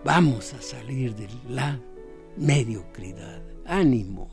Vamos 0.05 0.53
a 0.53 0.61
salir 0.61 1.15
de 1.15 1.29
la 1.49 1.79
mediocridad. 2.37 3.41
Ánimo. 3.65 4.29